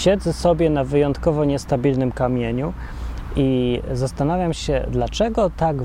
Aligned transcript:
siedzę 0.00 0.32
sobie 0.32 0.70
na 0.70 0.84
wyjątkowo 0.84 1.44
niestabilnym 1.44 2.12
kamieniu 2.12 2.72
i 3.36 3.80
zastanawiam 3.92 4.54
się, 4.54 4.86
dlaczego 4.90 5.50
tak 5.56 5.76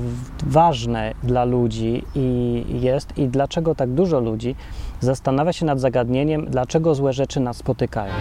ważne 0.46 1.14
dla 1.22 1.44
ludzi 1.44 2.02
i 2.14 2.64
jest 2.80 3.18
i 3.18 3.28
dlaczego 3.28 3.74
tak 3.74 3.90
dużo 3.90 4.20
ludzi 4.20 4.54
zastanawia 5.00 5.52
się 5.52 5.66
nad 5.66 5.80
zagadnieniem, 5.80 6.46
dlaczego 6.46 6.94
złe 6.94 7.12
rzeczy 7.12 7.40
nas 7.40 7.56
spotykają. 7.56 8.12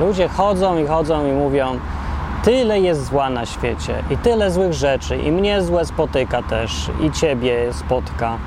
Ludzie 0.00 0.28
chodzą 0.28 0.78
i 0.78 0.86
chodzą 0.86 1.26
i 1.26 1.32
mówią, 1.32 1.78
tyle 2.44 2.80
jest 2.80 3.04
zła 3.04 3.30
na 3.30 3.46
świecie 3.46 4.02
i 4.10 4.16
tyle 4.16 4.50
złych 4.50 4.72
rzeczy 4.72 5.16
i 5.16 5.32
mnie 5.32 5.62
złe 5.62 5.84
spotyka 5.84 6.42
też 6.42 6.90
i 7.00 7.10
ciebie 7.10 7.72
spotka. 7.72 8.38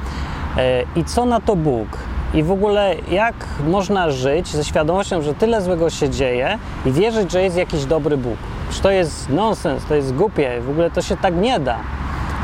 E, 0.58 0.84
I 0.96 1.04
co 1.04 1.26
na 1.26 1.40
to 1.40 1.56
Bóg? 1.56 1.88
I 2.34 2.44
w 2.44 2.52
ogóle 2.52 2.96
jak 3.12 3.34
można 3.68 4.12
żyć 4.12 4.48
ze 4.48 4.64
świadomością, 4.64 5.22
że 5.22 5.34
tyle 5.34 5.62
złego 5.62 5.90
się 5.90 6.10
dzieje 6.10 6.58
i 6.86 6.92
wierzyć, 6.92 7.32
że 7.32 7.44
jest 7.44 7.58
jakiś 7.58 7.86
dobry 7.86 8.18
Bóg? 8.18 8.38
Że 8.72 8.82
to 8.82 8.92
jest 8.92 9.30
nonsens, 9.30 9.86
to 9.86 9.96
jest 9.96 10.16
głupie, 10.16 10.62
w 10.62 10.70
ogóle 10.70 10.92
to 10.92 11.02
się 11.02 11.18
tak 11.18 11.36
nie 11.36 11.60
da. 11.60 11.78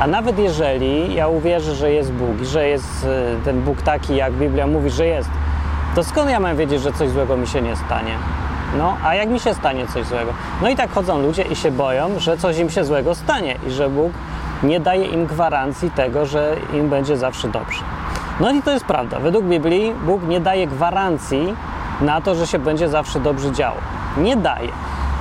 A 0.00 0.06
nawet 0.06 0.38
jeżeli 0.38 1.14
ja 1.14 1.28
uwierzę, 1.28 1.74
że 1.74 1.92
jest 1.92 2.12
Bóg 2.12 2.40
i 2.42 2.46
że 2.46 2.68
jest 2.68 3.06
e, 3.06 3.44
ten 3.44 3.62
Bóg 3.62 3.82
taki, 3.82 4.16
jak 4.16 4.32
Biblia 4.32 4.66
mówi, 4.66 4.90
że 4.90 5.06
jest, 5.06 5.30
to 5.94 6.04
skąd 6.04 6.30
ja 6.30 6.40
mam 6.40 6.56
wiedzieć, 6.56 6.82
że 6.82 6.92
coś 6.92 7.10
złego 7.10 7.36
mi 7.36 7.46
się 7.46 7.62
nie 7.62 7.76
stanie? 7.76 8.12
No, 8.78 8.96
a 9.04 9.14
jak 9.14 9.28
mi 9.28 9.40
się 9.40 9.54
stanie 9.54 9.86
coś 9.86 10.06
złego? 10.06 10.32
No 10.62 10.68
i 10.68 10.76
tak 10.76 10.90
chodzą 10.90 11.22
ludzie 11.22 11.42
i 11.42 11.56
się 11.56 11.70
boją, 11.70 12.18
że 12.18 12.36
coś 12.36 12.58
im 12.58 12.70
się 12.70 12.84
złego 12.84 13.14
stanie 13.14 13.56
i 13.66 13.70
że 13.70 13.90
Bóg 13.90 14.12
nie 14.62 14.80
daje 14.80 15.04
im 15.04 15.26
gwarancji 15.26 15.90
tego, 15.90 16.26
że 16.26 16.56
im 16.74 16.88
będzie 16.88 17.16
zawsze 17.16 17.48
dobrze. 17.48 17.80
No 18.40 18.50
i 18.50 18.62
to 18.62 18.70
jest 18.70 18.84
prawda. 18.84 19.20
Według 19.20 19.44
Biblii 19.44 19.92
Bóg 20.06 20.22
nie 20.22 20.40
daje 20.40 20.66
gwarancji 20.66 21.54
na 22.00 22.20
to, 22.20 22.34
że 22.34 22.46
się 22.46 22.58
będzie 22.58 22.88
zawsze 22.88 23.20
dobrze 23.20 23.52
działo. 23.52 23.76
Nie 24.16 24.36
daje. 24.36 24.68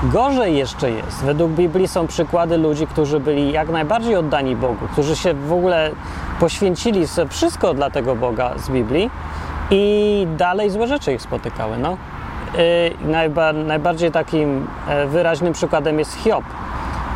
Gorzej 0.03 0.57
jeszcze 0.57 0.91
jest. 0.91 1.23
Według 1.23 1.51
Biblii 1.51 1.87
są 1.87 2.07
przykłady 2.07 2.57
ludzi, 2.57 2.87
którzy 2.87 3.19
byli 3.19 3.51
jak 3.51 3.69
najbardziej 3.69 4.15
oddani 4.15 4.55
Bogu, 4.55 4.87
którzy 4.91 5.15
się 5.15 5.33
w 5.33 5.53
ogóle 5.53 5.91
poświęcili 6.39 7.05
wszystko 7.29 7.73
dla 7.73 7.89
tego 7.89 8.15
Boga 8.15 8.51
z 8.57 8.69
Biblii 8.69 9.09
i 9.71 10.27
dalej 10.37 10.69
złe 10.69 10.87
rzeczy 10.87 11.13
ich 11.13 11.21
spotykały. 11.21 11.77
No. 11.77 11.97
Yy, 12.57 13.09
najba, 13.11 13.53
najbardziej 13.53 14.11
takim 14.11 14.67
e, 14.87 15.07
wyraźnym 15.07 15.53
przykładem 15.53 15.99
jest 15.99 16.15
Hiob. 16.15 16.43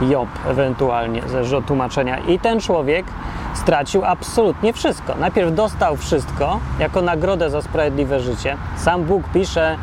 Job 0.01 0.29
ewentualnie, 0.47 1.21
zależy 1.27 1.57
od 1.57 1.65
tłumaczenia. 1.65 2.17
I 2.17 2.39
ten 2.39 2.59
człowiek 2.59 3.05
stracił 3.53 4.05
absolutnie 4.05 4.73
wszystko. 4.73 5.15
Najpierw 5.15 5.55
dostał 5.55 5.97
wszystko 5.97 6.59
jako 6.79 7.01
nagrodę 7.01 7.49
za 7.49 7.61
sprawiedliwe 7.61 8.19
życie. 8.19 8.57
Sam 8.77 9.03
Bóg 9.03 9.23
pisze, 9.33 9.75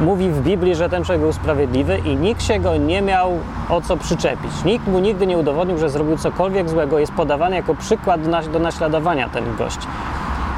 mówi 0.00 0.30
w 0.30 0.40
Biblii, 0.40 0.74
że 0.74 0.88
ten 0.88 1.04
człowiek 1.04 1.22
był 1.22 1.32
sprawiedliwy 1.32 1.98
i 1.98 2.16
nikt 2.16 2.42
się 2.42 2.58
go 2.58 2.76
nie 2.76 3.02
miał 3.02 3.38
o 3.68 3.80
co 3.80 3.96
przyczepić. 3.96 4.64
Nikt 4.64 4.86
mu 4.86 4.98
nigdy 4.98 5.26
nie 5.26 5.38
udowodnił, 5.38 5.78
że 5.78 5.90
zrobił 5.90 6.16
cokolwiek 6.16 6.68
złego. 6.68 6.98
Jest 6.98 7.12
podawany 7.12 7.56
jako 7.56 7.74
przykład 7.74 8.20
do 8.52 8.58
naśladowania 8.58 9.28
ten 9.28 9.56
gość. 9.56 9.78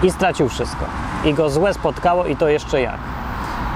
I 0.03 0.11
stracił 0.11 0.49
wszystko. 0.49 0.85
I 1.25 1.35
go 1.35 1.51
złe 1.51 1.75
spotkało 1.75 2.25
i 2.25 2.37
to 2.37 2.49
jeszcze 2.49 2.81
jak. 2.81 2.99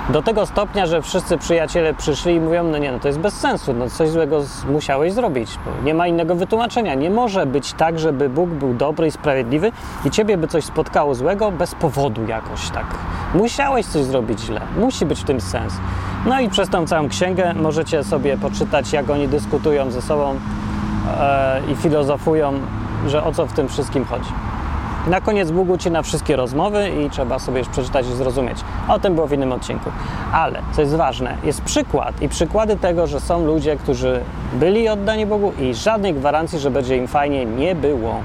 Do 0.09 0.23
tego 0.23 0.47
stopnia, 0.47 0.87
że 0.87 1.03
wszyscy 1.03 1.39
przyjaciele 1.39 1.95
przyszli 1.95 2.35
i 2.35 2.41
mówią, 2.41 2.65
no 2.65 2.79
nie, 2.79 2.93
no 2.93 2.99
to 2.99 3.09
jest 3.09 3.21
bez 3.21 3.35
sensu, 3.35 3.73
no 3.73 3.91
coś 3.91 4.09
złego 4.09 4.43
musiałeś 4.69 5.13
zrobić, 5.13 5.59
bo 5.65 5.85
nie 5.85 5.95
ma 5.95 6.07
innego 6.07 6.35
wytłumaczenia. 6.35 6.95
Nie 6.95 7.11
może 7.11 7.47
być 7.47 7.73
tak, 7.73 7.99
żeby 7.99 8.29
Bóg 8.29 8.51
był 8.51 8.75
dobry 8.75 9.07
i 9.07 9.11
sprawiedliwy 9.11 9.73
i 10.05 10.11
ciebie 10.11 10.37
by 10.37 10.49
coś 10.49 10.65
spotkało 10.65 11.15
złego 11.15 11.53
bez 11.53 11.75
powodu 11.75 12.27
jakoś 12.27 12.71
tak. 12.71 12.87
Musiałeś 13.35 13.87
coś 13.87 14.05
zrobić 14.05 14.41
źle, 14.41 14.61
musi 14.79 15.07
być 15.07 15.21
w 15.21 15.25
tym 15.25 15.41
sens. 15.41 15.75
No 16.27 16.41
i 16.41 16.49
przez 16.49 16.69
tą 16.69 16.87
całą 16.87 17.09
księgę 17.09 17.55
możecie 17.55 18.05
sobie 18.05 18.37
poczytać, 18.37 18.93
jak 18.93 19.11
oni 19.11 19.29
dyskutują 19.29 19.91
ze 19.91 20.03
sobą 20.03 20.35
e, 21.21 21.61
i 21.73 21.77
filozofują, 21.77 22.53
że 23.07 23.25
o 23.25 23.33
co 23.33 23.47
w 23.47 23.53
tym 23.53 23.69
wszystkim 23.69 24.05
chodzi. 24.05 24.31
Na 25.07 25.21
koniec 25.21 25.51
Bóg 25.51 25.71
ucina 25.71 26.03
wszystkie 26.03 26.37
rozmowy 26.37 26.91
i 26.91 27.11
trzeba 27.11 27.39
sobie 27.39 27.59
już 27.59 27.69
przeczytać 27.69 28.07
i 28.07 28.13
zrozumieć. 28.13 28.59
O 28.89 28.99
tym 28.99 29.15
było 29.15 29.27
w 29.27 29.33
innym 29.33 29.53
odcinku. 29.53 29.91
Ale, 30.33 30.63
co 30.73 30.81
jest 30.81 30.95
ważne, 30.95 31.37
jest 31.45 31.63
przykład 31.63 32.23
i 32.23 32.29
przykłady 32.29 32.77
tego, 32.77 33.07
że 33.07 33.21
są 33.21 33.47
ludzie, 33.47 33.77
którzy 33.77 34.21
byli 34.53 34.89
oddani 34.89 35.27
Bogu 35.27 35.53
i 35.59 35.75
żadnej 35.75 36.15
gwarancji, 36.15 36.59
że 36.59 36.71
będzie 36.71 36.97
im 36.97 37.09
fajnie, 37.09 37.47
nie 37.47 37.75
było. 37.75 38.21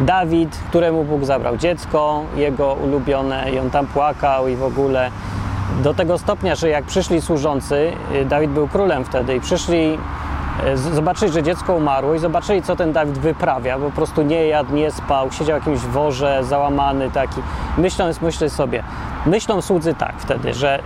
Dawid, 0.00 0.56
któremu 0.68 1.04
Bóg 1.04 1.24
zabrał 1.24 1.56
dziecko, 1.56 2.22
jego 2.36 2.74
ulubione, 2.74 3.50
i 3.52 3.58
on 3.58 3.70
tam 3.70 3.86
płakał 3.86 4.48
i 4.48 4.56
w 4.56 4.62
ogóle 4.62 5.10
do 5.82 5.94
tego 5.94 6.18
stopnia, 6.18 6.54
że 6.54 6.68
jak 6.68 6.84
przyszli 6.84 7.22
służący, 7.22 7.92
y, 8.14 8.24
Dawid 8.24 8.50
był 8.50 8.68
królem 8.68 9.04
wtedy 9.04 9.36
i 9.36 9.40
przyszli 9.40 9.98
zobaczyli, 10.74 11.32
że 11.32 11.42
dziecko 11.42 11.74
umarło 11.74 12.14
i 12.14 12.18
zobaczyli, 12.18 12.62
co 12.62 12.76
ten 12.76 12.92
Dawid 12.92 13.18
wyprawia. 13.18 13.78
Po 13.78 13.90
prostu 13.90 14.22
nie 14.22 14.46
jadł, 14.46 14.74
nie 14.74 14.90
spał, 14.90 15.32
siedział 15.32 15.60
w 15.60 15.66
jakimś 15.66 15.80
worze, 15.80 16.44
załamany 16.44 17.10
taki. 17.10 17.40
Myśląc, 17.78 18.20
myślę 18.20 18.50
sobie, 18.50 18.82
myślą 19.26 19.62
słudzy 19.62 19.94
tak 19.94 20.14
wtedy, 20.18 20.54
że 20.54 20.82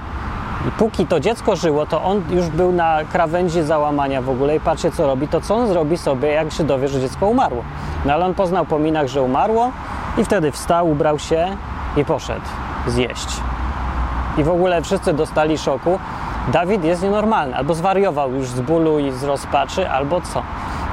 póki 0.78 1.06
to 1.06 1.20
dziecko 1.20 1.56
żyło, 1.56 1.86
to 1.86 2.03
on 2.03 2.22
już 2.31 2.47
był 2.47 2.72
na 2.72 2.98
krawędzi 3.12 3.62
załamania 3.62 4.22
w 4.22 4.31
ogóle 4.31 4.56
i 4.56 4.60
patrzcie, 4.60 4.91
co 4.91 5.06
robi, 5.06 5.28
to 5.28 5.41
co 5.41 5.54
on 5.56 5.69
zrobi 5.69 5.98
sobie, 5.98 6.28
jak 6.28 6.52
się 6.52 6.64
dowie, 6.64 6.88
że 6.88 7.00
dziecko 7.00 7.26
umarło. 7.26 7.62
No 8.04 8.12
ale 8.12 8.26
on 8.26 8.34
poznał 8.34 8.66
po 8.66 8.78
minach, 8.78 9.06
że 9.08 9.22
umarło 9.22 9.72
i 10.19 10.25
wtedy 10.25 10.52
wstał, 10.52 10.91
ubrał 10.91 11.19
się 11.19 11.56
i 11.97 12.04
poszedł 12.04 12.47
zjeść. 12.87 13.28
I 14.38 14.44
w 14.44 14.48
ogóle 14.48 14.82
wszyscy 14.82 15.12
dostali 15.12 15.58
szoku, 15.58 15.98
Dawid 16.49 16.84
jest 16.84 17.03
nienormalny, 17.03 17.56
albo 17.56 17.75
zwariował 17.75 18.33
już 18.33 18.49
z 18.49 18.61
bólu 18.61 18.99
i 18.99 19.12
z 19.12 19.25
rozpaczy, 19.25 19.91
albo 19.91 20.21
co. 20.21 20.43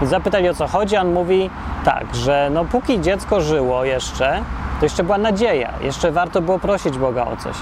Zapytali 0.02 0.50
o 0.50 0.54
co 0.54 0.68
chodzi, 0.68 0.98
on 0.98 1.14
mówi 1.14 1.50
tak, 1.86 2.16
że 2.16 2.50
no 2.54 2.66
póki 2.66 3.02
dziecko 3.02 3.42
żyło 3.42 3.84
jeszcze, 3.84 4.42
to 4.80 4.86
jeszcze 4.86 5.04
była 5.04 5.18
nadzieja, 5.18 5.74
jeszcze 5.82 6.12
warto 6.12 6.42
było 6.42 6.60
prosić 6.60 6.98
Boga 6.98 7.26
o 7.26 7.38
coś. 7.38 7.56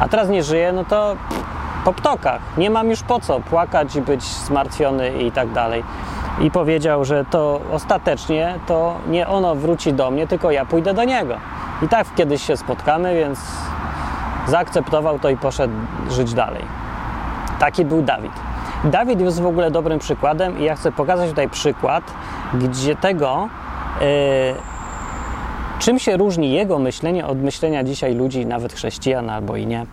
A 0.00 0.08
teraz 0.08 0.28
nie 0.28 0.42
żyje, 0.42 0.72
no 0.72 0.84
to 0.84 1.16
po 1.84 1.92
ptokach. 1.92 2.40
Nie 2.56 2.70
mam 2.70 2.90
już 2.90 3.02
po 3.02 3.20
co 3.20 3.40
płakać 3.40 3.96
i 3.96 4.00
być 4.00 4.24
zmartwiony 4.24 5.12
i 5.12 5.32
tak 5.32 5.52
dalej. 5.52 5.84
I 6.40 6.50
powiedział, 6.50 7.04
że 7.04 7.24
to 7.24 7.60
ostatecznie 7.72 8.54
to 8.66 8.94
nie 9.08 9.28
ono 9.28 9.54
wróci 9.54 9.92
do 9.92 10.10
mnie, 10.10 10.26
tylko 10.26 10.50
ja 10.50 10.64
pójdę 10.64 10.94
do 10.94 11.04
niego. 11.04 11.34
I 11.82 11.88
tak 11.88 12.06
kiedyś 12.14 12.42
się 12.42 12.56
spotkamy, 12.56 13.14
więc 13.14 13.40
zaakceptował 14.46 15.18
to 15.18 15.28
i 15.28 15.36
poszedł 15.36 15.74
żyć 16.10 16.34
dalej. 16.34 16.79
Taki 17.60 17.84
był 17.84 18.02
Dawid. 18.02 18.32
Dawid 18.84 19.20
jest 19.20 19.40
w 19.40 19.46
ogóle 19.46 19.70
dobrym 19.70 19.98
przykładem 19.98 20.60
i 20.60 20.64
ja 20.64 20.76
chcę 20.76 20.92
pokazać 20.92 21.30
tutaj 21.30 21.48
przykład, 21.48 22.04
gdzie 22.54 22.96
tego, 22.96 23.48
yy, 24.00 24.06
czym 25.78 25.98
się 25.98 26.16
różni 26.16 26.52
jego 26.52 26.78
myślenie 26.78 27.26
od 27.26 27.38
myślenia 27.38 27.84
dzisiaj 27.84 28.14
ludzi, 28.14 28.46
nawet 28.46 28.72
chrześcijan 28.72 29.30
albo 29.30 29.56
i 29.56 29.66
nie, 29.66 29.86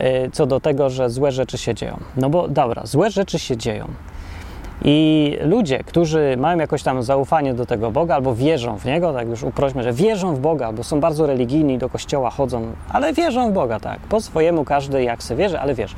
yy, 0.00 0.30
co 0.32 0.46
do 0.46 0.60
tego, 0.60 0.90
że 0.90 1.10
złe 1.10 1.32
rzeczy 1.32 1.58
się 1.58 1.74
dzieją. 1.74 2.00
No 2.16 2.30
bo 2.30 2.48
dobra, 2.48 2.82
złe 2.84 3.10
rzeczy 3.10 3.38
się 3.38 3.56
dzieją. 3.56 3.88
I 4.84 5.36
ludzie, 5.40 5.84
którzy 5.84 6.36
mają 6.38 6.58
jakoś 6.58 6.82
tam 6.82 7.02
zaufanie 7.02 7.54
do 7.54 7.66
tego 7.66 7.90
Boga 7.90 8.14
albo 8.14 8.34
wierzą 8.34 8.78
w 8.78 8.84
Niego, 8.84 9.12
tak 9.12 9.28
już 9.28 9.42
uprośmy, 9.42 9.82
że 9.82 9.92
wierzą 9.92 10.34
w 10.34 10.40
Boga, 10.40 10.72
bo 10.72 10.84
są 10.84 11.00
bardzo 11.00 11.26
religijni, 11.26 11.78
do 11.78 11.88
kościoła 11.88 12.30
chodzą, 12.30 12.62
ale 12.92 13.12
wierzą 13.12 13.50
w 13.50 13.52
Boga, 13.52 13.80
tak. 13.80 14.00
Po 14.00 14.20
swojemu 14.20 14.64
każdy 14.64 15.02
jak 15.02 15.22
se 15.22 15.36
wierzy, 15.36 15.60
ale 15.60 15.74
wierzy. 15.74 15.94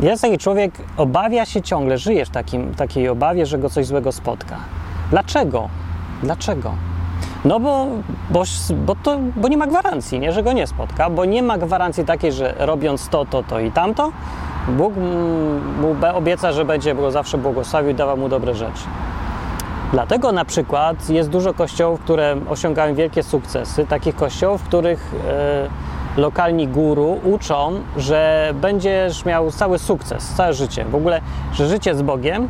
Jest 0.00 0.22
taki 0.22 0.38
człowiek, 0.38 0.74
obawia 0.96 1.44
się 1.44 1.62
ciągle, 1.62 1.98
żyje 1.98 2.24
w 2.24 2.30
takim, 2.30 2.74
takiej 2.74 3.08
obawie, 3.08 3.46
że 3.46 3.58
go 3.58 3.70
coś 3.70 3.86
złego 3.86 4.12
spotka. 4.12 4.56
Dlaczego? 5.10 5.68
Dlaczego? 6.22 6.74
No 7.44 7.60
bo, 7.60 7.86
bo, 8.30 8.42
bo, 8.86 8.94
to, 9.02 9.18
bo 9.36 9.48
nie 9.48 9.56
ma 9.56 9.66
gwarancji, 9.66 10.20
nie, 10.20 10.32
że 10.32 10.42
go 10.42 10.52
nie 10.52 10.66
spotka, 10.66 11.10
bo 11.10 11.24
nie 11.24 11.42
ma 11.42 11.58
gwarancji 11.58 12.04
takiej, 12.04 12.32
że 12.32 12.54
robiąc 12.58 13.08
to, 13.08 13.24
to, 13.24 13.42
to 13.42 13.60
i 13.60 13.72
tamto, 13.72 14.12
Bóg 14.68 14.94
mu 15.80 15.96
obieca, 16.14 16.52
że 16.52 16.64
będzie 16.64 16.94
go 16.94 17.10
zawsze 17.10 17.38
błogosławił 17.38 17.90
i 17.90 17.94
dawał 17.94 18.16
mu 18.16 18.28
dobre 18.28 18.54
rzeczy. 18.54 18.84
Dlatego 19.92 20.32
na 20.32 20.44
przykład 20.44 21.10
jest 21.10 21.30
dużo 21.30 21.54
kościołów, 21.54 22.00
które 22.00 22.36
osiągają 22.48 22.94
wielkie 22.94 23.22
sukcesy, 23.22 23.86
takich 23.86 24.16
kościołów, 24.16 24.62
w 24.62 24.64
których 24.64 25.14
e, 25.28 25.68
lokalni 26.16 26.68
guru 26.68 27.20
uczą, 27.24 27.72
że 27.96 28.50
będziesz 28.54 29.24
miał 29.24 29.50
cały 29.50 29.78
sukces, 29.78 30.34
całe 30.34 30.54
życie. 30.54 30.84
W 30.84 30.94
ogóle, 30.94 31.20
że 31.52 31.68
życie 31.68 31.94
z 31.94 32.02
Bogiem 32.02 32.48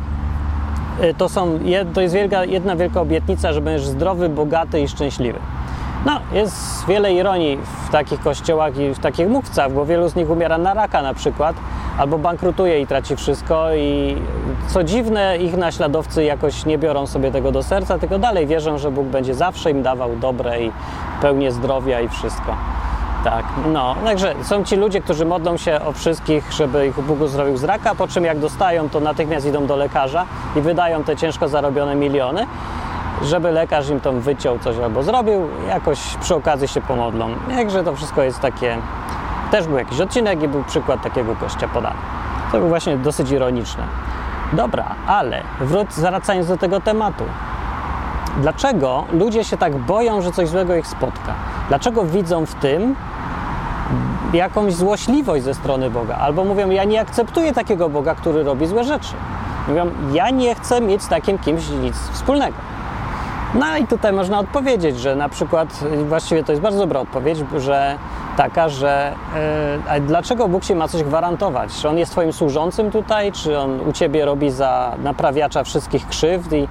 e, 1.01 1.13
to, 1.13 1.29
są, 1.29 1.59
to 1.93 2.01
jest 2.01 2.13
wielka, 2.13 2.45
jedna 2.45 2.75
wielka 2.75 3.01
obietnica, 3.01 3.53
że 3.53 3.61
będziesz 3.61 3.87
zdrowy, 3.87 4.29
bogaty 4.29 4.81
i 4.81 4.87
szczęśliwy. 4.87 5.39
No, 6.05 6.19
jest 6.33 6.85
wiele 6.87 7.13
ironii 7.13 7.57
w 7.87 7.91
takich 7.91 8.19
kościołach 8.19 8.77
i 8.77 8.93
w 8.93 8.99
takich 8.99 9.29
mówcach, 9.29 9.71
bo 9.71 9.85
wielu 9.85 10.09
z 10.09 10.15
nich 10.15 10.29
umiera 10.29 10.57
na 10.57 10.73
raka 10.73 11.01
na 11.01 11.13
przykład, 11.13 11.55
albo 11.97 12.17
bankrutuje 12.17 12.81
i 12.81 12.87
traci 12.87 13.15
wszystko 13.15 13.75
i 13.75 14.17
co 14.67 14.83
dziwne, 14.83 15.37
ich 15.37 15.57
naśladowcy 15.57 16.23
jakoś 16.23 16.65
nie 16.65 16.77
biorą 16.77 17.07
sobie 17.07 17.31
tego 17.31 17.51
do 17.51 17.63
serca, 17.63 17.99
tylko 17.99 18.19
dalej 18.19 18.47
wierzą, 18.47 18.77
że 18.77 18.91
Bóg 18.91 19.05
będzie 19.05 19.33
zawsze 19.33 19.71
im 19.71 19.83
dawał 19.83 20.15
dobre 20.15 20.61
i 20.61 20.71
pełnię 21.21 21.51
zdrowia 21.51 22.01
i 22.01 22.09
wszystko. 22.09 22.55
Tak, 23.25 23.45
no, 23.73 23.95
także 24.05 24.35
są 24.43 24.63
ci 24.63 24.75
ludzie, 24.75 25.01
którzy 25.01 25.25
modlą 25.25 25.57
się 25.57 25.81
o 25.81 25.91
wszystkich, 25.91 26.51
żeby 26.51 26.87
ich 26.87 27.01
Bóg 27.01 27.21
uzdrowił 27.21 27.57
z 27.57 27.63
raka, 27.63 27.95
po 27.95 28.07
czym 28.07 28.23
jak 28.23 28.39
dostają, 28.39 28.89
to 28.89 28.99
natychmiast 28.99 29.45
idą 29.45 29.65
do 29.65 29.75
lekarza 29.75 30.25
i 30.55 30.61
wydają 30.61 31.03
te 31.03 31.15
ciężko 31.15 31.47
zarobione 31.47 31.95
miliony, 31.95 32.47
żeby 33.23 33.51
lekarz 33.51 33.89
im 33.89 33.99
tam 33.99 34.19
wyciął 34.19 34.59
coś 34.59 34.77
albo 34.77 35.03
zrobił, 35.03 35.47
jakoś 35.67 35.99
przy 36.21 36.35
okazji 36.35 36.67
się 36.67 36.81
pomodlą. 36.81 37.29
Jakże 37.49 37.83
to 37.83 37.95
wszystko 37.95 38.23
jest 38.23 38.39
takie... 38.39 38.77
Też 39.51 39.67
był 39.67 39.77
jakiś 39.77 40.01
odcinek 40.01 40.43
i 40.43 40.47
był 40.47 40.63
przykład 40.63 41.03
takiego 41.03 41.35
gościa 41.35 41.67
podany. 41.67 41.99
To 42.51 42.57
był 42.57 42.67
właśnie 42.67 42.97
dosyć 42.97 43.31
ironiczne. 43.31 43.83
Dobra, 44.53 44.85
ale 45.07 45.41
wróć, 45.59 45.89
wracając 45.89 46.47
do 46.47 46.57
tego 46.57 46.81
tematu. 46.81 47.23
Dlaczego 48.37 49.03
ludzie 49.11 49.43
się 49.43 49.57
tak 49.57 49.75
boją, 49.75 50.21
że 50.21 50.31
coś 50.31 50.49
złego 50.49 50.75
ich 50.75 50.87
spotka? 50.87 51.33
Dlaczego 51.69 52.03
widzą 52.03 52.45
w 52.45 52.55
tym 52.55 52.95
jakąś 54.35 54.73
złośliwość 54.73 55.43
ze 55.43 55.53
strony 55.53 55.89
Boga? 55.89 56.15
Albo 56.15 56.43
mówią, 56.43 56.69
ja 56.69 56.83
nie 56.83 57.01
akceptuję 57.01 57.53
takiego 57.53 57.89
Boga, 57.89 58.15
który 58.15 58.43
robi 58.43 58.67
złe 58.67 58.83
rzeczy. 58.83 59.13
Mówią, 59.67 59.89
ja 60.13 60.29
nie 60.29 60.55
chcę 60.55 60.81
mieć 60.81 61.03
z 61.03 61.07
takim 61.07 61.37
kimś 61.37 61.69
nic 61.69 61.95
wspólnego. 61.95 62.55
No 63.53 63.77
i 63.77 63.87
tutaj 63.87 64.13
można 64.13 64.39
odpowiedzieć, 64.39 64.99
że 64.99 65.15
na 65.15 65.29
przykład, 65.29 65.83
właściwie 66.07 66.43
to 66.43 66.51
jest 66.51 66.61
bardzo 66.61 66.79
dobra 66.79 66.99
odpowiedź, 66.99 67.37
że 67.57 67.97
taka, 68.37 68.69
że 68.69 69.13
yy, 69.93 70.01
dlaczego 70.01 70.47
Bóg 70.47 70.63
się 70.63 70.75
ma 70.75 70.87
coś 70.87 71.03
gwarantować? 71.03 71.69
Czy 71.81 71.89
On 71.89 71.97
jest 71.97 72.11
Twoim 72.11 72.33
służącym 72.33 72.91
tutaj, 72.91 73.31
czy 73.31 73.59
On 73.59 73.79
u 73.81 73.91
Ciebie 73.91 74.25
robi 74.25 74.51
za 74.51 74.95
naprawiacza 75.03 75.63
wszystkich 75.63 76.07
krzywd 76.07 76.53
i 76.53 76.67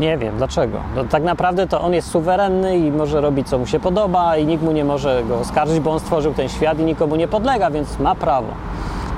nie 0.00 0.18
wiem 0.18 0.36
dlaczego. 0.36 0.78
No, 0.96 1.04
tak 1.04 1.22
naprawdę 1.22 1.66
to 1.66 1.80
on 1.80 1.94
jest 1.94 2.10
suwerenny 2.10 2.78
i 2.78 2.92
może 2.92 3.20
robić 3.20 3.48
co 3.48 3.58
mu 3.58 3.66
się 3.66 3.80
podoba 3.80 4.36
i 4.36 4.46
nikt 4.46 4.64
mu 4.64 4.72
nie 4.72 4.84
może 4.84 5.22
go 5.24 5.38
oskarżyć, 5.38 5.80
bo 5.80 5.92
on 5.92 6.00
stworzył 6.00 6.34
ten 6.34 6.48
świat 6.48 6.78
i 6.78 6.84
nikomu 6.84 7.16
nie 7.16 7.28
podlega, 7.28 7.70
więc 7.70 7.98
ma 7.98 8.14
prawo. 8.14 8.48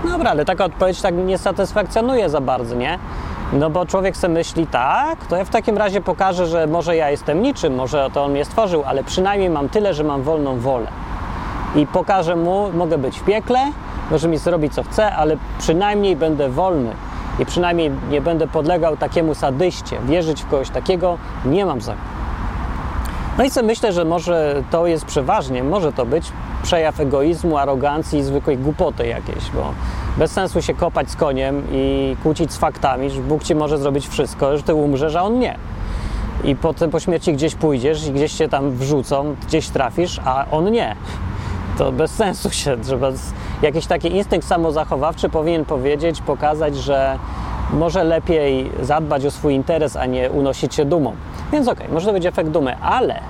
Dobra, 0.04 0.30
ale 0.30 0.44
taka 0.44 0.64
odpowiedź 0.64 1.02
tak 1.02 1.14
nie 1.14 1.38
satysfakcjonuje 1.38 2.28
za 2.28 2.40
bardzo, 2.40 2.74
nie? 2.74 2.98
No 3.52 3.70
bo 3.70 3.86
człowiek 3.86 4.16
sobie 4.16 4.34
myśli, 4.34 4.66
tak, 4.66 5.26
to 5.26 5.36
ja 5.36 5.44
w 5.44 5.50
takim 5.50 5.78
razie 5.78 6.00
pokażę, 6.00 6.46
że 6.46 6.66
może 6.66 6.96
ja 6.96 7.10
jestem 7.10 7.42
niczym, 7.42 7.74
może 7.74 8.10
to 8.12 8.24
on 8.24 8.30
mnie 8.30 8.44
stworzył, 8.44 8.82
ale 8.86 9.04
przynajmniej 9.04 9.50
mam 9.50 9.68
tyle, 9.68 9.94
że 9.94 10.04
mam 10.04 10.22
wolną 10.22 10.58
wolę. 10.58 10.86
I 11.76 11.86
pokażę 11.86 12.36
mu, 12.36 12.72
mogę 12.74 12.98
być 12.98 13.18
w 13.18 13.24
piekle, 13.24 13.58
może 14.10 14.28
mi 14.28 14.38
zrobić 14.38 14.74
co 14.74 14.82
chce, 14.82 15.12
ale 15.12 15.36
przynajmniej 15.58 16.16
będę 16.16 16.48
wolny 16.48 16.90
i 17.38 17.46
przynajmniej 17.46 17.90
nie 18.10 18.20
będę 18.20 18.46
podlegał 18.46 18.96
takiemu 18.96 19.34
sadyście. 19.34 19.98
Wierzyć 20.04 20.42
w 20.42 20.48
kogoś 20.48 20.70
takiego 20.70 21.18
nie 21.44 21.66
mam 21.66 21.80
za. 21.80 21.94
No 23.38 23.44
i 23.44 23.50
co 23.50 23.62
myślę, 23.62 23.92
że 23.92 24.04
może 24.04 24.62
to 24.70 24.86
jest 24.86 25.04
przeważnie, 25.04 25.62
może 25.62 25.92
to 25.92 26.06
być 26.06 26.32
przejaw 26.62 27.00
egoizmu, 27.00 27.58
arogancji 27.58 28.18
i 28.18 28.22
zwykłej 28.22 28.58
głupoty 28.58 29.06
jakiejś, 29.06 29.50
bo 29.54 29.72
bez 30.18 30.32
sensu 30.32 30.62
się 30.62 30.74
kopać 30.74 31.10
z 31.10 31.16
koniem 31.16 31.62
i 31.72 32.16
kłócić 32.22 32.52
z 32.52 32.56
faktami, 32.56 33.10
że 33.10 33.20
Bóg 33.20 33.44
ci 33.44 33.54
może 33.54 33.78
zrobić 33.78 34.08
wszystko, 34.08 34.56
że 34.56 34.62
ty 34.62 34.74
umrzesz, 34.74 35.16
a 35.16 35.22
on 35.22 35.38
nie. 35.38 35.56
I 36.44 36.56
potem 36.56 36.90
po 36.90 37.00
śmierci 37.00 37.32
gdzieś 37.32 37.54
pójdziesz 37.54 38.06
i 38.06 38.12
gdzieś 38.12 38.32
cię 38.32 38.48
tam 38.48 38.70
wrzucą, 38.70 39.36
gdzieś 39.46 39.68
trafisz, 39.68 40.20
a 40.24 40.46
on 40.50 40.70
nie. 40.70 40.96
To 41.78 41.92
bez 41.92 42.10
sensu 42.10 42.50
się, 42.50 42.76
trzeba 42.82 43.08
jakiś 43.62 43.86
taki 43.86 44.16
instynkt 44.16 44.46
samozachowawczy 44.46 45.28
powinien 45.28 45.64
powiedzieć, 45.64 46.22
pokazać, 46.22 46.76
że 46.76 47.18
może 47.72 48.04
lepiej 48.04 48.70
zadbać 48.82 49.26
o 49.26 49.30
swój 49.30 49.54
interes, 49.54 49.96
a 49.96 50.06
nie 50.06 50.30
unosić 50.30 50.74
się 50.74 50.84
dumą. 50.84 51.12
Więc 51.52 51.68
okej, 51.68 51.82
okay, 51.84 51.94
może 51.94 52.06
to 52.06 52.12
być 52.12 52.26
efekt 52.26 52.50
dumy, 52.50 52.76
ale 52.78 53.20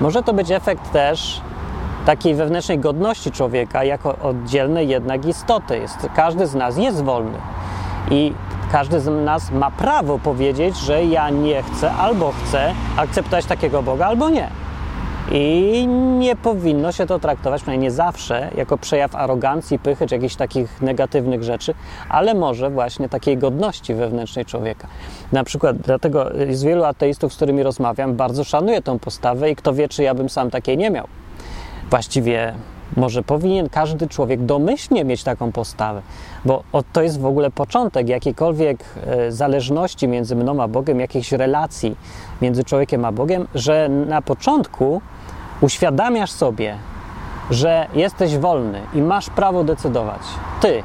może 0.00 0.22
to 0.22 0.32
być 0.32 0.50
efekt 0.50 0.92
też 0.92 1.40
takiej 2.06 2.34
wewnętrznej 2.34 2.78
godności 2.78 3.30
człowieka 3.30 3.84
jako 3.84 4.16
oddzielnej 4.18 4.88
jednak 4.88 5.26
istoty. 5.26 5.78
Jest, 5.78 6.08
każdy 6.16 6.46
z 6.46 6.54
nas 6.54 6.76
jest 6.76 7.04
wolny 7.04 7.38
i 8.10 8.32
każdy 8.72 9.00
z 9.00 9.24
nas 9.24 9.50
ma 9.50 9.70
prawo 9.70 10.18
powiedzieć, 10.18 10.78
że 10.78 11.04
ja 11.04 11.30
nie 11.30 11.62
chcę 11.62 11.92
albo 11.92 12.32
chcę 12.32 12.72
akceptować 12.96 13.46
takiego 13.46 13.82
Boga, 13.82 14.06
albo 14.06 14.28
nie. 14.28 14.63
I 15.36 15.86
nie 16.18 16.36
powinno 16.36 16.92
się 16.92 17.06
to 17.06 17.18
traktować, 17.18 17.62
przynajmniej 17.62 17.90
nie 17.90 17.94
zawsze, 17.94 18.50
jako 18.56 18.78
przejaw 18.78 19.14
arogancji, 19.14 19.78
pychy 19.78 20.06
czy 20.06 20.14
jakichś 20.14 20.34
takich 20.34 20.82
negatywnych 20.82 21.42
rzeczy, 21.42 21.74
ale 22.08 22.34
może 22.34 22.70
właśnie 22.70 23.08
takiej 23.08 23.38
godności 23.38 23.94
wewnętrznej 23.94 24.44
człowieka. 24.44 24.88
Na 25.32 25.44
przykład 25.44 25.76
dlatego 25.76 26.30
z 26.50 26.62
wielu 26.62 26.84
ateistów, 26.84 27.32
z 27.32 27.36
którymi 27.36 27.62
rozmawiam, 27.62 28.14
bardzo 28.14 28.44
szanuję 28.44 28.82
tą 28.82 28.98
postawę 28.98 29.50
i 29.50 29.56
kto 29.56 29.72
wie, 29.74 29.88
czy 29.88 30.02
ja 30.02 30.14
bym 30.14 30.28
sam 30.28 30.50
takiej 30.50 30.78
nie 30.78 30.90
miał. 30.90 31.06
Właściwie 31.90 32.54
może 32.96 33.22
powinien 33.22 33.68
każdy 33.68 34.08
człowiek 34.08 34.44
domyślnie 34.44 35.04
mieć 35.04 35.24
taką 35.24 35.52
postawę, 35.52 36.02
bo 36.44 36.62
to 36.92 37.02
jest 37.02 37.20
w 37.20 37.26
ogóle 37.26 37.50
początek 37.50 38.08
jakiejkolwiek 38.08 38.84
e, 39.06 39.32
zależności 39.32 40.08
między 40.08 40.36
mną 40.36 40.62
a 40.62 40.68
Bogiem, 40.68 41.00
jakiejś 41.00 41.32
relacji 41.32 41.96
między 42.42 42.64
człowiekiem 42.64 43.04
a 43.04 43.12
Bogiem, 43.12 43.48
że 43.54 43.88
na 43.88 44.22
początku 44.22 45.00
uświadamiasz 45.64 46.30
sobie, 46.30 46.76
że 47.50 47.86
jesteś 47.94 48.38
wolny 48.38 48.80
i 48.94 49.02
masz 49.02 49.30
prawo 49.30 49.64
decydować. 49.64 50.20
Ty, 50.60 50.82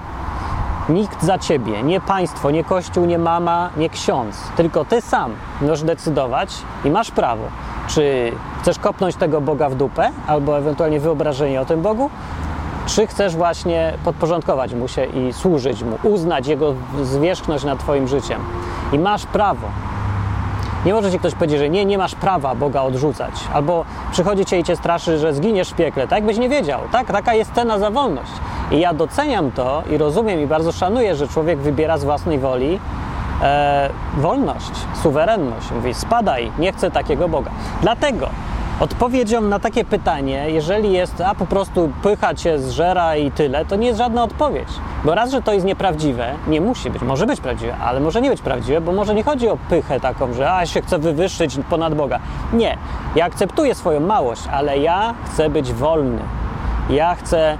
nikt 0.89 1.23
za 1.23 1.37
ciebie, 1.37 1.83
nie 1.83 2.01
państwo, 2.01 2.51
nie 2.51 2.63
kościół, 2.63 3.05
nie 3.05 3.17
mama, 3.17 3.69
nie 3.77 3.89
ksiądz, 3.89 4.37
tylko 4.57 4.85
ty 4.85 5.01
sam 5.01 5.31
możesz 5.61 5.83
decydować 5.83 6.49
i 6.85 6.89
masz 6.89 7.11
prawo. 7.11 7.43
Czy 7.87 8.31
chcesz 8.61 8.79
kopnąć 8.79 9.15
tego 9.15 9.41
Boga 9.41 9.69
w 9.69 9.75
dupę, 9.75 10.11
albo 10.27 10.57
ewentualnie 10.57 10.99
wyobrażenie 10.99 11.61
o 11.61 11.65
tym 11.65 11.81
Bogu, 11.81 12.09
czy 12.85 13.07
chcesz 13.07 13.35
właśnie 13.35 13.93
podporządkować 14.03 14.73
mu 14.73 14.87
się 14.87 15.05
i 15.05 15.33
służyć 15.33 15.83
mu, 15.83 15.97
uznać 16.03 16.47
jego 16.47 16.73
zwierzchność 17.03 17.63
nad 17.63 17.79
Twoim 17.79 18.07
życiem. 18.07 18.41
I 18.91 18.99
masz 18.99 19.25
prawo. 19.25 19.67
Nie 20.85 20.93
może 20.93 21.11
ci 21.11 21.19
ktoś 21.19 21.33
powiedzieć, 21.35 21.59
że 21.59 21.69
nie, 21.69 21.85
nie 21.85 21.97
masz 21.97 22.15
prawa 22.15 22.55
Boga 22.55 22.81
odrzucać, 22.81 23.33
albo 23.53 23.85
przychodzi 24.11 24.45
cię 24.45 24.59
i 24.59 24.63
cię 24.63 24.75
straszy, 24.75 25.17
że 25.17 25.33
zginiesz 25.33 25.69
w 25.69 25.73
piekle, 25.73 26.07
tak 26.07 26.25
byś 26.25 26.37
nie 26.37 26.49
wiedział, 26.49 26.79
tak? 26.91 27.07
Taka 27.07 27.33
jest 27.33 27.53
cena 27.53 27.79
za 27.79 27.91
wolność. 27.91 28.31
I 28.71 28.79
ja 28.79 28.93
doceniam 28.93 29.51
to 29.51 29.83
i 29.91 29.97
rozumiem 29.97 30.41
i 30.41 30.47
bardzo 30.47 30.71
szanuję, 30.71 31.15
że 31.15 31.27
człowiek 31.27 31.59
wybiera 31.59 31.97
z 31.97 32.03
własnej 32.03 32.39
woli 32.39 32.79
e, 33.41 33.89
wolność, 34.17 34.71
suwerenność. 35.03 35.71
Mówi, 35.71 35.93
spadaj, 35.93 36.51
nie 36.59 36.73
chcę 36.73 36.91
takiego 36.91 37.29
Boga. 37.29 37.51
Dlatego 37.81 38.29
Odpowiedzią 38.79 39.41
na 39.41 39.59
takie 39.59 39.85
pytanie, 39.85 40.45
jeżeli 40.49 40.91
jest, 40.91 41.21
a 41.21 41.35
po 41.35 41.45
prostu 41.45 41.91
pycha 42.03 42.33
cię 42.35 42.59
zżera 42.59 43.15
i 43.15 43.31
tyle, 43.31 43.65
to 43.65 43.75
nie 43.75 43.87
jest 43.87 43.99
żadna 43.99 44.23
odpowiedź. 44.23 44.67
Bo 45.05 45.15
raz, 45.15 45.31
że 45.31 45.41
to 45.41 45.53
jest 45.53 45.65
nieprawdziwe, 45.65 46.33
nie 46.47 46.61
musi 46.61 46.89
być, 46.89 47.01
może 47.01 47.25
być 47.25 47.41
prawdziwe, 47.41 47.77
ale 47.77 47.99
może 47.99 48.21
nie 48.21 48.29
być 48.29 48.41
prawdziwe, 48.41 48.81
bo 48.81 48.91
może 48.91 49.15
nie 49.15 49.23
chodzi 49.23 49.49
o 49.49 49.57
pychę 49.69 49.99
taką, 49.99 50.33
że 50.33 50.53
a 50.53 50.65
się 50.65 50.81
chcę 50.81 50.99
wywyższyć 50.99 51.59
ponad 51.69 51.95
Boga. 51.95 52.19
Nie. 52.53 52.77
Ja 53.15 53.25
akceptuję 53.25 53.75
swoją 53.75 53.99
małość, 53.99 54.41
ale 54.51 54.77
ja 54.77 55.13
chcę 55.25 55.49
być 55.49 55.73
wolny. 55.73 56.21
Ja 56.89 57.15
chcę 57.15 57.57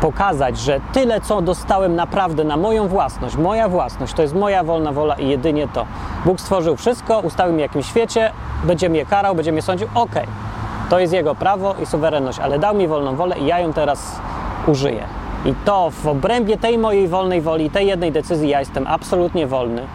pokazać, 0.00 0.58
że 0.58 0.80
tyle, 0.92 1.20
co 1.20 1.42
dostałem 1.42 1.96
naprawdę 1.96 2.44
na 2.44 2.56
moją 2.56 2.88
własność, 2.88 3.36
moja 3.36 3.68
własność, 3.68 4.12
to 4.14 4.22
jest 4.22 4.34
moja 4.34 4.64
wolna 4.64 4.92
wola 4.92 5.14
i 5.14 5.28
jedynie 5.28 5.68
to. 5.68 5.86
Bóg 6.24 6.40
stworzył 6.40 6.76
wszystko, 6.76 7.20
ustawił 7.20 7.52
mi 7.52 7.58
w 7.58 7.62
jakimś 7.62 7.86
świecie, 7.86 8.32
będzie 8.64 8.88
mnie 8.88 9.06
karał, 9.06 9.34
będzie 9.34 9.52
mnie 9.52 9.62
sądził, 9.62 9.88
okej. 9.94 10.22
Okay. 10.22 10.51
To 10.92 10.98
jest 10.98 11.12
jego 11.12 11.34
prawo 11.34 11.74
i 11.82 11.86
suwerenność, 11.86 12.38
ale 12.38 12.58
dał 12.58 12.74
mi 12.74 12.88
wolną 12.88 13.16
wolę 13.16 13.38
i 13.38 13.46
ja 13.46 13.60
ją 13.60 13.72
teraz 13.72 14.20
użyję. 14.66 15.04
I 15.44 15.54
to 15.64 15.90
w 15.90 16.06
obrębie 16.06 16.56
tej 16.56 16.78
mojej 16.78 17.08
wolnej 17.08 17.40
woli, 17.40 17.70
tej 17.70 17.86
jednej 17.86 18.12
decyzji 18.12 18.48
ja 18.48 18.60
jestem 18.60 18.86
absolutnie 18.86 19.46
wolny. 19.46 19.86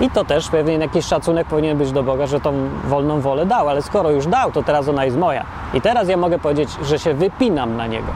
I 0.00 0.10
to 0.10 0.24
też 0.24 0.48
pewien 0.48 0.80
jakiś 0.80 1.06
szacunek 1.06 1.46
powinien 1.46 1.78
być 1.78 1.92
do 1.92 2.02
Boga, 2.02 2.26
że 2.26 2.40
tą 2.40 2.52
wolną 2.84 3.20
wolę 3.20 3.46
dał, 3.46 3.68
ale 3.68 3.82
skoro 3.82 4.10
już 4.10 4.26
dał, 4.26 4.52
to 4.52 4.62
teraz 4.62 4.88
ona 4.88 5.04
jest 5.04 5.16
moja. 5.16 5.44
I 5.74 5.80
teraz 5.80 6.08
ja 6.08 6.16
mogę 6.16 6.38
powiedzieć, 6.38 6.68
że 6.82 6.98
się 6.98 7.14
wypinam 7.14 7.76
na 7.76 7.86
niego. 7.86 8.08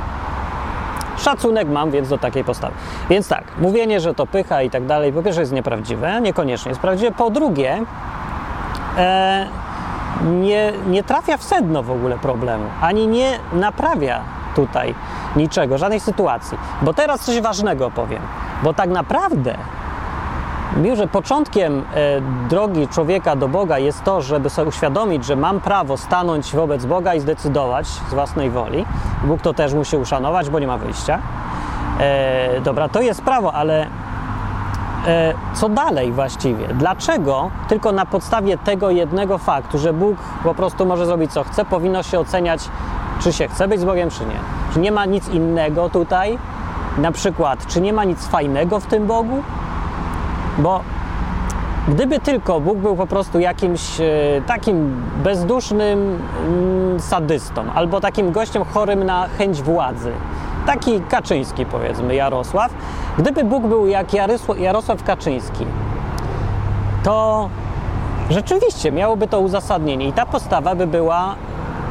Szacunek 1.18 1.68
mam 1.68 1.90
więc 1.90 2.08
do 2.08 2.18
takiej 2.18 2.44
postawy. 2.44 2.74
Więc 3.10 3.28
tak, 3.28 3.44
mówienie, 3.58 4.00
że 4.00 4.14
to 4.14 4.26
pycha 4.26 4.62
i 4.62 4.70
tak 4.70 4.86
dalej, 4.86 5.12
po 5.12 5.22
pierwsze 5.22 5.40
jest 5.40 5.52
nieprawdziwe, 5.52 6.20
niekoniecznie 6.20 6.68
jest 6.68 6.80
prawdziwe. 6.80 7.12
Po 7.12 7.30
drugie, 7.30 7.82
e, 8.98 9.46
nie, 10.24 10.72
nie 10.86 11.02
trafia 11.02 11.36
w 11.36 11.42
sedno 11.42 11.82
w 11.82 11.90
ogóle 11.90 12.18
problemu, 12.18 12.64
ani 12.80 13.06
nie 13.06 13.38
naprawia 13.52 14.20
tutaj 14.54 14.94
niczego, 15.36 15.78
żadnej 15.78 16.00
sytuacji. 16.00 16.58
Bo 16.82 16.94
teraz 16.94 17.20
coś 17.20 17.40
ważnego 17.40 17.90
powiem, 17.90 18.22
bo 18.62 18.74
tak 18.74 18.90
naprawdę 18.90 19.54
Mimo, 20.76 20.96
że 20.96 21.08
początkiem 21.08 21.78
e, 21.78 22.20
drogi 22.48 22.88
człowieka 22.88 23.36
do 23.36 23.48
Boga 23.48 23.78
jest 23.78 24.04
to, 24.04 24.22
żeby 24.22 24.50
sobie 24.50 24.68
uświadomić, 24.68 25.24
że 25.24 25.36
mam 25.36 25.60
prawo 25.60 25.96
stanąć 25.96 26.52
wobec 26.52 26.86
Boga 26.86 27.14
i 27.14 27.20
zdecydować 27.20 27.86
z 27.86 28.14
własnej 28.14 28.50
woli. 28.50 28.86
Bóg 29.24 29.40
to 29.40 29.54
też 29.54 29.74
musi 29.74 29.96
uszanować, 29.96 30.50
bo 30.50 30.58
nie 30.58 30.66
ma 30.66 30.78
wyjścia. 30.78 31.18
E, 32.00 32.60
dobra, 32.60 32.88
to 32.88 33.00
jest 33.00 33.22
prawo, 33.22 33.52
ale 33.52 33.86
co 35.54 35.68
dalej 35.68 36.12
właściwie? 36.12 36.68
Dlaczego 36.68 37.50
tylko 37.68 37.92
na 37.92 38.06
podstawie 38.06 38.58
tego 38.58 38.90
jednego 38.90 39.38
faktu, 39.38 39.78
że 39.78 39.92
Bóg 39.92 40.16
po 40.44 40.54
prostu 40.54 40.86
może 40.86 41.06
zrobić 41.06 41.32
co 41.32 41.44
chce, 41.44 41.64
powinno 41.64 42.02
się 42.02 42.20
oceniać, 42.20 42.60
czy 43.20 43.32
się 43.32 43.48
chce 43.48 43.68
być 43.68 43.80
z 43.80 43.84
Bogiem, 43.84 44.10
czy 44.10 44.26
nie? 44.26 44.36
Czy 44.72 44.80
nie 44.80 44.92
ma 44.92 45.04
nic 45.04 45.28
innego 45.28 45.88
tutaj? 45.88 46.38
Na 46.98 47.12
przykład, 47.12 47.66
czy 47.66 47.80
nie 47.80 47.92
ma 47.92 48.04
nic 48.04 48.26
fajnego 48.26 48.80
w 48.80 48.86
tym 48.86 49.06
Bogu? 49.06 49.42
Bo 50.58 50.80
gdyby 51.88 52.20
tylko 52.20 52.60
Bóg 52.60 52.78
był 52.78 52.96
po 52.96 53.06
prostu 53.06 53.38
jakimś 53.38 54.00
e, 54.00 54.04
takim 54.46 55.02
bezdusznym 55.24 56.18
mm, 56.46 57.00
sadystą 57.00 57.64
albo 57.74 58.00
takim 58.00 58.32
gościem 58.32 58.64
chorym 58.64 59.04
na 59.04 59.28
chęć 59.38 59.62
władzy, 59.62 60.12
taki 60.70 61.00
Kaczyński 61.00 61.66
powiedzmy, 61.66 62.14
Jarosław, 62.14 62.72
gdyby 63.18 63.44
Bóg 63.44 63.66
był 63.66 63.86
jak 63.86 64.06
Jarosław 64.58 65.04
Kaczyński, 65.04 65.66
to 67.02 67.48
rzeczywiście 68.30 68.92
miałoby 68.92 69.28
to 69.28 69.40
uzasadnienie 69.40 70.08
i 70.08 70.12
ta 70.12 70.26
postawa 70.26 70.74
by 70.74 70.86
była 70.86 71.34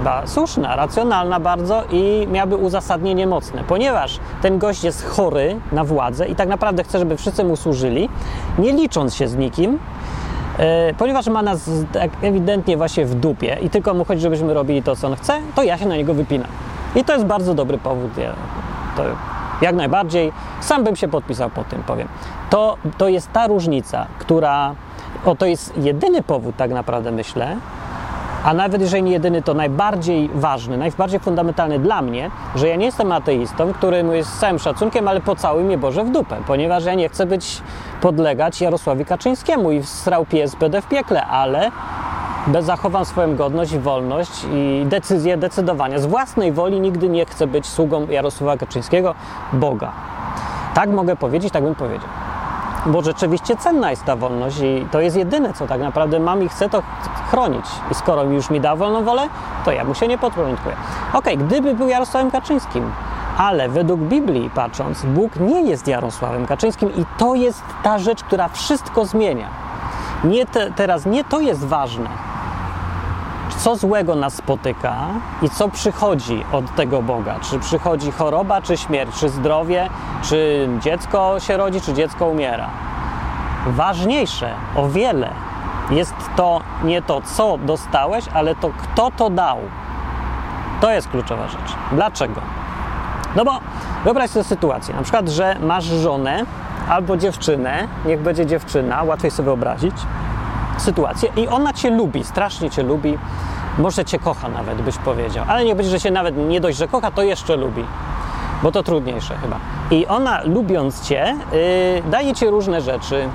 ba, 0.03 0.27
słuszna, 0.27 0.75
racjonalna 0.75 1.39
bardzo 1.39 1.83
i 1.91 2.27
miałaby 2.31 2.55
uzasadnienie 2.55 3.27
mocne, 3.27 3.63
ponieważ 3.63 4.19
ten 4.41 4.59
gość 4.59 4.83
jest 4.83 5.05
chory 5.05 5.59
na 5.71 5.83
władzę 5.83 6.27
i 6.27 6.35
tak 6.35 6.49
naprawdę 6.49 6.83
chce, 6.83 6.99
żeby 6.99 7.17
wszyscy 7.17 7.43
mu 7.43 7.55
służyli, 7.55 8.09
nie 8.59 8.73
licząc 8.73 9.15
się 9.15 9.27
z 9.27 9.35
nikim, 9.35 9.79
e, 10.57 10.93
ponieważ 10.93 11.27
ma 11.27 11.41
nas 11.41 11.69
tak 11.93 12.11
ewidentnie 12.21 12.77
właśnie 12.77 13.05
w 13.05 13.15
dupie 13.15 13.57
i 13.61 13.69
tylko 13.69 13.93
mu 13.93 14.05
chodzi, 14.05 14.21
żebyśmy 14.21 14.53
robili 14.53 14.83
to, 14.83 14.95
co 14.95 15.07
on 15.07 15.15
chce, 15.15 15.33
to 15.55 15.63
ja 15.63 15.77
się 15.77 15.85
na 15.85 15.95
niego 15.95 16.13
wypinam. 16.13 16.47
I 16.95 17.03
to 17.03 17.13
jest 17.13 17.25
bardzo 17.25 17.53
dobry 17.53 17.77
powód. 17.77 18.11
To 18.99 19.05
jak 19.61 19.75
najbardziej 19.75 20.31
sam 20.61 20.83
bym 20.83 20.95
się 20.95 21.07
podpisał 21.07 21.49
po 21.49 21.63
tym, 21.63 21.83
powiem. 21.83 22.07
To, 22.49 22.77
to 22.97 23.07
jest 23.07 23.31
ta 23.31 23.47
różnica, 23.47 24.05
która. 24.19 24.75
O, 25.25 25.35
to 25.35 25.45
jest 25.45 25.77
jedyny 25.77 26.21
powód, 26.21 26.55
tak 26.55 26.71
naprawdę 26.71 27.11
myślę, 27.11 27.57
a 28.43 28.53
nawet 28.53 28.81
jeżeli 28.81 29.03
nie 29.03 29.11
jedyny, 29.11 29.41
to 29.41 29.53
najbardziej 29.53 30.29
ważny, 30.33 30.77
najbardziej 30.77 31.19
fundamentalny 31.19 31.79
dla 31.79 32.01
mnie, 32.01 32.31
że 32.55 32.67
ja 32.67 32.75
nie 32.75 32.85
jestem 32.85 33.11
ateistą, 33.11 33.73
który 33.73 34.03
jest 34.11 34.33
z 34.33 34.39
całym 34.39 34.59
szacunkiem, 34.59 35.07
ale 35.07 35.21
pocałuj 35.21 35.63
mnie 35.63 35.77
Boże 35.77 36.03
w 36.03 36.11
dupę, 36.11 36.35
ponieważ 36.47 36.85
ja 36.85 36.93
nie 36.93 37.09
chcę 37.09 37.25
być 37.25 37.61
podlegać 38.01 38.61
Jarosławi 38.61 39.05
Kaczyńskiemu 39.05 39.71
i 39.71 39.83
srał 39.83 40.25
pies 40.25 40.55
w 40.55 40.87
piekle, 40.87 41.25
ale 41.25 41.71
zachowam 42.59 43.05
swoją 43.05 43.35
godność 43.35 43.77
wolność 43.77 44.45
i 44.53 44.85
decyzję 44.85 45.37
decydowania. 45.37 45.99
Z 45.99 46.05
własnej 46.05 46.51
woli 46.51 46.79
nigdy 46.79 47.09
nie 47.09 47.25
chcę 47.25 47.47
być 47.47 47.65
sługą 47.65 48.07
Jarosława 48.09 48.57
Kaczyńskiego, 48.57 49.15
Boga. 49.53 49.91
Tak 50.73 50.89
mogę 50.89 51.15
powiedzieć, 51.15 51.53
tak 51.53 51.63
bym 51.63 51.75
powiedział. 51.75 52.09
Bo 52.85 53.01
rzeczywiście 53.01 53.57
cenna 53.57 53.89
jest 53.89 54.05
ta 54.05 54.15
wolność 54.15 54.59
i 54.59 54.85
to 54.91 54.99
jest 54.99 55.17
jedyne, 55.17 55.53
co 55.53 55.67
tak 55.67 55.81
naprawdę 55.81 56.19
mam 56.19 56.43
i 56.43 56.49
chcę 56.49 56.69
to 56.69 56.83
chronić. 57.31 57.65
I 57.91 57.95
skoro 57.95 58.23
już 58.23 58.49
mi 58.49 58.61
da 58.61 58.75
wolną 58.75 59.03
wolę, 59.03 59.27
to 59.65 59.71
ja 59.71 59.83
mu 59.83 59.95
się 59.95 60.07
nie 60.07 60.17
podporządkuję. 60.17 60.75
Okay, 61.13 61.37
gdyby 61.37 61.75
był 61.75 61.87
Jarosławem 61.87 62.31
Kaczyńskim, 62.31 62.91
ale 63.37 63.69
według 63.69 63.99
Biblii 63.99 64.49
patrząc, 64.49 65.05
Bóg 65.05 65.35
nie 65.35 65.61
jest 65.61 65.87
Jarosławem 65.87 66.45
Kaczyńskim 66.45 66.95
i 66.95 67.05
to 67.17 67.35
jest 67.35 67.63
ta 67.83 67.99
rzecz, 67.99 68.23
która 68.23 68.47
wszystko 68.47 69.05
zmienia. 69.05 69.68
Nie 70.23 70.45
te, 70.45 70.71
teraz 70.71 71.05
nie 71.05 71.23
to 71.23 71.39
jest 71.39 71.65
ważne, 71.65 72.09
co 73.57 73.75
złego 73.75 74.15
nas 74.15 74.33
spotyka 74.33 74.95
i 75.41 75.49
co 75.49 75.69
przychodzi 75.69 76.43
od 76.51 76.75
tego 76.75 77.01
Boga. 77.01 77.35
Czy 77.41 77.59
przychodzi 77.59 78.11
choroba, 78.11 78.61
czy 78.61 78.77
śmierć, 78.77 79.19
czy 79.19 79.29
zdrowie, 79.29 79.89
czy 80.23 80.69
dziecko 80.79 81.39
się 81.39 81.57
rodzi, 81.57 81.81
czy 81.81 81.93
dziecko 81.93 82.25
umiera. 82.25 82.69
Ważniejsze 83.67 84.53
o 84.75 84.89
wiele 84.89 85.29
jest 85.91 86.13
to 86.35 86.61
nie 86.83 87.01
to, 87.01 87.21
co 87.21 87.57
dostałeś, 87.57 88.25
ale 88.33 88.55
to, 88.55 88.69
kto 88.77 89.11
to 89.17 89.29
dał. 89.29 89.57
To 90.81 90.91
jest 90.91 91.09
kluczowa 91.09 91.47
rzecz. 91.47 91.75
Dlaczego? 91.91 92.41
No 93.35 93.45
bo 93.45 93.59
wyobraź 94.03 94.29
sobie 94.29 94.43
sytuację, 94.43 94.95
na 94.95 95.01
przykład, 95.01 95.29
że 95.29 95.55
masz 95.59 95.83
żonę 95.83 96.45
albo 96.89 97.17
dziewczynę, 97.17 97.87
niech 98.05 98.21
będzie 98.21 98.45
dziewczyna, 98.45 99.03
łatwiej 99.03 99.31
sobie 99.31 99.45
wyobrazić, 99.45 99.95
sytuację. 100.77 101.29
I 101.35 101.47
ona 101.47 101.73
cię 101.73 101.89
lubi, 101.89 102.23
strasznie 102.23 102.69
cię 102.69 102.83
lubi, 102.83 103.17
może 103.77 104.05
cię 104.05 104.19
kocha 104.19 104.49
nawet, 104.49 104.81
byś 104.81 104.97
powiedział, 104.97 105.45
ale 105.47 105.65
nie 105.65 105.75
będzie, 105.75 105.91
że 105.91 105.99
się 105.99 106.11
nawet 106.11 106.37
nie 106.37 106.61
dość, 106.61 106.77
że 106.77 106.87
kocha, 106.87 107.11
to 107.11 107.23
jeszcze 107.23 107.55
lubi, 107.55 107.83
bo 108.63 108.71
to 108.71 108.83
trudniejsze 108.83 109.37
chyba. 109.37 109.55
I 109.91 110.07
ona 110.07 110.41
lubiąc 110.43 111.01
cię, 111.01 111.35
yy, 111.51 112.11
daje 112.11 112.33
ci 112.33 112.47
różne 112.47 112.81
rzeczy, 112.81 113.29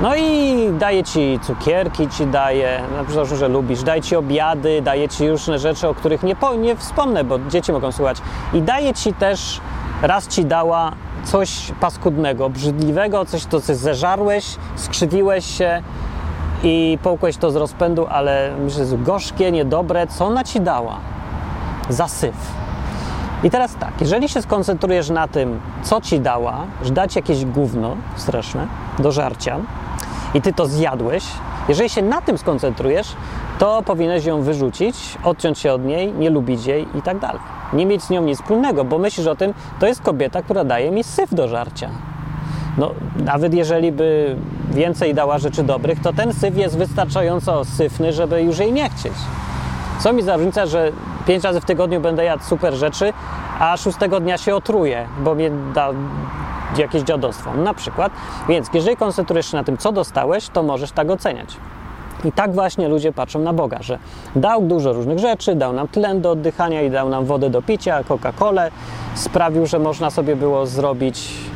no 0.00 0.14
i 0.16 0.70
daje 0.78 1.04
ci 1.04 1.38
cukierki, 1.42 2.08
ci 2.08 2.26
daje, 2.26 2.80
na 2.96 3.04
przykład, 3.04 3.28
że 3.28 3.48
lubisz, 3.48 3.82
daje 3.82 4.02
ci 4.02 4.16
obiady, 4.16 4.82
daje 4.82 5.08
ci 5.08 5.30
różne 5.30 5.58
rzeczy, 5.58 5.88
o 5.88 5.94
których 5.94 6.22
nie, 6.22 6.36
po, 6.36 6.54
nie 6.54 6.76
wspomnę, 6.76 7.24
bo 7.24 7.38
dzieci 7.38 7.72
mogą 7.72 7.92
słuchać. 7.92 8.22
I 8.52 8.62
daje 8.62 8.94
ci 8.94 9.12
też, 9.12 9.60
raz 10.02 10.28
ci 10.28 10.44
dała 10.44 10.92
coś 11.24 11.72
paskudnego, 11.80 12.44
obrzydliwego, 12.44 13.24
coś, 13.24 13.44
to 13.44 13.60
coś 13.60 13.76
zeżarłeś, 13.76 14.56
skrzywiłeś 14.76 15.44
się, 15.46 15.82
i 16.62 16.98
połkłeś 17.02 17.36
to 17.36 17.50
z 17.50 17.56
rozpędu, 17.56 18.06
ale 18.10 18.52
myślę, 18.64 18.86
że 18.86 18.98
gorzkie, 18.98 19.52
niedobre, 19.52 20.06
co 20.06 20.26
ona 20.26 20.44
ci 20.44 20.60
dała? 20.60 20.96
Zasyf. 21.88 22.34
I 23.42 23.50
teraz 23.50 23.74
tak, 23.74 23.92
jeżeli 24.00 24.28
się 24.28 24.42
skoncentrujesz 24.42 25.10
na 25.10 25.28
tym, 25.28 25.60
co 25.82 26.00
ci 26.00 26.20
dała, 26.20 26.64
że 26.82 26.92
dać 26.92 27.16
jakieś 27.16 27.44
gówno 27.44 27.96
straszne 28.16 28.66
do 28.98 29.12
żarcia 29.12 29.56
i 30.34 30.40
ty 30.40 30.52
to 30.52 30.66
zjadłeś, 30.66 31.24
jeżeli 31.68 31.88
się 31.88 32.02
na 32.02 32.20
tym 32.20 32.38
skoncentrujesz, 32.38 33.16
to 33.58 33.82
powinieneś 33.82 34.24
ją 34.24 34.42
wyrzucić, 34.42 35.18
odciąć 35.24 35.58
się 35.58 35.72
od 35.72 35.84
niej, 35.84 36.12
nie 36.12 36.30
lubić 36.30 36.66
jej 36.66 36.86
i 36.98 37.02
tak 37.02 37.18
dalej. 37.18 37.59
Nie 37.72 37.86
mieć 37.86 38.02
z 38.02 38.10
nią 38.10 38.22
nic 38.22 38.38
wspólnego, 38.38 38.84
bo 38.84 38.98
myślisz 38.98 39.26
o 39.26 39.36
tym, 39.36 39.54
to 39.80 39.86
jest 39.86 40.02
kobieta, 40.02 40.42
która 40.42 40.64
daje 40.64 40.90
mi 40.90 41.04
syf 41.04 41.34
do 41.34 41.48
żarcia. 41.48 41.90
No, 42.78 42.90
nawet 43.24 43.54
jeżeli 43.54 43.92
by 43.92 44.36
więcej 44.70 45.14
dała 45.14 45.38
rzeczy 45.38 45.62
dobrych, 45.62 46.00
to 46.02 46.12
ten 46.12 46.32
syf 46.32 46.56
jest 46.56 46.78
wystarczająco 46.78 47.64
syfny, 47.64 48.12
żeby 48.12 48.42
już 48.42 48.58
jej 48.58 48.72
nie 48.72 48.90
chcieć. 48.90 49.12
Co 50.00 50.12
mi 50.12 50.22
za 50.22 50.36
różnica, 50.36 50.66
że 50.66 50.92
pięć 51.26 51.44
razy 51.44 51.60
w 51.60 51.64
tygodniu 51.64 52.00
będę 52.00 52.24
jadł 52.24 52.44
super 52.44 52.74
rzeczy, 52.74 53.12
a 53.60 53.76
szóstego 53.76 54.20
dnia 54.20 54.38
się 54.38 54.54
otruję, 54.54 55.06
bo 55.24 55.34
mnie 55.34 55.50
da 55.74 55.88
jakieś 56.76 57.02
dziadostwo, 57.02 57.54
na 57.54 57.74
przykład. 57.74 58.12
Więc 58.48 58.68
jeżeli 58.72 58.96
koncentrujesz 58.96 59.50
się 59.50 59.56
na 59.56 59.64
tym, 59.64 59.76
co 59.76 59.92
dostałeś, 59.92 60.48
to 60.48 60.62
możesz 60.62 60.92
tak 60.92 61.10
oceniać. 61.10 61.56
I 62.24 62.32
tak 62.32 62.52
właśnie 62.52 62.88
ludzie 62.88 63.12
patrzą 63.12 63.38
na 63.38 63.52
Boga, 63.52 63.82
że 63.82 63.98
dał 64.36 64.62
dużo 64.62 64.92
różnych 64.92 65.18
rzeczy, 65.18 65.54
dał 65.54 65.72
nam 65.72 65.88
tlen 65.88 66.20
do 66.20 66.30
oddychania 66.30 66.82
i 66.82 66.90
dał 66.90 67.08
nam 67.08 67.24
wodę 67.24 67.50
do 67.50 67.62
picia, 67.62 68.02
Coca-Colę, 68.02 68.70
sprawił, 69.14 69.66
że 69.66 69.78
można 69.78 70.10
sobie 70.10 70.36
było 70.36 70.66
zrobić 70.66 71.50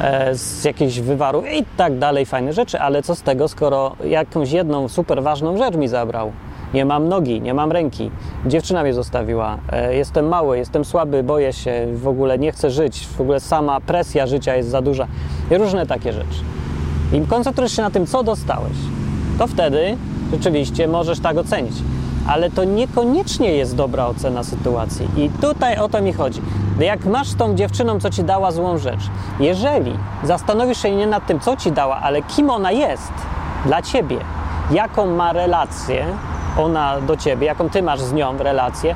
E, 0.00 0.34
z 0.34 0.64
jakichś 0.64 0.98
wywarów 0.98 1.44
i 1.52 1.64
tak 1.76 1.98
dalej, 1.98 2.26
fajne 2.26 2.52
rzeczy, 2.52 2.80
ale 2.80 3.02
co 3.02 3.14
z 3.14 3.22
tego, 3.22 3.48
skoro 3.48 3.96
jakąś 4.04 4.50
jedną 4.50 4.88
super 4.88 5.22
ważną 5.22 5.56
rzecz 5.56 5.76
mi 5.76 5.88
zabrał? 5.88 6.32
Nie 6.74 6.84
mam 6.84 7.08
nogi, 7.08 7.40
nie 7.40 7.54
mam 7.54 7.72
ręki, 7.72 8.10
dziewczyna 8.46 8.82
mnie 8.82 8.94
zostawiła, 8.94 9.58
e, 9.72 9.96
jestem 9.96 10.28
mały, 10.28 10.58
jestem 10.58 10.84
słaby, 10.84 11.22
boję 11.22 11.52
się, 11.52 11.86
w 11.94 12.08
ogóle 12.08 12.38
nie 12.38 12.52
chcę 12.52 12.70
żyć, 12.70 13.06
w 13.06 13.20
ogóle 13.20 13.40
sama 13.40 13.80
presja 13.80 14.26
życia 14.26 14.56
jest 14.56 14.68
za 14.68 14.82
duża 14.82 15.06
i 15.50 15.56
różne 15.56 15.86
takie 15.86 16.12
rzeczy. 16.12 16.40
I 17.12 17.20
koncentrujesz 17.20 17.76
się 17.76 17.82
na 17.82 17.90
tym, 17.90 18.06
co 18.06 18.22
dostałeś, 18.22 18.76
to 19.38 19.46
wtedy 19.46 19.96
rzeczywiście 20.32 20.88
możesz 20.88 21.20
tak 21.20 21.36
ocenić 21.36 21.74
ale 22.26 22.50
to 22.50 22.64
niekoniecznie 22.64 23.52
jest 23.52 23.76
dobra 23.76 24.06
ocena 24.06 24.44
sytuacji. 24.44 25.08
I 25.16 25.30
tutaj 25.30 25.78
o 25.78 25.88
to 25.88 26.02
mi 26.02 26.12
chodzi. 26.12 26.42
Jak 26.78 27.06
masz 27.06 27.34
tą 27.34 27.54
dziewczyną, 27.54 28.00
co 28.00 28.10
ci 28.10 28.24
dała 28.24 28.52
złą 28.52 28.78
rzecz, 28.78 29.00
jeżeli 29.40 29.98
zastanowisz 30.22 30.82
się 30.82 30.96
nie 30.96 31.06
nad 31.06 31.26
tym, 31.26 31.40
co 31.40 31.56
ci 31.56 31.72
dała, 31.72 32.00
ale 32.00 32.22
kim 32.22 32.50
ona 32.50 32.72
jest 32.72 33.12
dla 33.66 33.82
ciebie, 33.82 34.18
jaką 34.70 35.06
ma 35.06 35.32
relację 35.32 36.06
ona 36.58 37.00
do 37.00 37.16
ciebie, 37.16 37.46
jaką 37.46 37.70
ty 37.70 37.82
masz 37.82 38.00
z 38.00 38.12
nią 38.12 38.38
relację, 38.38 38.94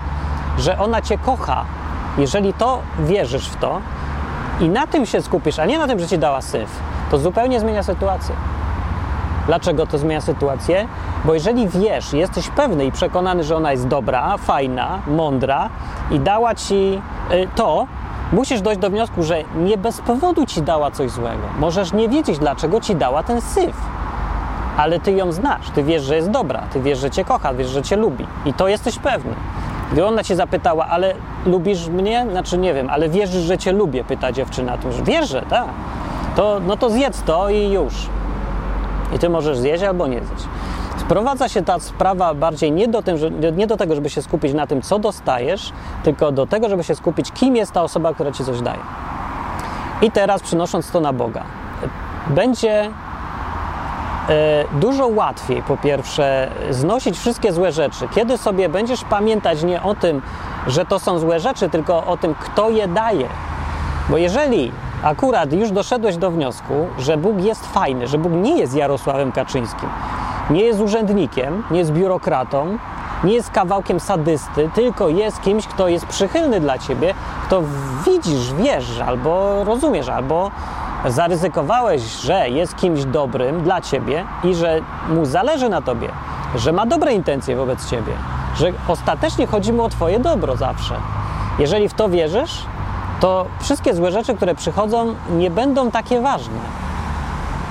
że 0.58 0.78
ona 0.78 1.02
cię 1.02 1.18
kocha, 1.18 1.64
jeżeli 2.18 2.52
to 2.52 2.82
wierzysz 2.98 3.48
w 3.48 3.56
to 3.56 3.80
i 4.60 4.68
na 4.68 4.86
tym 4.86 5.06
się 5.06 5.22
skupisz, 5.22 5.58
a 5.58 5.66
nie 5.66 5.78
na 5.78 5.86
tym, 5.86 5.98
że 5.98 6.06
ci 6.06 6.18
dała 6.18 6.40
syf, 6.40 6.70
to 7.10 7.18
zupełnie 7.18 7.60
zmienia 7.60 7.82
sytuację. 7.82 8.34
Dlaczego 9.48 9.86
to 9.86 9.98
zmienia 9.98 10.20
sytuację? 10.20 10.88
Bo 11.24 11.34
jeżeli 11.34 11.68
wiesz, 11.68 12.12
jesteś 12.12 12.48
pewny 12.48 12.84
i 12.84 12.92
przekonany, 12.92 13.44
że 13.44 13.56
ona 13.56 13.72
jest 13.72 13.86
dobra, 13.86 14.36
fajna, 14.36 14.98
mądra 15.06 15.68
i 16.10 16.20
dała 16.20 16.54
ci 16.54 17.00
y, 17.32 17.48
to, 17.54 17.86
musisz 18.32 18.60
dojść 18.60 18.80
do 18.80 18.90
wniosku, 18.90 19.22
że 19.22 19.44
nie 19.56 19.78
bez 19.78 20.00
powodu 20.00 20.46
ci 20.46 20.62
dała 20.62 20.90
coś 20.90 21.10
złego. 21.10 21.42
Możesz 21.58 21.92
nie 21.92 22.08
wiedzieć, 22.08 22.38
dlaczego 22.38 22.80
ci 22.80 22.96
dała 22.96 23.22
ten 23.22 23.40
syf. 23.40 23.76
Ale 24.76 25.00
ty 25.00 25.12
ją 25.12 25.32
znasz, 25.32 25.70
ty 25.70 25.82
wiesz, 25.82 26.02
że 26.02 26.16
jest 26.16 26.30
dobra, 26.30 26.62
ty 26.72 26.80
wiesz, 26.80 26.98
że 26.98 27.10
cię 27.10 27.24
kocha, 27.24 27.54
wiesz, 27.54 27.68
że 27.68 27.82
cię 27.82 27.96
lubi. 27.96 28.26
I 28.44 28.54
to 28.54 28.68
jesteś 28.68 28.98
pewny. 28.98 29.34
Gdy 29.92 30.06
ona 30.06 30.24
cię 30.24 30.36
zapytała, 30.36 30.86
ale 30.86 31.14
lubisz 31.46 31.88
mnie? 31.88 32.26
Znaczy 32.30 32.58
nie 32.58 32.74
wiem, 32.74 32.90
ale 32.90 33.08
wierzysz, 33.08 33.42
że 33.42 33.58
cię 33.58 33.72
lubię, 33.72 34.04
pyta 34.04 34.32
dziewczyna. 34.32 34.78
To 34.78 34.88
już 34.88 35.02
wierzę, 35.02 35.42
tak. 35.50 35.66
To, 36.36 36.60
no 36.66 36.76
to 36.76 36.90
zjedz 36.90 37.22
to 37.22 37.50
i 37.50 37.70
już. 37.70 37.94
I 39.14 39.18
ty 39.18 39.28
możesz 39.28 39.58
zjeść 39.58 39.84
albo 39.84 40.06
nie 40.06 40.24
zjeść. 40.24 40.44
Sprowadza 40.96 41.48
się 41.48 41.62
ta 41.62 41.78
sprawa 41.78 42.34
bardziej 42.34 42.72
nie 42.72 42.88
do, 42.88 43.02
tym, 43.02 43.18
że, 43.18 43.30
nie 43.30 43.66
do 43.66 43.76
tego, 43.76 43.94
żeby 43.94 44.10
się 44.10 44.22
skupić 44.22 44.54
na 44.54 44.66
tym, 44.66 44.82
co 44.82 44.98
dostajesz, 44.98 45.72
tylko 46.02 46.32
do 46.32 46.46
tego, 46.46 46.68
żeby 46.68 46.84
się 46.84 46.94
skupić, 46.94 47.32
kim 47.32 47.56
jest 47.56 47.72
ta 47.72 47.82
osoba, 47.82 48.14
która 48.14 48.32
ci 48.32 48.44
coś 48.44 48.60
daje. 48.60 48.80
I 50.02 50.10
teraz 50.10 50.42
przynosząc 50.42 50.90
to 50.90 51.00
na 51.00 51.12
Boga, 51.12 51.42
będzie 52.26 52.80
e, 52.82 52.90
dużo 54.72 55.06
łatwiej, 55.06 55.62
po 55.62 55.76
pierwsze, 55.76 56.50
znosić 56.70 57.18
wszystkie 57.18 57.52
złe 57.52 57.72
rzeczy, 57.72 58.08
kiedy 58.14 58.38
sobie 58.38 58.68
będziesz 58.68 59.04
pamiętać 59.04 59.62
nie 59.62 59.82
o 59.82 59.94
tym, 59.94 60.22
że 60.66 60.84
to 60.84 60.98
są 60.98 61.18
złe 61.18 61.40
rzeczy, 61.40 61.70
tylko 61.70 62.06
o 62.06 62.16
tym, 62.16 62.34
kto 62.34 62.70
je 62.70 62.88
daje. 62.88 63.28
Bo 64.08 64.16
jeżeli 64.16 64.72
akurat 65.02 65.52
już 65.52 65.70
doszedłeś 65.70 66.16
do 66.16 66.30
wniosku, 66.30 66.74
że 66.98 67.16
Bóg 67.16 67.40
jest 67.40 67.66
fajny, 67.66 68.06
że 68.06 68.18
Bóg 68.18 68.32
nie 68.32 68.58
jest 68.58 68.74
Jarosławem 68.74 69.32
Kaczyńskim, 69.32 69.88
nie 70.50 70.62
jest 70.62 70.80
urzędnikiem, 70.80 71.62
nie 71.70 71.78
jest 71.78 71.92
biurokratą, 71.92 72.78
nie 73.24 73.34
jest 73.34 73.50
kawałkiem 73.50 74.00
sadysty, 74.00 74.70
tylko 74.74 75.08
jest 75.08 75.40
kimś, 75.40 75.66
kto 75.66 75.88
jest 75.88 76.06
przychylny 76.06 76.60
dla 76.60 76.78
ciebie, 76.78 77.14
kto 77.46 77.62
widzisz, 78.06 78.54
wiesz, 78.54 79.00
albo 79.06 79.64
rozumiesz, 79.64 80.08
albo 80.08 80.50
zaryzykowałeś, 81.06 82.02
że 82.02 82.48
jest 82.48 82.76
kimś 82.76 83.04
dobrym 83.04 83.62
dla 83.62 83.80
ciebie 83.80 84.24
i 84.44 84.54
że 84.54 84.80
mu 85.08 85.24
zależy 85.24 85.68
na 85.68 85.82
tobie, 85.82 86.08
że 86.54 86.72
ma 86.72 86.86
dobre 86.86 87.12
intencje 87.12 87.56
wobec 87.56 87.90
ciebie, 87.90 88.12
że 88.56 88.72
ostatecznie 88.88 89.46
chodzi 89.46 89.72
mu 89.72 89.82
o 89.82 89.88
twoje 89.88 90.20
dobro 90.20 90.56
zawsze. 90.56 90.94
Jeżeli 91.58 91.88
w 91.88 91.94
to 91.94 92.08
wierzysz, 92.08 92.64
to 93.20 93.46
wszystkie 93.60 93.94
złe 93.94 94.12
rzeczy, 94.12 94.34
które 94.34 94.54
przychodzą, 94.54 95.14
nie 95.30 95.50
będą 95.50 95.90
takie 95.90 96.20
ważne. 96.20 96.60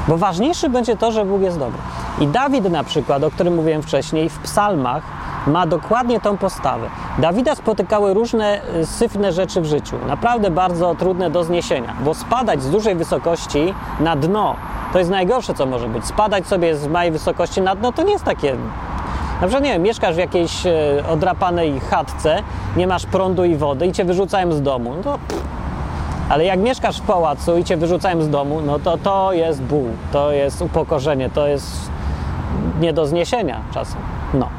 Bo 0.07 0.17
ważniejsze 0.17 0.69
będzie 0.69 0.97
to, 0.97 1.11
że 1.11 1.25
Bóg 1.25 1.41
jest 1.41 1.59
dobry. 1.59 1.79
I 2.19 2.27
Dawid 2.27 2.71
na 2.71 2.83
przykład, 2.83 3.23
o 3.23 3.31
którym 3.31 3.55
mówiłem 3.55 3.81
wcześniej, 3.81 4.29
w 4.29 4.39
psalmach 4.39 5.03
ma 5.47 5.67
dokładnie 5.67 6.19
tą 6.19 6.37
postawę. 6.37 6.89
Dawida 7.17 7.55
spotykały 7.55 8.13
różne 8.13 8.61
y, 8.75 8.85
syfne 8.85 9.31
rzeczy 9.31 9.61
w 9.61 9.65
życiu, 9.65 9.95
naprawdę 10.07 10.51
bardzo 10.51 10.95
trudne 10.95 11.29
do 11.29 11.43
zniesienia, 11.43 11.93
bo 11.99 12.13
spadać 12.13 12.63
z 12.63 12.69
dużej 12.69 12.95
wysokości 12.95 13.73
na 13.99 14.15
dno 14.15 14.55
to 14.93 14.99
jest 14.99 15.11
najgorsze, 15.11 15.53
co 15.53 15.65
może 15.65 15.87
być. 15.87 16.05
Spadać 16.05 16.47
sobie 16.47 16.75
z 16.75 16.87
małej 16.87 17.11
wysokości 17.11 17.61
na 17.61 17.75
dno 17.75 17.91
to 17.91 18.03
nie 18.03 18.11
jest 18.11 18.25
takie 18.25 18.55
na 19.41 19.47
przykład, 19.47 19.63
nie 19.63 19.73
wiem, 19.73 19.81
mieszkasz 19.81 20.15
w 20.15 20.17
jakiejś 20.17 20.65
e, 20.65 21.03
odrapanej 21.09 21.79
chatce, 21.79 22.43
nie 22.77 22.87
masz 22.87 23.05
prądu 23.05 23.45
i 23.45 23.55
wody 23.55 23.87
i 23.87 23.91
cię 23.91 24.05
wyrzucają 24.05 24.51
z 24.51 24.61
domu. 24.61 24.93
No 25.05 25.17
ale 26.29 26.45
jak 26.45 26.59
mieszkasz 26.59 26.97
w 26.97 27.01
pałacu 27.01 27.57
i 27.57 27.63
cię 27.63 27.77
wyrzucają 27.77 28.21
z 28.21 28.29
domu, 28.29 28.61
no 28.61 28.79
to 28.79 28.97
to 28.97 29.33
jest 29.33 29.61
ból, 29.61 29.89
to 30.11 30.31
jest 30.31 30.61
upokorzenie, 30.61 31.29
to 31.29 31.47
jest 31.47 31.91
nie 32.79 32.93
do 32.93 33.07
zniesienia 33.07 33.61
czasem. 33.73 34.01
No. 34.33 34.49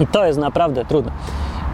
I 0.00 0.06
to 0.06 0.26
jest 0.26 0.38
naprawdę 0.38 0.84
trudne. 0.84 1.12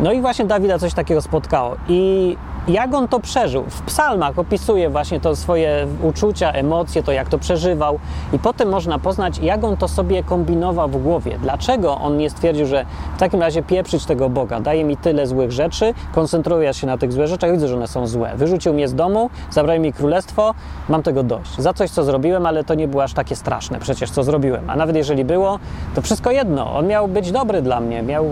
No 0.01 0.13
i 0.13 0.21
właśnie 0.21 0.45
Dawida 0.45 0.79
coś 0.79 0.95
takiego 0.95 1.23
spotkało. 1.23 1.77
I 1.89 2.37
jak 2.69 2.95
on 2.95 3.09
to 3.09 3.21
przeżył? 3.21 3.63
W 3.63 3.83
psalmach 3.83 4.39
opisuje 4.39 4.91
właśnie 4.91 5.21
to 5.21 5.37
swoje 5.37 5.87
uczucia, 6.03 6.53
emocje, 6.53 7.03
to 7.03 7.13
jak 7.13 7.29
to 7.29 7.39
przeżywał. 7.39 7.99
I 8.33 8.39
potem 8.39 8.69
można 8.69 8.99
poznać, 8.99 9.39
jak 9.39 9.65
on 9.65 9.77
to 9.77 9.89
sobie 9.89 10.23
kombinował 10.23 10.89
w 10.89 11.03
głowie. 11.03 11.39
Dlaczego 11.43 11.99
on 11.99 12.17
nie 12.17 12.31
stwierdził, 12.31 12.67
że 12.67 12.87
w 13.17 13.19
takim 13.19 13.41
razie 13.41 13.63
pieprzyć 13.63 14.05
tego 14.05 14.29
Boga, 14.29 14.61
daje 14.61 14.85
mi 14.85 14.97
tyle 14.97 15.27
złych 15.27 15.53
rzeczy, 15.53 15.95
koncentruję 16.15 16.75
się 16.75 16.87
na 16.87 16.99
tych 16.99 17.13
złych 17.13 17.27
rzeczach, 17.27 17.53
widzę, 17.53 17.69
że 17.69 17.77
one 17.77 17.89
są 17.89 18.07
złe. 18.07 18.33
Wyrzucił 18.37 18.75
mnie 18.75 18.89
z 18.89 18.95
domu, 18.95 19.31
zabrał 19.51 19.81
mi 19.81 19.93
królestwo, 19.93 20.55
mam 20.89 21.03
tego 21.03 21.23
dość. 21.23 21.59
Za 21.59 21.73
coś, 21.73 21.91
co 21.91 22.05
zrobiłem, 22.05 22.47
ale 22.47 22.65
to 22.65 22.75
nie 22.75 22.89
było 22.89 23.03
aż 23.03 23.13
takie 23.13 23.37
straszne 23.37 23.79
przecież, 23.79 24.11
co 24.11 24.23
zrobiłem. 24.23 24.71
A 24.71 24.77
nawet 24.77 24.97
jeżeli 24.97 25.25
było, 25.25 25.59
to 25.95 26.03
wszystko 26.03 26.31
jedno. 26.31 26.77
On 26.77 26.87
miał 26.87 27.09
być 27.09 27.33
dobry 27.33 27.63
dla 27.63 27.81
mnie. 27.81 28.03
Miał... 28.03 28.27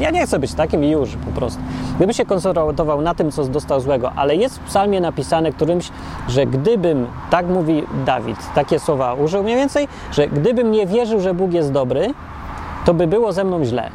Ja 0.00 0.10
nie 0.10 0.26
chcę 0.26 0.38
być 0.38 0.54
takim 0.54 0.84
i 0.84 0.90
już 0.90 1.16
po 1.16 1.40
prostu. 1.40 1.60
Gdyby 1.96 2.14
się 2.14 2.24
koncentrował 2.24 3.00
na 3.00 3.14
tym, 3.14 3.32
co 3.32 3.44
dostał 3.44 3.67
złego, 3.80 4.12
ale 4.16 4.36
jest 4.36 4.58
w 4.58 4.62
psalmie 4.62 5.00
napisane 5.00 5.52
którymś, 5.52 5.90
że 6.28 6.46
gdybym, 6.46 7.06
tak 7.30 7.46
mówi 7.46 7.82
Dawid, 8.06 8.38
takie 8.54 8.78
słowa 8.78 9.14
użył 9.14 9.42
mniej 9.42 9.56
więcej, 9.56 9.88
że 10.12 10.28
gdybym 10.28 10.70
nie 10.70 10.86
wierzył, 10.86 11.20
że 11.20 11.34
Bóg 11.34 11.52
jest 11.52 11.72
dobry, 11.72 12.14
to 12.84 12.94
by 12.94 13.06
było 13.06 13.32
ze 13.32 13.44
mną 13.44 13.64
źle. 13.64 13.90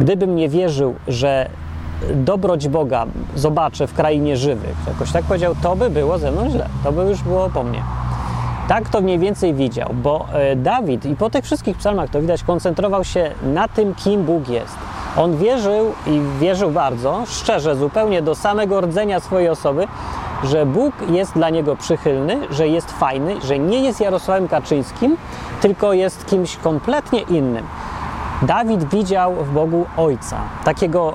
Gdybym 0.00 0.36
nie 0.36 0.48
wierzył, 0.48 0.94
że 1.08 1.48
dobroć 2.14 2.68
Boga 2.68 3.06
zobaczę 3.36 3.86
w 3.86 3.94
krainie 3.94 4.36
żywych, 4.36 4.76
jakoś 4.86 5.12
tak 5.12 5.24
powiedział, 5.24 5.54
to 5.62 5.76
by 5.76 5.90
było 5.90 6.18
ze 6.18 6.32
mną 6.32 6.50
źle, 6.50 6.68
to 6.84 6.92
by 6.92 7.04
już 7.04 7.22
było 7.22 7.50
po 7.50 7.62
mnie. 7.62 7.82
Tak 8.68 8.88
to 8.88 9.00
mniej 9.00 9.18
więcej 9.18 9.54
widział, 9.54 9.90
bo 9.94 10.26
e, 10.32 10.56
Dawid 10.56 11.06
i 11.06 11.16
po 11.16 11.30
tych 11.30 11.44
wszystkich 11.44 11.76
psalmach 11.76 12.10
to 12.10 12.20
widać, 12.20 12.42
koncentrował 12.42 13.04
się 13.04 13.30
na 13.42 13.68
tym, 13.68 13.94
kim 13.94 14.24
Bóg 14.24 14.48
jest. 14.48 14.76
On 15.16 15.36
wierzył 15.36 15.92
i 16.06 16.20
wierzył 16.40 16.70
bardzo, 16.70 17.22
szczerze, 17.26 17.76
zupełnie 17.76 18.22
do 18.22 18.34
samego 18.34 18.80
rdzenia 18.80 19.20
swojej 19.20 19.48
osoby, 19.48 19.86
że 20.44 20.66
Bóg 20.66 20.94
jest 21.10 21.32
dla 21.32 21.50
niego 21.50 21.76
przychylny, 21.76 22.40
że 22.50 22.68
jest 22.68 22.92
fajny, 22.92 23.36
że 23.40 23.58
nie 23.58 23.78
jest 23.78 24.00
Jarosławem 24.00 24.48
Kaczyńskim, 24.48 25.16
tylko 25.60 25.92
jest 25.92 26.26
kimś 26.26 26.56
kompletnie 26.56 27.20
innym. 27.20 27.64
Dawid 28.42 28.84
widział 28.84 29.34
w 29.34 29.52
Bogu 29.52 29.86
Ojca, 29.96 30.36
takiego 30.64 31.14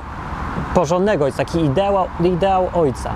porządnego 0.74 1.26
ojca, 1.26 1.38
taki 1.38 1.66
ideał, 1.66 2.08
ideał 2.20 2.70
Ojca. 2.74 3.14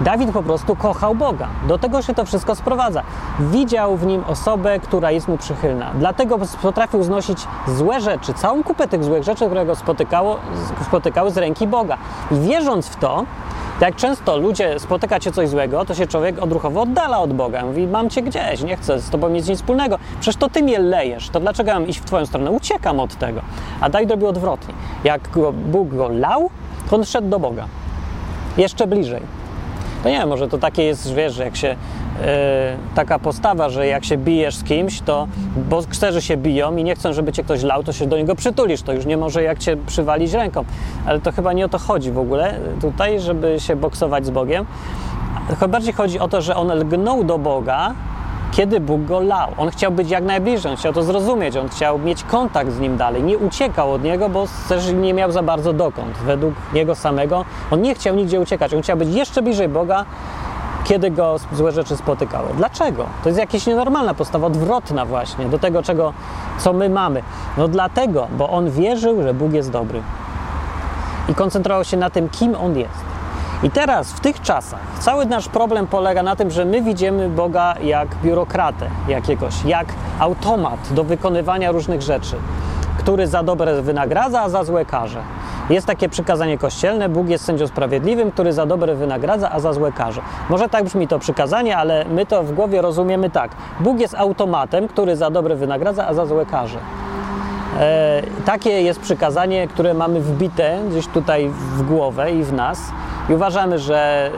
Dawid 0.00 0.30
po 0.30 0.42
prostu 0.42 0.76
kochał 0.76 1.14
Boga. 1.14 1.48
Do 1.68 1.78
tego 1.78 2.02
się 2.02 2.14
to 2.14 2.24
wszystko 2.24 2.54
sprowadza. 2.54 3.02
Widział 3.40 3.96
w 3.96 4.06
nim 4.06 4.24
osobę, 4.26 4.78
która 4.78 5.10
jest 5.10 5.28
mu 5.28 5.38
przychylna. 5.38 5.90
Dlatego 5.98 6.38
potrafił 6.62 7.02
znosić 7.02 7.46
złe 7.68 8.00
rzeczy, 8.00 8.34
całą 8.34 8.62
kupę 8.62 8.88
tych 8.88 9.04
złych 9.04 9.22
rzeczy, 9.22 9.46
które 9.46 9.66
go 9.66 9.74
spotykało, 9.74 10.36
spotykały 10.86 11.30
z 11.30 11.36
ręki 11.36 11.66
Boga. 11.66 11.98
I 12.30 12.40
wierząc 12.40 12.88
w 12.88 12.96
to, 12.96 13.24
jak 13.80 13.96
często 13.96 14.36
ludzie 14.36 14.80
spotyka 14.80 15.20
cię 15.20 15.32
coś 15.32 15.48
złego, 15.48 15.84
to 15.84 15.94
się 15.94 16.06
człowiek 16.06 16.42
odruchowo 16.42 16.80
oddala 16.82 17.18
od 17.18 17.32
Boga. 17.32 17.64
Mówi, 17.64 17.86
mam 17.86 18.10
cię 18.10 18.22
gdzieś, 18.22 18.62
nie 18.62 18.76
chcę 18.76 19.00
z 19.00 19.10
tobą 19.10 19.28
mieć 19.28 19.48
nic 19.48 19.58
wspólnego. 19.58 19.98
Przecież 20.20 20.36
to 20.36 20.48
ty 20.48 20.62
mnie 20.62 20.78
lejesz, 20.78 21.30
to 21.30 21.40
dlaczego 21.40 21.72
mam 21.72 21.88
iść 21.88 22.00
w 22.00 22.04
twoją 22.04 22.26
stronę? 22.26 22.50
Uciekam 22.50 23.00
od 23.00 23.14
tego. 23.14 23.40
A 23.80 23.88
Dawid 23.88 24.10
robił 24.10 24.28
odwrotnie. 24.28 24.74
Jak 25.04 25.30
go, 25.30 25.52
Bóg 25.52 25.88
go 25.88 26.08
lał, 26.08 26.50
to 26.90 26.96
on 26.96 27.04
szedł 27.04 27.28
do 27.28 27.38
Boga. 27.38 27.64
Jeszcze 28.56 28.86
bliżej. 28.86 29.39
To 30.02 30.08
nie 30.08 30.18
wiem, 30.18 30.28
może 30.28 30.48
to 30.48 30.58
takie 30.58 30.82
jest, 30.82 31.14
wiesz, 31.14 31.34
że 31.34 31.44
jak 31.44 31.56
się 31.56 31.68
yy, 31.68 31.76
taka 32.94 33.18
postawa, 33.18 33.68
że 33.68 33.86
jak 33.86 34.04
się 34.04 34.16
bijesz 34.16 34.56
z 34.56 34.64
kimś, 34.64 35.00
to 35.00 35.28
bokserzy 35.56 36.22
się 36.22 36.36
biją 36.36 36.76
i 36.76 36.84
nie 36.84 36.94
chcą, 36.94 37.12
żeby 37.12 37.32
cię 37.32 37.44
ktoś 37.44 37.62
lał, 37.62 37.82
to 37.82 37.92
się 37.92 38.06
do 38.06 38.16
niego 38.16 38.34
przytulisz. 38.34 38.82
To 38.82 38.92
już 38.92 39.06
nie 39.06 39.16
może 39.16 39.42
jak 39.42 39.58
cię 39.58 39.76
przywalić 39.76 40.32
ręką. 40.32 40.64
Ale 41.06 41.20
to 41.20 41.32
chyba 41.32 41.52
nie 41.52 41.64
o 41.64 41.68
to 41.68 41.78
chodzi 41.78 42.12
w 42.12 42.18
ogóle 42.18 42.54
tutaj, 42.80 43.20
żeby 43.20 43.60
się 43.60 43.76
boksować 43.76 44.26
z 44.26 44.30
Bogiem. 44.30 44.66
Chyba 45.48 45.68
bardziej 45.68 45.92
chodzi 45.92 46.18
o 46.18 46.28
to, 46.28 46.42
że 46.42 46.56
on 46.56 46.72
lgnął 46.72 47.24
do 47.24 47.38
Boga, 47.38 47.94
kiedy 48.52 48.80
Bóg 48.80 49.04
go 49.04 49.20
lał. 49.20 49.50
On 49.56 49.70
chciał 49.70 49.92
być 49.92 50.10
jak 50.10 50.24
najbliżej, 50.24 50.70
on 50.70 50.76
chciał 50.76 50.92
to 50.92 51.02
zrozumieć, 51.02 51.56
on 51.56 51.68
chciał 51.68 51.98
mieć 51.98 52.24
kontakt 52.24 52.72
z 52.72 52.78
nim 52.78 52.96
dalej. 52.96 53.22
Nie 53.22 53.38
uciekał 53.38 53.92
od 53.92 54.02
niego, 54.02 54.28
bo 54.28 54.46
też 54.68 54.92
nie 54.92 55.14
miał 55.14 55.32
za 55.32 55.42
bardzo 55.42 55.72
dokąd. 55.72 56.18
Według 56.18 56.54
niego 56.74 56.94
samego 56.94 57.44
on 57.70 57.82
nie 57.82 57.94
chciał 57.94 58.14
nigdzie 58.14 58.40
uciekać. 58.40 58.74
On 58.74 58.82
chciał 58.82 58.96
być 58.96 59.08
jeszcze 59.14 59.42
bliżej 59.42 59.68
Boga, 59.68 60.04
kiedy 60.84 61.10
go 61.10 61.36
złe 61.52 61.72
rzeczy 61.72 61.96
spotykały. 61.96 62.48
Dlaczego? 62.56 63.06
To 63.22 63.28
jest 63.28 63.38
jakaś 63.38 63.66
nienormalna 63.66 64.14
postawa, 64.14 64.46
odwrotna 64.46 65.06
właśnie 65.06 65.44
do 65.44 65.58
tego, 65.58 65.82
czego, 65.82 66.12
co 66.58 66.72
my 66.72 66.88
mamy. 66.88 67.22
No 67.56 67.68
dlatego, 67.68 68.28
bo 68.38 68.50
on 68.50 68.70
wierzył, 68.70 69.22
że 69.22 69.34
Bóg 69.34 69.52
jest 69.52 69.70
dobry. 69.70 70.02
I 71.28 71.34
koncentrował 71.34 71.84
się 71.84 71.96
na 71.96 72.10
tym, 72.10 72.28
kim 72.28 72.54
on 72.54 72.76
jest. 72.76 73.09
I 73.62 73.70
teraz, 73.70 74.12
w 74.12 74.20
tych 74.20 74.40
czasach, 74.40 74.80
cały 74.98 75.26
nasz 75.26 75.48
problem 75.48 75.86
polega 75.86 76.22
na 76.22 76.36
tym, 76.36 76.50
że 76.50 76.64
my 76.64 76.82
widzimy 76.82 77.28
Boga 77.28 77.74
jak 77.82 78.08
biurokratę 78.22 78.90
jakiegoś, 79.08 79.64
jak 79.64 79.86
automat 80.18 80.92
do 80.92 81.04
wykonywania 81.04 81.72
różnych 81.72 82.02
rzeczy, 82.02 82.36
który 82.98 83.26
za 83.26 83.42
dobre 83.42 83.82
wynagradza, 83.82 84.42
a 84.42 84.48
za 84.48 84.64
złe 84.64 84.84
karze. 84.84 85.22
Jest 85.70 85.86
takie 85.86 86.08
przykazanie 86.08 86.58
kościelne: 86.58 87.08
Bóg 87.08 87.28
jest 87.28 87.44
sędzią 87.44 87.66
sprawiedliwym, 87.66 88.30
który 88.30 88.52
za 88.52 88.66
dobre 88.66 88.94
wynagradza, 88.94 89.50
a 89.50 89.60
za 89.60 89.72
złe 89.72 89.92
karze. 89.92 90.20
Może 90.50 90.68
tak 90.68 90.84
brzmi 90.84 91.08
to 91.08 91.18
przykazanie, 91.18 91.76
ale 91.76 92.04
my 92.04 92.26
to 92.26 92.42
w 92.42 92.52
głowie 92.52 92.82
rozumiemy 92.82 93.30
tak: 93.30 93.50
Bóg 93.80 94.00
jest 94.00 94.14
automatem, 94.14 94.88
który 94.88 95.16
za 95.16 95.30
dobre 95.30 95.56
wynagradza, 95.56 96.06
a 96.06 96.14
za 96.14 96.26
złe 96.26 96.46
karze. 96.46 96.78
E, 97.80 98.22
takie 98.44 98.70
jest 98.70 99.00
przykazanie, 99.00 99.68
które 99.68 99.94
mamy 99.94 100.20
wbite 100.20 100.78
gdzieś 100.90 101.06
tutaj 101.06 101.48
w 101.48 101.82
głowę 101.82 102.32
i 102.32 102.44
w 102.44 102.52
nas. 102.52 102.80
I 103.28 103.34
uważamy, 103.34 103.78
że 103.78 104.30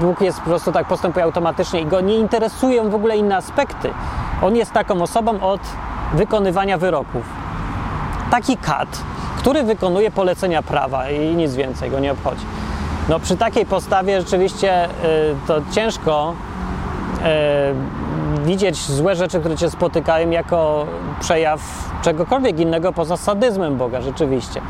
Bóg 0.00 0.20
jest 0.20 0.40
po 0.40 0.44
prostu 0.44 0.72
tak 0.72 0.86
postępuje 0.86 1.24
automatycznie 1.24 1.80
i 1.80 1.86
go 1.86 2.00
nie 2.00 2.16
interesują 2.16 2.90
w 2.90 2.94
ogóle 2.94 3.16
inne 3.16 3.36
aspekty. 3.36 3.90
On 4.42 4.56
jest 4.56 4.72
taką 4.72 5.02
osobą 5.02 5.40
od 5.40 5.60
wykonywania 6.14 6.78
wyroków. 6.78 7.24
Taki 8.30 8.56
kat, 8.56 8.88
który 9.38 9.62
wykonuje 9.62 10.10
polecenia 10.10 10.62
prawa 10.62 11.10
i 11.10 11.36
nic 11.36 11.54
więcej 11.54 11.90
go 11.90 12.00
nie 12.00 12.12
obchodzi. 12.12 12.44
No 13.08 13.20
przy 13.20 13.36
takiej 13.36 13.66
postawie 13.66 14.20
rzeczywiście 14.20 14.84
y, 14.84 14.88
to 15.46 15.60
ciężko 15.72 16.34
y, 18.40 18.44
widzieć 18.46 18.76
złe 18.76 19.16
rzeczy, 19.16 19.40
które 19.40 19.56
cię 19.56 19.70
spotykają 19.70 20.30
jako 20.30 20.86
przejaw 21.20 21.60
czegokolwiek 22.02 22.60
innego 22.60 22.92
poza 22.92 23.16
sadyzmem 23.16 23.76
Boga, 23.76 24.00
rzeczywiście. 24.00 24.60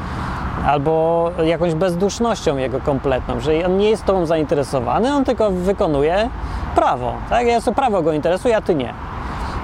Albo 0.66 1.30
jakąś 1.44 1.74
bezdusznością 1.74 2.56
jego 2.56 2.80
kompletną, 2.80 3.40
że 3.40 3.66
on 3.66 3.76
nie 3.76 3.90
jest 3.90 4.04
tobą 4.04 4.26
zainteresowany, 4.26 5.14
on 5.14 5.24
tylko 5.24 5.50
wykonuje 5.50 6.28
prawo. 6.74 7.12
Tak? 7.30 7.46
Ja 7.46 7.60
prawo 7.60 8.02
go 8.02 8.12
interesuje, 8.12 8.56
a 8.56 8.60
ty 8.60 8.74
nie. 8.74 8.94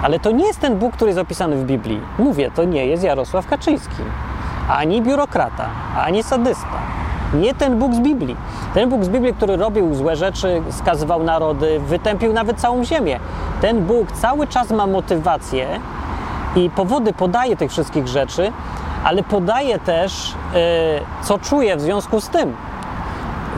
Ale 0.02 0.18
to 0.18 0.30
nie 0.30 0.46
jest 0.46 0.60
ten 0.60 0.78
Bóg, 0.78 0.92
który 0.92 1.08
jest 1.08 1.20
opisany 1.20 1.56
w 1.56 1.64
Biblii. 1.64 2.00
Mówię, 2.18 2.50
to 2.54 2.64
nie 2.64 2.86
jest 2.86 3.02
Jarosław 3.02 3.46
Kaczyński. 3.46 4.02
Ani 4.68 5.02
biurokrata, 5.02 5.64
ani 6.04 6.22
sadysta. 6.22 6.78
Nie 7.34 7.54
ten 7.54 7.78
Bóg 7.78 7.94
z 7.94 8.00
Biblii. 8.00 8.36
Ten 8.74 8.88
Bóg 8.88 9.04
z 9.04 9.08
Biblii, 9.08 9.34
który 9.34 9.56
robił 9.56 9.94
złe 9.94 10.16
rzeczy, 10.16 10.62
skazywał 10.70 11.22
narody, 11.22 11.80
wytępił 11.80 12.32
nawet 12.32 12.60
całą 12.60 12.84
ziemię. 12.84 13.20
Ten 13.60 13.86
Bóg 13.86 14.12
cały 14.12 14.46
czas 14.46 14.70
ma 14.70 14.86
motywację 14.86 15.66
i 16.56 16.70
powody 16.70 17.12
podaje 17.12 17.56
tych 17.56 17.70
wszystkich 17.70 18.08
rzeczy, 18.08 18.52
ale 19.04 19.22
podaje 19.22 19.78
też, 19.78 20.34
yy, 20.54 20.60
co 21.22 21.38
czuje 21.38 21.76
w 21.76 21.80
związku 21.80 22.20
z 22.20 22.28
tym. 22.28 22.56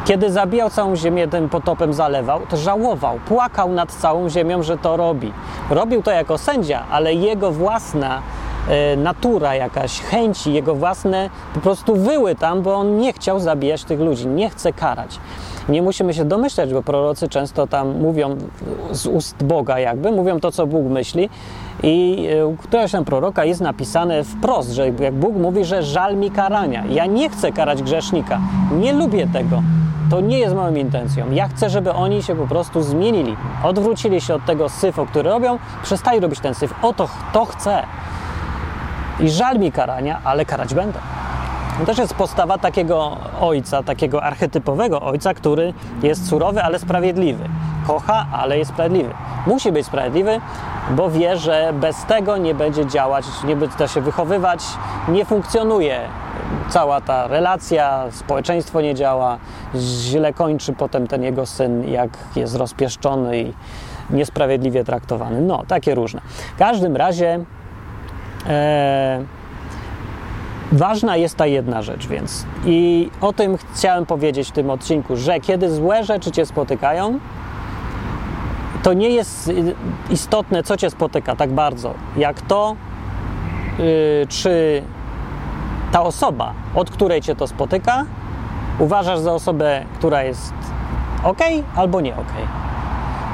Kiedy 0.05 0.33
zabijał 0.33 0.71
całą 0.71 0.97
ziemię, 0.97 1.29
tym 1.29 1.49
potopem 1.49 1.95
zalewał, 1.95 2.41
to 2.49 2.57
żałował, 2.57 3.19
płakał 3.27 3.73
nad 3.73 3.93
całą 3.93 4.29
ziemią, 4.29 4.63
że 4.63 4.79
to 4.79 4.97
robi. 4.97 5.33
Robił 5.71 6.03
to 6.03 6.11
jako 6.11 6.39
sędzia, 6.39 6.85
ale 6.91 7.15
jego 7.15 7.53
własna 7.53 8.23
e, 8.69 8.97
natura 8.97 9.55
jakaś, 9.55 10.01
chęci, 10.01 10.53
jego 10.53 10.75
własne 10.75 11.31
po 11.55 11.61
prostu 11.61 11.97
wyły 11.97 12.35
tam, 12.35 12.63
bo 12.63 12.75
on 12.75 12.99
nie 12.99 13.13
chciał 13.13 13.41
zabijać 13.41 13.85
tych 13.85 14.01
ludzi, 14.01 14.27
nie 14.27 14.51
chce 14.51 14.73
karać. 14.73 15.19
Nie 15.69 15.83
musimy 15.83 16.15
się 16.15 16.25
domyślać, 16.25 16.73
bo 16.73 16.83
prorocy 16.83 17.29
często 17.29 17.67
tam 17.67 17.99
mówią 17.99 18.37
z 18.91 19.07
ust 19.07 19.45
Boga 19.45 19.79
jakby, 19.79 20.13
mówią 20.13 20.41
to, 20.41 20.53
co 20.53 20.67
Bóg 20.67 20.87
myśli 20.87 21.31
i 21.83 22.27
e, 22.39 22.47
u 22.47 22.57
któregoś 22.57 22.93
tam 22.93 23.05
proroka 23.05 23.45
jest 23.45 23.61
napisane 23.61 24.25
wprost, 24.25 24.71
że 24.71 24.89
jak 24.89 25.15
Bóg 25.15 25.37
mówi, 25.37 25.65
że 25.65 25.83
żal 25.83 26.17
mi 26.17 26.31
karania. 26.31 26.85
Ja 26.87 27.07
nie 27.07 27.31
chcę 27.31 27.53
karać 27.53 27.83
grzesznika, 27.83 28.41
nie 28.81 28.93
lubię 28.93 29.27
tego. 29.33 29.63
To 30.11 30.21
nie 30.21 30.39
jest 30.39 30.55
moją 30.55 30.75
intencją. 30.75 31.33
Ja 31.33 31.49
chcę, 31.49 31.71
żeby 31.71 31.93
oni 31.93 32.23
się 32.23 32.37
po 32.37 32.47
prostu 32.47 32.83
zmienili. 32.83 33.37
Odwrócili 33.65 34.21
się 34.21 34.35
od 34.35 34.45
tego 34.45 34.69
syfu, 34.69 35.07
który 35.07 35.31
robią, 35.31 35.59
przestali 35.83 36.21
robić 36.21 36.41
ten 36.41 36.55
syf. 36.55 36.75
Oto 36.83 37.09
to 37.33 37.45
chcę. 37.45 37.83
I 39.21 39.31
żal 39.31 39.59
mi 39.59 39.73
karania, 39.73 40.21
ale 40.25 40.45
karać 40.45 40.75
będę. 40.75 40.99
To 41.83 41.87
też 41.87 41.99
jest 41.99 42.15
postawa 42.15 42.59
takiego 42.59 43.17
ojca, 43.41 43.83
takiego 43.83 44.23
archetypowego 44.23 45.01
ojca, 45.01 45.35
który 45.35 45.75
jest 46.03 46.29
surowy, 46.29 46.63
ale 46.63 46.79
sprawiedliwy. 46.79 47.45
Kocha, 47.87 48.27
ale 48.33 48.59
jest 48.59 48.71
sprawiedliwy. 48.71 49.11
Musi 49.47 49.73
być 49.73 49.87
sprawiedliwy, 49.87 50.41
bo 50.91 51.11
wie, 51.11 51.37
że 51.37 51.73
bez 51.73 52.05
tego 52.05 52.37
nie 52.37 52.55
będzie 52.55 52.87
działać, 52.87 53.25
nie 53.45 53.57
będzie 53.57 53.89
się 53.89 54.01
wychowywać, 54.01 54.65
nie 55.09 55.25
funkcjonuje 55.25 56.01
cała 56.69 57.01
ta 57.01 57.27
relacja, 57.27 58.05
społeczeństwo 58.11 58.81
nie 58.81 58.95
działa, 58.95 59.39
źle 59.77 60.33
kończy 60.33 60.73
potem 60.73 61.07
ten 61.07 61.23
jego 61.23 61.47
syn, 61.47 61.89
jak 61.89 62.11
jest 62.37 62.57
rozpieszczony 62.57 63.41
i 63.41 63.53
niesprawiedliwie 64.11 64.85
traktowany. 64.85 65.41
No, 65.41 65.63
takie 65.69 65.95
różne. 65.95 66.21
W 66.57 66.59
każdym 66.59 66.97
razie 66.97 67.45
e, 68.47 69.42
ważna 70.73 71.17
jest 71.17 71.37
ta 71.37 71.47
jedna 71.47 71.83
rzecz, 71.83 72.07
więc 72.07 72.47
i 72.65 73.11
o 73.21 73.33
tym 73.33 73.59
chciałem 73.75 74.07
powiedzieć 74.07 74.49
w 74.49 74.53
tym 74.53 74.71
odcinku, 74.71 75.17
że 75.17 75.41
kiedy 75.41 75.75
złe 75.75 76.05
rzeczy 76.05 76.31
cię 76.31 76.47
spotykają, 76.47 77.19
to 78.83 78.93
nie 78.93 79.09
jest 79.09 79.53
istotne, 80.11 80.63
co 80.63 80.77
cię 80.77 80.91
spotyka 80.91 81.37
tak 81.37 81.51
bardzo, 81.53 81.95
jak 82.17 82.41
to, 82.41 82.77
yy, 83.79 83.85
czy 84.29 84.83
ta 85.93 86.03
osoba, 86.03 86.53
od 86.75 86.91
której 86.91 87.21
cię 87.21 87.37
to 87.37 87.47
spotyka, 87.47 88.05
uważasz 88.79 89.19
za 89.19 89.33
osobę, 89.33 89.85
która 89.95 90.23
jest 90.23 90.53
ok 91.25 91.39
albo 91.77 92.01
nie 92.01 92.17
ok. 92.17 92.33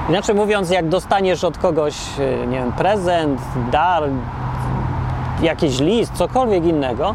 Inaczej 0.09 0.35
mówiąc, 0.35 0.70
jak 0.70 0.88
dostaniesz 0.88 1.44
od 1.44 1.59
kogoś, 1.59 1.94
y, 2.18 2.46
nie 2.46 2.59
wiem, 2.59 2.72
prezent, 2.72 3.40
dar, 3.72 4.03
jakiś 5.42 5.81
list, 5.81 6.12
cokolwiek 6.12 6.64
innego, 6.64 7.14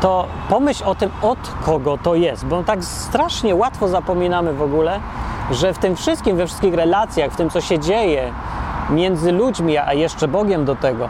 to 0.00 0.26
pomyśl 0.48 0.84
o 0.84 0.94
tym, 0.94 1.10
od 1.22 1.38
kogo 1.64 1.98
to 2.02 2.14
jest, 2.14 2.46
bo 2.46 2.62
tak 2.62 2.84
strasznie 2.84 3.54
łatwo 3.54 3.88
zapominamy 3.88 4.52
w 4.52 4.62
ogóle, 4.62 5.00
że 5.50 5.74
w 5.74 5.78
tym 5.78 5.96
wszystkim, 5.96 6.36
we 6.36 6.46
wszystkich 6.46 6.74
relacjach, 6.74 7.32
w 7.32 7.36
tym, 7.36 7.50
co 7.50 7.60
się 7.60 7.78
dzieje 7.78 8.32
między 8.90 9.32
ludźmi, 9.32 9.78
a 9.78 9.92
jeszcze 9.92 10.28
Bogiem 10.28 10.64
do 10.64 10.76
tego, 10.76 11.08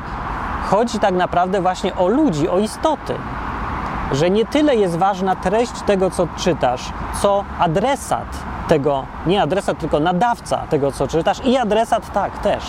chodzi 0.70 0.98
tak 0.98 1.14
naprawdę 1.14 1.60
właśnie 1.60 1.96
o 1.96 2.08
ludzi, 2.08 2.48
o 2.48 2.58
istoty. 2.58 3.14
Że 4.12 4.30
nie 4.30 4.44
tyle 4.44 4.76
jest 4.76 4.96
ważna 4.96 5.36
treść 5.36 5.72
tego, 5.86 6.10
co 6.10 6.26
czytasz, 6.36 6.92
co 7.22 7.44
adresat 7.58 8.26
tego, 8.68 9.04
nie 9.26 9.42
adresat, 9.42 9.78
tylko 9.78 10.00
nadawca 10.00 10.58
tego, 10.70 10.92
co 10.92 11.08
czytasz 11.08 11.40
i 11.44 11.56
adresat 11.56 12.12
tak 12.12 12.38
też, 12.38 12.64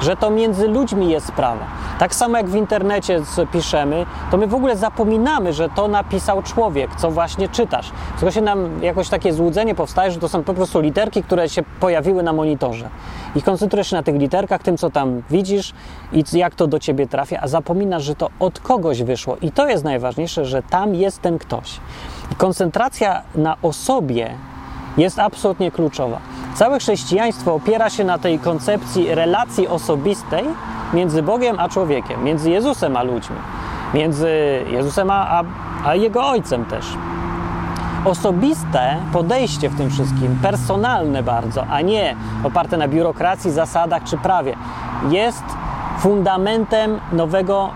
że 0.00 0.16
to 0.16 0.30
między 0.30 0.68
ludźmi 0.68 1.10
jest 1.10 1.26
sprawa. 1.26 1.64
Tak 1.98 2.14
samo 2.14 2.36
jak 2.36 2.48
w 2.48 2.54
internecie 2.54 3.22
piszemy, 3.52 4.06
to 4.30 4.36
my 4.36 4.46
w 4.46 4.54
ogóle 4.54 4.76
zapominamy, 4.76 5.52
że 5.52 5.68
to 5.68 5.88
napisał 5.88 6.42
człowiek, 6.42 6.90
co 6.96 7.10
właśnie 7.10 7.48
czytasz. 7.48 7.90
Tylko 8.18 8.30
się 8.30 8.40
nam 8.40 8.82
jakoś 8.82 9.08
takie 9.08 9.32
złudzenie 9.32 9.74
powstaje, 9.74 10.10
że 10.10 10.20
to 10.20 10.28
są 10.28 10.44
po 10.44 10.54
prostu 10.54 10.80
literki, 10.80 11.22
które 11.22 11.48
się 11.48 11.62
pojawiły 11.80 12.22
na 12.22 12.32
monitorze. 12.32 12.88
I 13.36 13.42
koncentrujesz 13.42 13.90
się 13.90 13.96
na 13.96 14.02
tych 14.02 14.16
literkach, 14.16 14.62
tym, 14.62 14.76
co 14.76 14.90
tam 14.90 15.22
widzisz 15.30 15.74
i 16.12 16.24
jak 16.32 16.54
to 16.54 16.66
do 16.66 16.78
ciebie 16.78 17.06
trafia, 17.06 17.40
a 17.40 17.48
zapominasz, 17.48 18.02
że 18.02 18.14
to 18.14 18.30
od 18.40 18.60
kogoś 18.60 19.02
wyszło. 19.02 19.36
I 19.42 19.52
to 19.52 19.68
jest 19.68 19.84
najważniejsze, 19.84 20.44
że 20.44 20.62
tam 20.62 20.94
jest 20.94 21.22
ten 21.22 21.38
ktoś. 21.38 21.80
I 22.32 22.34
koncentracja 22.34 23.22
na 23.34 23.56
osobie 23.62 24.30
jest 24.98 25.18
absolutnie 25.18 25.70
kluczowa. 25.70 26.18
Całe 26.54 26.78
chrześcijaństwo 26.78 27.54
opiera 27.54 27.90
się 27.90 28.04
na 28.04 28.18
tej 28.18 28.38
koncepcji 28.38 29.14
relacji 29.14 29.68
osobistej 29.68 30.44
między 30.94 31.22
Bogiem 31.22 31.56
a 31.60 31.68
człowiekiem, 31.68 32.24
między 32.24 32.50
Jezusem 32.50 32.96
a 32.96 33.02
ludźmi, 33.02 33.36
między 33.94 34.30
Jezusem 34.70 35.10
a, 35.10 35.42
a 35.84 35.94
Jego 35.94 36.26
Ojcem 36.26 36.64
też. 36.64 36.86
Osobiste 38.04 38.96
podejście 39.12 39.68
w 39.68 39.76
tym 39.76 39.90
wszystkim, 39.90 40.38
personalne 40.42 41.22
bardzo, 41.22 41.66
a 41.66 41.80
nie 41.80 42.16
oparte 42.44 42.76
na 42.76 42.88
biurokracji, 42.88 43.50
zasadach 43.50 44.04
czy 44.04 44.16
prawie, 44.16 44.56
jest 45.10 45.44
fundamentem 45.98 47.00
nowego 47.12 47.70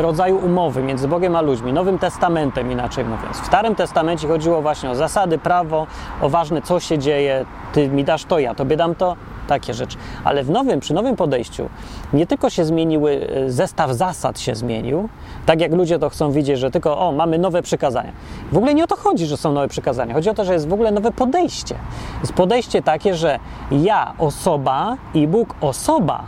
rodzaju 0.00 0.36
umowy 0.36 0.82
między 0.82 1.08
Bogiem 1.08 1.36
a 1.36 1.40
ludźmi, 1.40 1.72
Nowym 1.72 1.98
Testamentem 1.98 2.72
inaczej 2.72 3.04
mówiąc. 3.04 3.36
W 3.36 3.46
Starym 3.46 3.74
Testamencie 3.74 4.28
chodziło 4.28 4.62
właśnie 4.62 4.90
o 4.90 4.94
zasady, 4.94 5.38
prawo, 5.38 5.86
o 6.20 6.28
ważne 6.28 6.62
co 6.62 6.80
się 6.80 6.98
dzieje, 6.98 7.44
ty 7.72 7.88
mi 7.88 8.04
dasz 8.04 8.24
to, 8.24 8.38
ja 8.38 8.54
tobie 8.54 8.76
dam 8.76 8.94
to, 8.94 9.16
takie 9.46 9.74
rzeczy. 9.74 9.96
Ale 10.24 10.44
w 10.44 10.50
nowym, 10.50 10.80
przy 10.80 10.94
nowym 10.94 11.16
podejściu 11.16 11.68
nie 12.12 12.26
tylko 12.26 12.50
się 12.50 12.64
zmieniły, 12.64 13.28
y, 13.36 13.52
zestaw 13.52 13.90
zasad 13.90 14.40
się 14.40 14.54
zmienił, 14.54 15.08
tak 15.46 15.60
jak 15.60 15.72
ludzie 15.72 15.98
to 15.98 16.10
chcą 16.10 16.32
widzieć, 16.32 16.58
że 16.58 16.70
tylko 16.70 16.98
o, 16.98 17.12
mamy 17.12 17.38
nowe 17.38 17.62
przykazania. 17.62 18.12
W 18.52 18.56
ogóle 18.56 18.74
nie 18.74 18.84
o 18.84 18.86
to 18.86 18.96
chodzi, 18.96 19.26
że 19.26 19.36
są 19.36 19.52
nowe 19.52 19.68
przykazania. 19.68 20.14
Chodzi 20.14 20.30
o 20.30 20.34
to, 20.34 20.44
że 20.44 20.52
jest 20.52 20.68
w 20.68 20.72
ogóle 20.72 20.90
nowe 20.90 21.12
podejście. 21.12 21.74
Jest 22.20 22.32
podejście 22.32 22.82
takie, 22.82 23.14
że 23.14 23.38
ja, 23.70 24.14
osoba 24.18 24.96
i 25.14 25.26
Bóg, 25.26 25.54
osoba, 25.60 26.22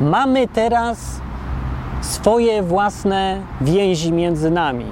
mamy 0.00 0.48
teraz 0.48 1.20
swoje 2.02 2.62
własne 2.62 3.40
więzi 3.60 4.12
między 4.12 4.50
nami. 4.50 4.86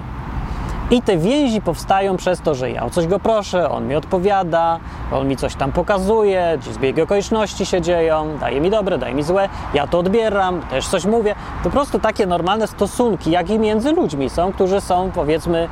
I 0.90 1.02
te 1.02 1.16
więzi 1.16 1.60
powstają 1.60 2.16
przez 2.16 2.40
to, 2.40 2.54
że 2.54 2.70
ja 2.70 2.84
o 2.84 2.90
coś 2.90 3.06
go 3.06 3.20
proszę, 3.20 3.70
on 3.70 3.86
mi 3.86 3.94
odpowiada, 3.94 4.80
on 5.12 5.28
mi 5.28 5.36
coś 5.36 5.54
tam 5.54 5.72
pokazuje, 5.72 6.58
zbiegi 6.72 7.02
okoliczności 7.02 7.66
się 7.66 7.80
dzieją, 7.80 8.38
daje 8.40 8.60
mi 8.60 8.70
dobre, 8.70 8.98
daje 8.98 9.14
mi 9.14 9.22
złe, 9.22 9.48
ja 9.74 9.86
to 9.86 9.98
odbieram, 9.98 10.60
też 10.60 10.88
coś 10.88 11.04
mówię. 11.04 11.34
Po 11.62 11.70
prostu 11.70 11.98
takie 11.98 12.26
normalne 12.26 12.66
stosunki, 12.66 13.30
jak 13.30 13.50
i 13.50 13.58
między 13.58 13.92
ludźmi 13.92 14.30
są, 14.30 14.52
którzy 14.52 14.80
są 14.80 15.10
powiedzmy 15.14 15.68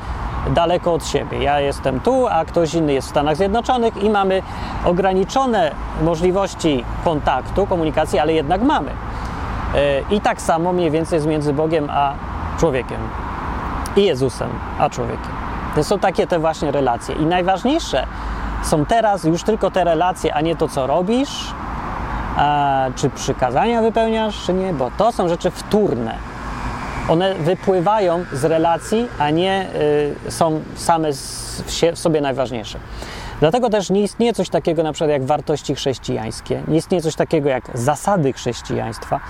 daleko 0.55 0.94
od 0.94 1.07
siebie. 1.07 1.42
Ja 1.42 1.61
jestem 1.61 2.01
tu, 2.01 2.27
a 2.27 2.44
ktoś 2.44 2.74
inny 2.74 2.92
jest 2.92 3.07
w 3.07 3.11
Stanach 3.11 3.37
Zjednoczonych 3.37 4.03
i 4.03 4.11
mamy 4.11 4.42
ograniczone 4.85 5.70
możliwości 6.03 6.85
kontaktu, 7.05 7.66
komunikacji, 7.66 8.18
ale 8.18 8.33
jednak 8.33 8.62
mamy. 8.62 8.90
E, 9.74 10.00
I 10.11 10.20
tak 10.20 10.42
samo 10.42 10.72
mniej 10.72 10.90
więcej 10.90 11.16
jest 11.16 11.26
między 11.26 11.52
Bogiem 11.52 11.90
a 11.90 12.14
człowiekiem. 12.59 12.98
I 13.96 14.04
Jezusem 14.04 14.50
a 14.78 14.90
człowiekiem. 14.90 15.31
To 15.74 15.85
są 15.85 15.98
takie 15.98 16.26
te 16.26 16.38
właśnie 16.38 16.70
relacje. 16.70 17.14
I 17.14 17.26
najważniejsze 17.26 18.07
są 18.62 18.87
teraz 18.87 19.24
już 19.24 19.42
tylko 19.42 19.70
te 19.70 19.85
relacje, 19.85 20.35
a 20.35 20.40
nie 20.40 20.57
to, 20.57 20.68
co 20.68 20.87
robisz, 20.87 21.54
a, 22.37 22.87
czy 22.96 23.11
przykazania 23.11 23.83
wypełniasz, 23.83 24.42
czy 24.46 24.54
nie, 24.54 24.72
bo 24.72 24.90
to 24.98 25.12
są 25.12 25.28
rzeczy 25.28 25.50
wtórne. 25.50 26.14
One 27.09 27.35
wypływają 27.35 28.24
z 28.33 28.44
relacji, 28.44 29.09
a 29.18 29.31
nie 29.31 29.66
y, 30.28 30.31
są 30.31 30.61
same 30.74 31.12
z, 31.12 31.62
w, 31.66 31.70
sie, 31.70 31.92
w 31.92 31.98
sobie 31.98 32.20
najważniejsze. 32.20 32.78
Dlatego 33.40 33.70
też 33.70 33.90
nie 33.90 34.03
istnieje 34.03 34.33
coś 34.33 34.48
takiego 34.48 34.83
na 34.83 34.92
przykład 34.92 35.11
jak 35.11 35.24
wartości 35.24 35.74
chrześcijańskie, 35.74 36.62
nie 36.68 36.77
istnieje 36.77 37.03
coś 37.03 37.14
takiego 37.14 37.48
jak 37.48 37.70
zasady 37.74 38.33
chrześcijaństwa. 38.33 39.20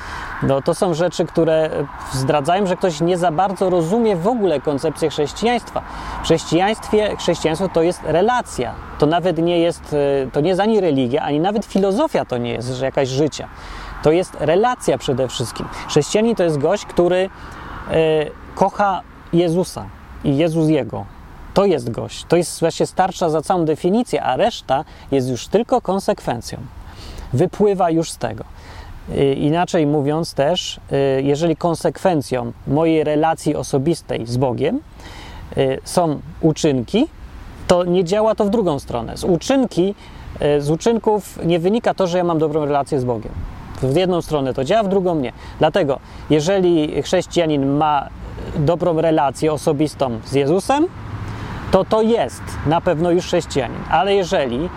No, 0.42 0.62
to 0.62 0.74
są 0.74 0.94
rzeczy, 0.94 1.24
które 1.24 1.70
zdradzają, 2.12 2.66
że 2.66 2.76
ktoś 2.76 3.00
nie 3.00 3.18
za 3.18 3.32
bardzo 3.32 3.70
rozumie 3.70 4.16
w 4.16 4.26
ogóle 4.26 4.60
koncepcję 4.60 5.10
chrześcijaństwa. 5.10 5.82
W 6.20 6.24
chrześcijaństwie, 6.24 7.16
chrześcijaństwo 7.16 7.68
to 7.68 7.82
jest 7.82 8.00
relacja. 8.04 8.74
To 8.98 9.06
nawet 9.06 9.38
nie 9.38 9.58
jest, 9.58 9.92
y, 9.92 10.30
to 10.32 10.40
nie 10.40 10.48
jest 10.48 10.60
ani 10.60 10.80
religia, 10.80 11.22
ani 11.22 11.40
nawet 11.40 11.64
filozofia 11.64 12.24
to 12.24 12.38
nie 12.38 12.52
jest, 12.52 12.82
jakaś 12.82 13.08
życia. 13.08 13.48
To 14.02 14.12
jest 14.12 14.36
relacja 14.40 14.98
przede 14.98 15.28
wszystkim. 15.28 15.66
Chrześcijanin 15.88 16.34
to 16.34 16.42
jest 16.42 16.58
gość, 16.58 16.86
który 16.86 17.16
y, 17.16 17.30
kocha 18.54 19.00
Jezusa 19.32 19.86
i 20.24 20.36
Jezus 20.36 20.68
jego 20.68 21.17
to 21.54 21.64
jest 21.64 21.90
gość. 21.90 22.24
To 22.28 22.36
jest 22.36 22.60
właśnie 22.60 22.86
starsza 22.86 23.30
za 23.30 23.42
całą 23.42 23.64
definicję, 23.64 24.22
a 24.22 24.36
reszta 24.36 24.84
jest 25.10 25.28
już 25.28 25.48
tylko 25.48 25.80
konsekwencją. 25.80 26.58
Wypływa 27.32 27.90
już 27.90 28.10
z 28.10 28.18
tego. 28.18 28.44
Y, 29.14 29.34
inaczej 29.34 29.86
mówiąc, 29.86 30.34
też, 30.34 30.80
y, 30.92 31.22
jeżeli 31.22 31.56
konsekwencją 31.56 32.52
mojej 32.66 33.04
relacji 33.04 33.56
osobistej 33.56 34.26
z 34.26 34.36
Bogiem 34.36 34.80
y, 35.56 35.78
są 35.84 36.20
uczynki, 36.40 37.06
to 37.66 37.84
nie 37.84 38.04
działa 38.04 38.34
to 38.34 38.44
w 38.44 38.50
drugą 38.50 38.78
stronę. 38.78 39.16
Z 39.16 39.24
uczynki, 39.24 39.94
z 40.58 40.70
uczynków 40.70 41.38
nie 41.44 41.58
wynika 41.58 41.94
to, 41.94 42.06
że 42.06 42.18
ja 42.18 42.24
mam 42.24 42.38
dobrą 42.38 42.64
relację 42.64 43.00
z 43.00 43.04
Bogiem. 43.04 43.32
W 43.82 43.96
jedną 43.96 44.22
stronę 44.22 44.54
to 44.54 44.64
działa, 44.64 44.82
w 44.82 44.88
drugą 44.88 45.14
nie. 45.14 45.32
Dlatego, 45.58 45.98
jeżeli 46.30 47.02
chrześcijanin 47.02 47.66
ma 47.66 48.08
dobrą 48.58 49.00
relację 49.00 49.52
osobistą 49.52 50.20
z 50.24 50.32
Jezusem, 50.32 50.86
to 51.70 51.84
to 51.84 52.02
jest 52.02 52.42
na 52.66 52.80
pewno 52.80 53.10
już 53.10 53.24
chrześcijanin. 53.24 53.80
Ale 53.90 54.14
jeżeli 54.14 54.68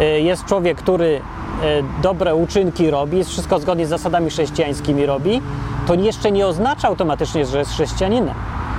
y, 0.00 0.20
jest 0.20 0.44
człowiek, 0.44 0.78
który 0.78 1.06
y, 1.06 1.20
dobre 2.02 2.34
uczynki 2.34 2.90
robi, 2.90 3.24
wszystko 3.24 3.58
zgodnie 3.58 3.86
z 3.86 3.88
zasadami 3.88 4.30
chrześcijańskimi 4.30 5.06
robi, 5.06 5.42
to 5.86 5.94
jeszcze 5.94 6.32
nie 6.32 6.46
oznacza 6.46 6.88
automatycznie, 6.88 7.46
że 7.46 7.58
jest 7.58 7.72
chrześcijaninem. 7.72 8.34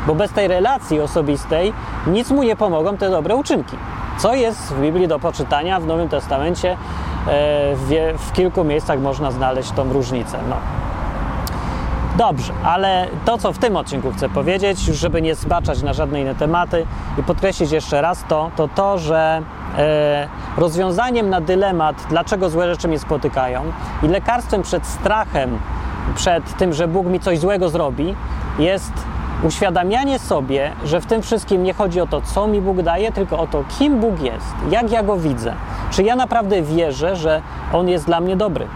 Bo 0.08 0.16
bez 0.16 0.32
tej 0.32 0.48
relacji 0.48 1.02
osobistej 1.02 1.74
nic 2.08 2.30
mu 2.30 2.44
nie 2.44 2.56
pomogą 2.56 2.98
te 2.98 3.10
dobre 3.10 3.36
uczynki. 3.36 3.78
Co 4.18 4.34
jest 4.34 4.74
w 4.74 4.82
Biblii 4.82 5.08
do 5.08 5.20
poczytania 5.20 5.80
w 5.80 5.86
Nowym 5.86 6.10
Testamencie? 6.10 6.72
E, 6.72 6.78
w 8.18 8.32
kilku 8.34 8.64
miejscach 8.64 9.00
można 9.00 9.32
znaleźć 9.32 9.72
tą 9.72 9.94
różnicę. 9.94 10.38
No. 10.50 10.56
Dobrze, 12.18 12.54
ale 12.64 13.08
to, 13.26 13.38
co 13.38 13.54
w 13.54 13.58
tym 13.58 13.76
odcinku 13.76 14.12
chcę 14.12 14.30
powiedzieć, 14.30 14.88
już 14.88 14.98
żeby 14.98 15.22
nie 15.22 15.36
zbaczać 15.36 15.82
na 15.82 15.94
żadne 15.94 16.22
inne 16.22 16.36
tematy 16.36 16.86
i 17.20 17.24
podkreślić 17.24 17.72
jeszcze 17.72 18.02
raz 18.02 18.24
to, 18.28 18.52
to 18.56 18.68
to, 18.68 18.98
że 18.98 19.42
e, 19.78 20.28
rozwiązaniem 20.58 21.30
na 21.30 21.42
dylemat, 21.42 21.96
dlaczego 22.10 22.50
złe 22.50 22.68
rzeczy 22.68 22.88
mnie 22.88 23.00
spotykają 23.00 23.64
i 24.04 24.08
lekarstwem 24.08 24.62
przed 24.62 24.86
strachem, 24.88 25.60
przed 26.16 26.58
tym, 26.58 26.74
że 26.74 26.88
Bóg 26.88 27.08
mi 27.08 27.20
coś 27.20 27.40
złego 27.40 27.70
zrobi, 27.70 28.16
jest 28.60 28.94
uświadamianie 29.44 30.20
sobie, 30.20 30.72
że 30.86 31.02
w 31.02 31.06
tym 31.06 31.22
wszystkim 31.22 31.64
nie 31.64 31.74
chodzi 31.74 32.02
o 32.02 32.08
to, 32.08 32.22
co 32.22 32.48
mi 32.48 32.62
Bóg 32.62 32.82
daje, 32.82 33.12
tylko 33.12 33.40
o 33.40 33.48
to, 33.48 33.64
kim 33.80 34.00
Bóg 34.00 34.22
jest, 34.22 34.56
jak 34.70 34.92
ja 34.92 35.04
go 35.04 35.18
widzę. 35.18 35.54
Czy 35.92 36.04
ja 36.04 36.16
naprawdę 36.16 36.62
wierzę, 36.62 37.16
że 37.16 37.42
On 37.74 37.90
jest 37.90 38.06
dla 38.06 38.20
mnie 38.20 38.36
dobry 38.36 38.68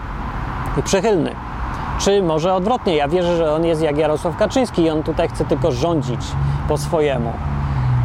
i 0.78 0.82
przychylny 0.82 1.47
czy 1.98 2.22
może 2.22 2.54
odwrotnie, 2.54 2.96
ja 2.96 3.08
wierzę, 3.08 3.36
że 3.36 3.52
on 3.52 3.64
jest 3.64 3.82
jak 3.82 3.98
Jarosław 3.98 4.36
Kaczyński 4.36 4.82
i 4.82 4.90
on 4.90 5.02
tutaj 5.02 5.28
chce 5.28 5.44
tylko 5.44 5.72
rządzić 5.72 6.20
po 6.68 6.78
swojemu. 6.78 7.32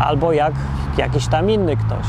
Albo 0.06 0.32
jak 0.32 0.54
jakiś 0.98 1.28
tam 1.28 1.50
inny 1.50 1.78
ktoś. 1.78 2.06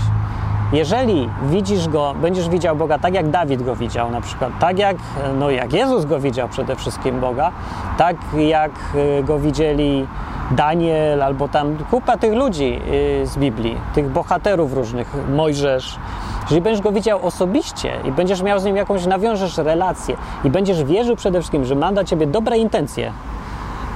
Jeżeli 0.72 1.28
widzisz 1.42 1.88
go, 1.88 2.14
będziesz 2.22 2.48
widział 2.48 2.76
Boga 2.76 2.98
tak, 2.98 3.14
jak 3.14 3.30
Dawid 3.30 3.62
go 3.62 3.76
widział, 3.76 4.10
na 4.10 4.20
przykład, 4.20 4.50
tak 4.60 4.78
jak, 4.78 4.96
no, 5.38 5.50
jak 5.50 5.72
Jezus 5.72 6.04
go 6.04 6.20
widział 6.20 6.48
przede 6.48 6.76
wszystkim 6.76 7.20
Boga, 7.20 7.52
tak 7.98 8.16
jak 8.36 8.70
y, 8.94 9.22
go 9.22 9.38
widzieli 9.38 10.06
Daniel 10.50 11.22
albo 11.22 11.48
tam 11.48 11.76
kupa 11.90 12.16
tych 12.16 12.32
ludzi 12.32 12.80
y, 13.22 13.26
z 13.26 13.36
Biblii, 13.36 13.76
tych 13.94 14.08
bohaterów 14.08 14.72
różnych, 14.72 15.14
Mojżesz, 15.28 15.98
jeżeli 16.42 16.60
będziesz 16.60 16.82
go 16.82 16.92
widział 16.92 17.26
osobiście 17.26 17.92
i 18.04 18.12
będziesz 18.12 18.42
miał 18.42 18.58
z 18.58 18.64
nim 18.64 18.76
jakąś, 18.76 19.06
nawiążesz 19.06 19.58
relację 19.58 20.16
i 20.44 20.50
będziesz 20.50 20.84
wierzył 20.84 21.16
przede 21.16 21.40
wszystkim, 21.40 21.64
że 21.64 21.74
ma 21.74 21.92
dla 21.92 22.04
ciebie 22.04 22.26
dobre 22.26 22.58
intencje, 22.58 23.12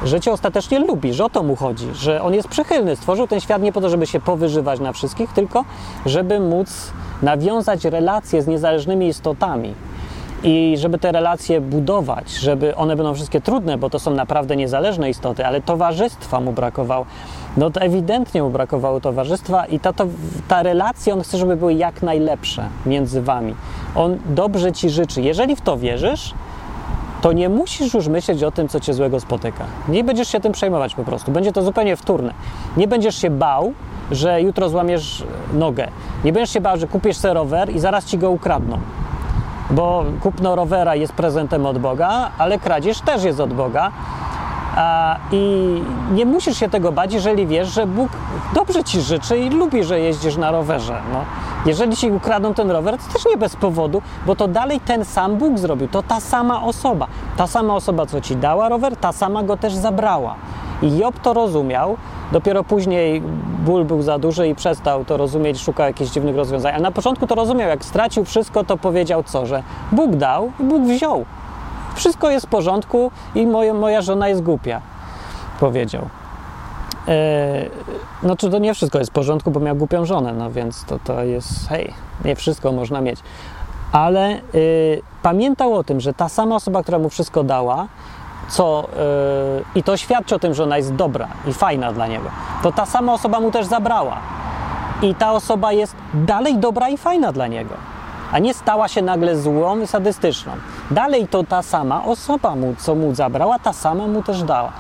że 0.04 0.20
cię 0.20 0.32
ostatecznie 0.32 0.78
lubi, 0.78 1.14
że 1.14 1.24
o 1.24 1.30
to 1.30 1.42
mu 1.42 1.56
chodzi, 1.56 1.88
że 1.94 2.22
on 2.22 2.34
jest 2.34 2.48
przychylny, 2.48 2.96
stworzył 2.96 3.26
ten 3.26 3.40
świat 3.40 3.62
nie 3.62 3.72
po 3.72 3.80
to, 3.80 3.88
żeby 3.88 4.06
się 4.06 4.20
powyżywać 4.20 4.80
na 4.80 4.92
wszystkich, 4.92 5.32
tylko 5.32 5.64
żeby 6.06 6.40
móc 6.40 6.92
nawiązać 7.22 7.84
relacje 7.84 8.42
z 8.42 8.46
niezależnymi 8.46 9.08
istotami. 9.08 9.74
I 10.42 10.74
żeby 10.78 10.98
te 10.98 11.12
relacje 11.12 11.60
budować, 11.60 12.30
żeby 12.30 12.76
one 12.76 12.96
będą 12.96 13.14
wszystkie 13.14 13.40
trudne, 13.40 13.78
bo 13.78 13.90
to 13.90 13.98
są 13.98 14.10
naprawdę 14.14 14.56
niezależne 14.56 15.10
istoty, 15.10 15.46
ale 15.46 15.60
towarzystwa 15.60 16.40
mu 16.40 16.52
brakowało 16.52 17.06
no 17.56 17.70
to 17.70 17.80
ewidentnie 17.80 18.42
mu 18.42 18.50
brakowało 18.50 19.00
towarzystwa 19.00 19.66
i 19.66 19.80
ta, 19.80 19.92
to, 19.92 20.06
ta 20.48 20.62
relacja, 20.62 21.14
on 21.14 21.20
chce, 21.20 21.38
żeby 21.38 21.56
były 21.56 21.74
jak 21.74 22.02
najlepsze 22.02 22.68
między 22.86 23.22
wami. 23.22 23.54
On 23.94 24.18
dobrze 24.26 24.72
ci 24.72 24.90
życzy. 24.90 25.22
Jeżeli 25.22 25.56
w 25.56 25.60
to 25.60 25.76
wierzysz, 25.76 26.34
to 27.20 27.32
nie 27.32 27.48
musisz 27.48 27.94
już 27.94 28.08
myśleć 28.08 28.42
o 28.42 28.50
tym, 28.50 28.68
co 28.68 28.80
cię 28.80 28.94
złego 28.94 29.20
spotyka. 29.20 29.64
Nie 29.88 30.04
będziesz 30.04 30.28
się 30.28 30.40
tym 30.40 30.52
przejmować 30.52 30.94
po 30.94 31.04
prostu. 31.04 31.32
Będzie 31.32 31.52
to 31.52 31.62
zupełnie 31.62 31.96
wtórne. 31.96 32.34
Nie 32.76 32.88
będziesz 32.88 33.16
się 33.16 33.30
bał, 33.30 33.72
że 34.10 34.42
jutro 34.42 34.68
złamiesz 34.68 35.24
nogę. 35.52 35.88
Nie 36.24 36.32
będziesz 36.32 36.52
się 36.52 36.60
bał, 36.60 36.76
że 36.76 36.86
kupisz 36.86 37.16
sobie 37.16 37.34
rower 37.34 37.70
i 37.70 37.78
zaraz 37.78 38.04
ci 38.04 38.18
go 38.18 38.30
ukradną. 38.30 38.78
Bo 39.70 40.04
kupno 40.22 40.56
rowera 40.56 40.94
jest 40.94 41.12
prezentem 41.12 41.66
od 41.66 41.78
Boga, 41.78 42.30
ale 42.38 42.58
kradzież 42.58 43.00
też 43.00 43.24
jest 43.24 43.40
od 43.40 43.52
Boga. 43.52 43.90
I 45.32 45.82
nie 46.12 46.26
musisz 46.26 46.58
się 46.58 46.68
tego 46.68 46.92
bać, 46.92 47.12
jeżeli 47.12 47.46
wiesz, 47.46 47.68
że 47.68 47.86
Bóg 47.86 48.08
dobrze 48.54 48.84
ci 48.84 49.00
życzy 49.00 49.38
i 49.38 49.50
lubi, 49.50 49.84
że 49.84 50.00
jeździsz 50.00 50.36
na 50.36 50.50
rowerze. 50.50 51.00
No. 51.12 51.20
Jeżeli 51.66 51.96
ci 51.96 52.10
ukradną 52.10 52.54
ten 52.54 52.70
rower, 52.70 52.98
to 52.98 53.12
też 53.12 53.26
nie 53.26 53.36
bez 53.36 53.56
powodu, 53.56 54.02
bo 54.26 54.36
to 54.36 54.48
dalej 54.48 54.80
ten 54.80 55.04
sam 55.04 55.36
Bóg 55.36 55.58
zrobił. 55.58 55.88
To 55.88 56.02
ta 56.02 56.20
sama 56.20 56.62
osoba. 56.62 57.06
Ta 57.36 57.46
sama 57.46 57.74
osoba, 57.74 58.06
co 58.06 58.20
ci 58.20 58.36
dała 58.36 58.68
rower, 58.68 58.96
ta 58.96 59.12
sama 59.12 59.42
go 59.42 59.56
też 59.56 59.74
zabrała. 59.74 60.34
I 60.82 60.98
Job 60.98 61.18
to 61.18 61.32
rozumiał. 61.32 61.96
Dopiero 62.32 62.64
później 62.64 63.22
ból 63.64 63.84
był 63.84 64.02
za 64.02 64.18
duży 64.18 64.48
i 64.48 64.54
przestał 64.54 65.04
to 65.04 65.16
rozumieć, 65.16 65.60
szukał 65.60 65.86
jakichś 65.86 66.10
dziwnych 66.10 66.36
rozwiązań. 66.36 66.74
A 66.74 66.78
na 66.78 66.90
początku 66.90 67.26
to 67.26 67.34
rozumiał. 67.34 67.68
Jak 67.68 67.84
stracił 67.84 68.24
wszystko, 68.24 68.64
to 68.64 68.76
powiedział 68.76 69.22
co? 69.22 69.46
Że 69.46 69.62
Bóg 69.92 70.16
dał 70.16 70.52
i 70.60 70.62
Bóg 70.62 70.82
wziął. 70.82 71.24
Wszystko 71.94 72.30
jest 72.30 72.46
w 72.46 72.48
porządku 72.48 73.10
i 73.34 73.46
moja, 73.46 73.74
moja 73.74 74.02
żona 74.02 74.28
jest 74.28 74.42
głupia, 74.42 74.80
powiedział. 75.60 76.08
E, 77.08 77.66
no 78.22 78.36
czy 78.36 78.50
to 78.50 78.58
nie 78.58 78.74
wszystko 78.74 78.98
jest 78.98 79.10
w 79.10 79.14
porządku, 79.14 79.50
bo 79.50 79.60
miał 79.60 79.76
głupią 79.76 80.04
żonę, 80.04 80.32
no 80.32 80.50
więc 80.50 80.84
to, 80.84 80.98
to 81.04 81.24
jest, 81.24 81.68
hej, 81.68 81.94
nie 82.24 82.36
wszystko 82.36 82.72
można 82.72 83.00
mieć. 83.00 83.20
Ale 83.92 84.40
y, 84.54 85.02
pamiętał 85.22 85.74
o 85.74 85.84
tym, 85.84 86.00
że 86.00 86.14
ta 86.14 86.28
sama 86.28 86.56
osoba, 86.56 86.82
która 86.82 86.98
mu 86.98 87.08
wszystko 87.08 87.44
dała, 87.44 87.86
co, 88.48 88.88
y, 89.74 89.78
i 89.78 89.82
to 89.82 89.96
świadczy 89.96 90.34
o 90.34 90.38
tym, 90.38 90.54
że 90.54 90.64
ona 90.64 90.76
jest 90.76 90.94
dobra 90.94 91.28
i 91.46 91.52
fajna 91.52 91.92
dla 91.92 92.06
niego, 92.06 92.30
to 92.62 92.72
ta 92.72 92.86
sama 92.86 93.12
osoba 93.12 93.40
mu 93.40 93.50
też 93.50 93.66
zabrała. 93.66 94.16
I 95.02 95.14
ta 95.14 95.32
osoba 95.32 95.72
jest 95.72 95.96
dalej 96.14 96.58
dobra 96.58 96.88
i 96.88 96.96
fajna 96.96 97.32
dla 97.32 97.46
niego 97.46 97.74
a 98.32 98.38
nie 98.38 98.54
stała 98.54 98.88
się 98.88 99.02
nagle 99.02 99.36
złą 99.36 99.80
i 99.80 99.86
sadystyczną. 99.86 100.52
Dalej 100.90 101.28
to 101.28 101.44
ta 101.44 101.62
sama 101.62 102.04
osoba, 102.04 102.56
mu, 102.56 102.74
co 102.78 102.94
mu 102.94 103.14
zabrała, 103.14 103.58
ta 103.58 103.72
sama 103.72 104.06
mu 104.06 104.22
też 104.22 104.42
dała. 104.42 104.72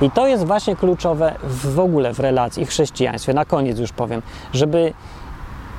I 0.00 0.10
to 0.10 0.26
jest 0.26 0.46
właśnie 0.46 0.76
kluczowe 0.76 1.34
w 1.42 1.80
ogóle 1.80 2.14
w 2.14 2.20
relacji, 2.20 2.66
w 2.66 2.68
chrześcijaństwie. 2.68 3.34
Na 3.34 3.44
koniec 3.44 3.78
już 3.78 3.92
powiem, 3.92 4.22
żeby 4.52 4.92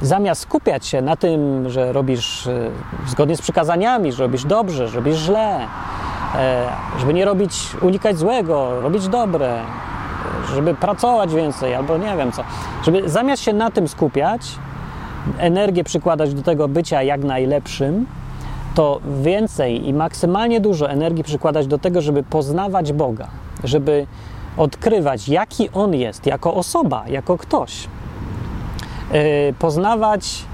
zamiast 0.02 0.42
skupiać 0.42 0.86
się 0.88 1.02
na 1.02 1.16
tym, 1.16 1.70
że 1.70 1.94
robisz 1.94 2.48
e, 2.48 2.72
zgodnie 3.08 3.38
z 3.38 3.42
przykazaniami, 3.42 4.12
że 4.12 4.24
robisz 4.24 4.44
dobrze, 4.44 4.88
że 4.88 4.96
robisz 4.96 5.18
źle, 5.18 5.68
żeby 7.00 7.14
nie 7.14 7.26
robić, 7.26 7.76
unikać 7.82 8.18
złego, 8.18 8.82
robić 8.82 9.08
dobre, 9.08 9.60
żeby 10.56 10.74
pracować 10.74 11.34
więcej 11.34 11.76
albo 11.76 11.98
nie 11.98 12.18
wiem 12.18 12.32
co, 12.32 12.44
żeby 12.84 13.10
zamiast 13.10 13.44
się 13.44 13.54
na 13.54 13.72
tym 13.72 13.88
skupiać, 13.88 14.42
energię 15.38 15.84
przykładać 15.84 16.34
do 16.34 16.42
tego 16.42 16.68
bycia 16.68 17.04
jak 17.04 17.24
najlepszym, 17.24 18.06
to 18.76 19.00
więcej 19.22 19.88
i 19.88 19.94
maksymalnie 19.94 20.62
dużo 20.62 20.90
energii 20.90 21.24
przykładać 21.24 21.68
do 21.68 21.78
tego, 21.78 22.02
żeby 22.02 22.24
poznawać 22.24 22.94
Boga, 22.94 23.28
żeby 23.64 24.08
odkrywać, 24.58 25.30
jaki 25.30 25.70
On 25.74 25.94
jest 25.94 26.26
jako 26.26 26.54
osoba, 26.54 27.04
jako 27.08 27.38
ktoś. 27.38 27.88
Yy, 29.14 29.20
poznawać, 29.60 30.46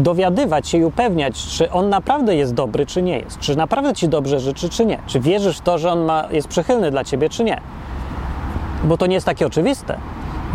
dowiadywać 0.00 0.68
się 0.68 0.78
i 0.78 0.84
upewniać, 0.84 1.46
czy 1.46 1.70
On 1.72 1.88
naprawdę 1.88 2.36
jest 2.36 2.54
dobry, 2.54 2.86
czy 2.86 3.02
nie 3.02 3.18
jest. 3.18 3.38
Czy 3.38 3.56
naprawdę 3.56 3.94
Ci 3.94 4.08
dobrze 4.08 4.40
życzy, 4.40 4.68
czy 4.68 4.86
nie. 4.86 4.98
Czy 5.06 5.20
wierzysz 5.20 5.58
w 5.58 5.60
to, 5.60 5.78
że 5.78 5.92
On 5.92 6.04
ma, 6.04 6.24
jest 6.30 6.48
przychylny 6.48 6.90
dla 6.90 7.04
Ciebie, 7.04 7.28
czy 7.28 7.44
nie. 7.44 7.60
bo 8.84 8.96
to 8.96 9.06
nie 9.06 9.14
jest 9.14 9.26
takie 9.26 9.46
oczywiste. 9.46 9.98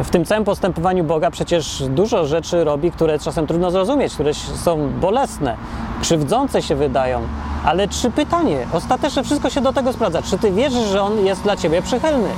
W 0.03 0.10
tym 0.10 0.25
całym 0.25 0.43
postępowaniu 0.43 1.03
Boga 1.03 1.32
przecież 1.32 1.84
dużo 1.89 2.25
rzeczy 2.25 2.63
robi, 2.63 2.91
które 2.91 3.19
czasem 3.19 3.47
trudno 3.47 3.71
zrozumieć, 3.71 4.13
które 4.13 4.34
są 4.34 4.89
bolesne, 5.01 5.56
krzywdzące 6.01 6.62
się 6.62 6.75
wydają. 6.75 7.21
Ale 7.65 7.88
czy 7.88 8.12
pytanie, 8.12 8.67
ostatecznie 8.73 9.23
wszystko 9.23 9.49
się 9.49 9.62
do 9.62 9.73
tego 9.73 9.93
sprawdza. 9.93 10.21
Czy 10.21 10.38
ty 10.38 10.51
wierzysz, 10.51 10.88
że 10.88 11.01
On 11.01 11.25
jest 11.25 11.43
dla 11.43 11.56
ciebie 11.58 11.82
przychylny? 11.82 12.29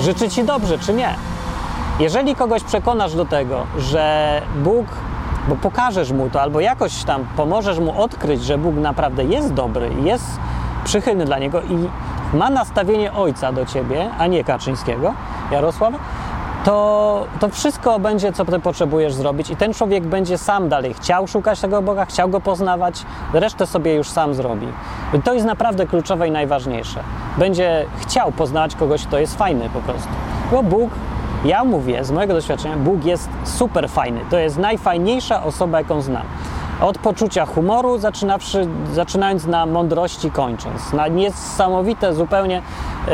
Życzy 0.00 0.28
ci 0.28 0.44
dobrze, 0.44 0.78
czy 0.78 0.92
nie? 0.94 1.14
Jeżeli 2.00 2.34
kogoś 2.34 2.62
przekonasz 2.62 3.14
do 3.14 3.24
tego, 3.24 3.66
że 3.78 4.42
Bóg, 4.64 4.86
bo 5.48 5.56
pokażesz 5.56 6.12
mu 6.12 6.30
to, 6.30 6.42
albo 6.42 6.60
jakoś 6.60 7.04
tam 7.04 7.24
pomożesz 7.36 7.78
mu 7.78 8.02
odkryć, 8.02 8.44
że 8.44 8.58
Bóg 8.58 8.74
naprawdę 8.74 9.24
jest 9.24 9.52
dobry 9.52 9.90
jest 10.02 10.38
przychylny 10.84 11.24
dla 11.24 11.38
niego 11.38 11.62
i 11.62 11.88
ma 12.36 12.50
nastawienie 12.50 13.12
ojca 13.12 13.52
do 13.52 13.66
ciebie, 13.66 14.10
a 14.18 14.26
nie 14.26 14.44
Kaczyńskiego, 14.44 15.14
Jarosława, 15.50 15.98
to, 16.64 17.26
to 17.40 17.48
wszystko 17.48 17.98
będzie, 17.98 18.32
co 18.32 18.44
ty 18.44 18.60
potrzebujesz 18.60 19.14
zrobić, 19.14 19.50
i 19.50 19.56
ten 19.56 19.74
człowiek 19.74 20.06
będzie 20.06 20.38
sam 20.38 20.68
dalej 20.68 20.94
chciał 20.94 21.26
szukać 21.26 21.60
tego 21.60 21.82
Boga, 21.82 22.04
chciał 22.04 22.28
go 22.28 22.40
poznawać, 22.40 23.06
resztę 23.32 23.66
sobie 23.66 23.94
już 23.94 24.08
sam 24.08 24.34
zrobi. 24.34 24.66
I 25.14 25.22
to 25.22 25.34
jest 25.34 25.46
naprawdę 25.46 25.86
kluczowe 25.86 26.28
i 26.28 26.30
najważniejsze. 26.30 27.00
Będzie 27.38 27.86
chciał 27.96 28.32
poznać 28.32 28.76
kogoś, 28.76 29.06
kto 29.06 29.18
jest 29.18 29.38
fajny 29.38 29.70
po 29.70 29.80
prostu. 29.80 30.08
Bo 30.52 30.62
Bóg 30.62 30.90
ja 31.44 31.64
mówię 31.64 32.04
z 32.04 32.10
mojego 32.10 32.34
doświadczenia, 32.34 32.76
Bóg 32.76 33.04
jest 33.04 33.28
super 33.44 33.88
fajny. 33.88 34.20
To 34.30 34.38
jest 34.38 34.58
najfajniejsza 34.58 35.44
osoba, 35.44 35.78
jaką 35.78 36.00
znam. 36.00 36.22
Od 36.80 36.98
poczucia 36.98 37.46
humoru, 37.46 37.98
zaczynawszy, 37.98 38.68
zaczynając 38.92 39.46
na 39.46 39.66
mądrości, 39.66 40.30
kończąc. 40.30 40.92
Na 40.92 41.08
niesamowite 41.08 42.14
zupełnie 42.14 42.62
yy, 43.08 43.12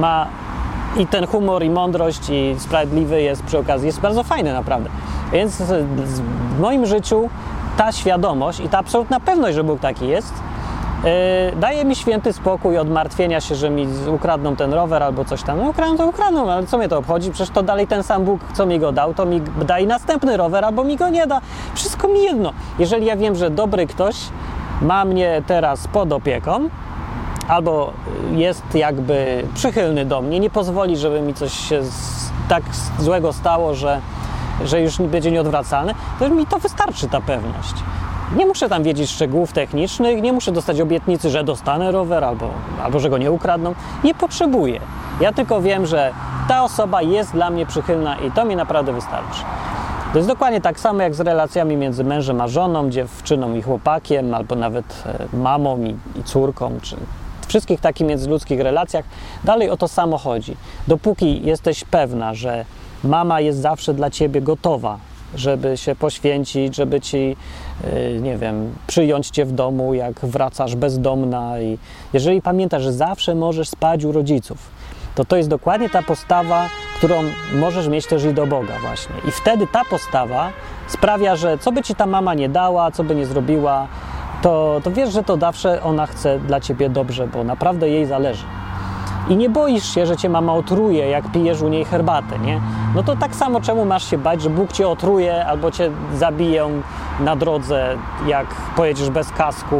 ma 0.00 0.26
i 0.96 1.06
ten 1.06 1.26
humor, 1.26 1.62
i 1.62 1.70
mądrość, 1.70 2.30
i 2.30 2.54
sprawiedliwy 2.58 3.22
jest 3.22 3.42
przy 3.42 3.58
okazji, 3.58 3.86
jest 3.86 4.00
bardzo 4.00 4.22
fajny 4.22 4.52
naprawdę. 4.52 4.90
Więc 5.32 5.62
w 5.62 6.60
moim 6.60 6.86
życiu 6.86 7.28
ta 7.76 7.92
świadomość 7.92 8.60
i 8.60 8.68
ta 8.68 8.78
absolutna 8.78 9.20
pewność, 9.20 9.54
że 9.54 9.64
Bóg 9.64 9.80
taki 9.80 10.08
jest, 10.08 10.34
daje 11.56 11.84
mi 11.84 11.96
święty 11.96 12.32
spokój 12.32 12.78
od 12.78 12.90
martwienia 12.90 13.40
się, 13.40 13.54
że 13.54 13.70
mi 13.70 13.86
ukradną 14.08 14.56
ten 14.56 14.72
rower 14.72 15.02
albo 15.02 15.24
coś 15.24 15.42
tam. 15.42 15.58
No 15.58 15.68
ukradną 15.68 15.96
to 15.96 16.06
ukradną, 16.06 16.50
ale 16.50 16.66
co 16.66 16.78
mnie 16.78 16.88
to 16.88 16.98
obchodzi? 16.98 17.30
Przecież 17.30 17.54
to 17.54 17.62
dalej 17.62 17.86
ten 17.86 18.02
sam 18.02 18.24
Bóg, 18.24 18.40
co 18.52 18.66
mi 18.66 18.78
go 18.78 18.92
dał, 18.92 19.14
to 19.14 19.26
mi 19.26 19.40
da 19.40 19.78
i 19.78 19.86
następny 19.86 20.36
rower 20.36 20.64
albo 20.64 20.84
mi 20.84 20.96
go 20.96 21.08
nie 21.08 21.26
da. 21.26 21.40
Wszystko 21.74 22.08
mi 22.08 22.22
jedno. 22.22 22.52
Jeżeli 22.78 23.06
ja 23.06 23.16
wiem, 23.16 23.34
że 23.34 23.50
dobry 23.50 23.86
ktoś 23.86 24.16
ma 24.82 25.04
mnie 25.04 25.42
teraz 25.46 25.88
pod 25.88 26.12
opieką, 26.12 26.68
albo 27.48 27.92
jest 28.32 28.74
jakby 28.74 29.44
przychylny 29.54 30.04
do 30.04 30.22
mnie, 30.22 30.40
nie 30.40 30.50
pozwoli, 30.50 30.96
żeby 30.96 31.20
mi 31.20 31.34
coś 31.34 31.52
się 31.52 31.82
tak 32.48 32.62
złego 32.98 33.32
stało, 33.32 33.74
że, 33.74 34.00
że 34.64 34.80
już 34.80 34.98
będzie 34.98 35.30
nieodwracalne, 35.30 35.94
to 36.18 36.28
mi 36.28 36.46
to 36.46 36.58
wystarczy 36.58 37.08
ta 37.08 37.20
pewność. 37.20 37.74
Nie 38.36 38.46
muszę 38.46 38.68
tam 38.68 38.82
wiedzieć 38.82 39.10
szczegółów 39.10 39.52
technicznych, 39.52 40.22
nie 40.22 40.32
muszę 40.32 40.52
dostać 40.52 40.80
obietnicy, 40.80 41.30
że 41.30 41.44
dostanę 41.44 41.92
rower 41.92 42.24
albo, 42.24 42.50
albo 42.82 43.00
że 43.00 43.10
go 43.10 43.18
nie 43.18 43.32
ukradną. 43.32 43.74
Nie 44.04 44.14
potrzebuję. 44.14 44.80
Ja 45.20 45.32
tylko 45.32 45.62
wiem, 45.62 45.86
że 45.86 46.12
ta 46.48 46.64
osoba 46.64 47.02
jest 47.02 47.32
dla 47.32 47.50
mnie 47.50 47.66
przychylna 47.66 48.16
i 48.16 48.30
to 48.30 48.44
mi 48.44 48.56
naprawdę 48.56 48.92
wystarczy. 48.92 49.40
To 50.12 50.18
jest 50.18 50.28
dokładnie 50.28 50.60
tak 50.60 50.80
samo 50.80 51.02
jak 51.02 51.14
z 51.14 51.20
relacjami 51.20 51.76
między 51.76 52.04
mężem 52.04 52.40
a 52.40 52.48
żoną, 52.48 52.90
dziewczyną 52.90 53.54
i 53.54 53.62
chłopakiem, 53.62 54.34
albo 54.34 54.54
nawet 54.54 55.04
e, 55.06 55.36
mamą 55.36 55.82
i, 55.82 55.96
i 56.20 56.24
córką, 56.24 56.78
czy 56.82 56.96
wszystkich 57.48 57.80
takich 57.80 58.06
międzyludzkich 58.06 58.60
relacjach. 58.60 59.04
Dalej 59.44 59.70
o 59.70 59.76
to 59.76 59.88
samo 59.88 60.18
chodzi. 60.18 60.56
Dopóki 60.88 61.42
jesteś 61.44 61.84
pewna, 61.84 62.34
że 62.34 62.64
mama 63.04 63.40
jest 63.40 63.58
zawsze 63.58 63.94
dla 63.94 64.10
ciebie 64.10 64.42
gotowa 64.42 64.98
żeby 65.34 65.76
się 65.76 65.94
poświęcić, 65.94 66.76
żeby 66.76 67.00
ci, 67.00 67.36
nie 68.20 68.36
wiem, 68.36 68.74
przyjąć 68.86 69.30
cię 69.30 69.44
w 69.44 69.52
domu, 69.52 69.94
jak 69.94 70.20
wracasz 70.20 70.76
bezdomna. 70.76 71.60
I 71.60 71.78
jeżeli 72.12 72.42
pamiętasz, 72.42 72.82
że 72.82 72.92
zawsze 72.92 73.34
możesz 73.34 73.68
spać 73.68 74.04
u 74.04 74.12
rodziców, 74.12 74.58
to 75.14 75.24
to 75.24 75.36
jest 75.36 75.48
dokładnie 75.48 75.90
ta 75.90 76.02
postawa, 76.02 76.68
którą 76.98 77.22
możesz 77.54 77.88
mieć 77.88 78.06
też 78.06 78.24
i 78.24 78.34
do 78.34 78.46
Boga, 78.46 78.74
właśnie. 78.82 79.14
I 79.28 79.30
wtedy 79.30 79.66
ta 79.66 79.84
postawa 79.84 80.50
sprawia, 80.88 81.36
że 81.36 81.58
co 81.58 81.72
by 81.72 81.82
ci 81.82 81.94
ta 81.94 82.06
mama 82.06 82.34
nie 82.34 82.48
dała, 82.48 82.90
co 82.90 83.04
by 83.04 83.14
nie 83.14 83.26
zrobiła, 83.26 83.86
to, 84.42 84.80
to 84.84 84.90
wiesz, 84.90 85.12
że 85.12 85.22
to 85.22 85.36
zawsze 85.36 85.82
ona 85.82 86.06
chce 86.06 86.38
dla 86.38 86.60
ciebie 86.60 86.90
dobrze, 86.90 87.26
bo 87.26 87.44
naprawdę 87.44 87.88
jej 87.88 88.06
zależy 88.06 88.44
i 89.28 89.36
nie 89.36 89.50
boisz 89.50 89.94
się, 89.94 90.06
że 90.06 90.16
cię 90.16 90.28
mama 90.28 90.54
otruje, 90.54 91.08
jak 91.08 91.32
pijesz 91.32 91.62
u 91.62 91.68
niej 91.68 91.84
herbatę, 91.84 92.38
nie? 92.38 92.60
No 92.94 93.02
to 93.02 93.16
tak 93.16 93.34
samo 93.36 93.60
czemu 93.60 93.84
masz 93.84 94.10
się 94.10 94.18
bać, 94.18 94.42
że 94.42 94.50
Bóg 94.50 94.72
cię 94.72 94.88
otruje 94.88 95.46
albo 95.46 95.70
cię 95.70 95.90
zabiją 96.14 96.82
na 97.20 97.36
drodze, 97.36 97.96
jak 98.26 98.46
pojedziesz 98.76 99.10
bez 99.10 99.30
kasku? 99.30 99.76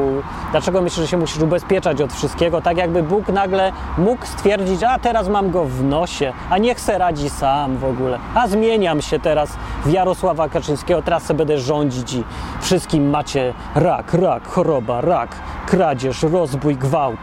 Dlaczego 0.51 0.83
myślisz, 0.83 1.01
że 1.01 1.09
się 1.09 1.17
musisz 1.17 1.43
ubezpieczać 1.43 2.01
od 2.01 2.13
wszystkiego? 2.13 2.61
Tak 2.61 2.77
jakby 2.77 3.03
Bóg 3.03 3.29
nagle 3.29 3.73
mógł 3.99 4.27
stwierdzić, 4.27 4.83
a 4.83 4.99
teraz 4.99 5.29
mam 5.29 5.51
go 5.51 5.65
w 5.65 5.85
nosie, 5.85 6.33
a 6.51 6.59
niech 6.59 6.81
se 6.81 6.99
radzi 6.99 7.31
sam 7.31 7.77
w 7.77 7.85
ogóle. 7.85 8.19
A 8.35 8.49
zmieniam 8.49 9.03
się 9.03 9.19
teraz 9.19 9.57
w 9.85 9.91
Jarosława 9.91 10.49
Kaczyńskiego, 10.49 11.03
teraz 11.03 11.23
se 11.23 11.35
będę 11.35 11.59
rządzić 11.59 12.15
i 12.15 12.25
wszystkim 12.61 13.11
macie 13.11 13.55
rak, 13.75 14.15
rak, 14.15 14.49
choroba, 14.49 15.01
rak, 15.01 15.37
kradzież, 15.67 16.23
rozbój, 16.23 16.77
gwałt. 16.77 17.21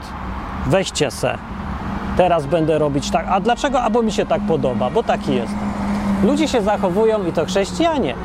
Weźcie 0.68 1.12
se 1.12 1.38
teraz 2.18 2.46
będę 2.46 2.78
robić 2.78 3.12
tak. 3.12 3.26
A 3.30 3.40
dlaczego? 3.40 3.82
A 3.82 3.90
bo 3.90 4.02
mi 4.02 4.12
się 4.12 4.26
tak 4.26 4.42
podoba, 4.42 4.90
bo 4.90 5.04
taki 5.04 5.36
jest. 5.36 5.54
Ludzie 6.24 6.48
się 6.48 6.62
zachowują 6.62 7.26
i 7.26 7.32
to 7.32 7.46
chrześcijanie, 7.46 8.16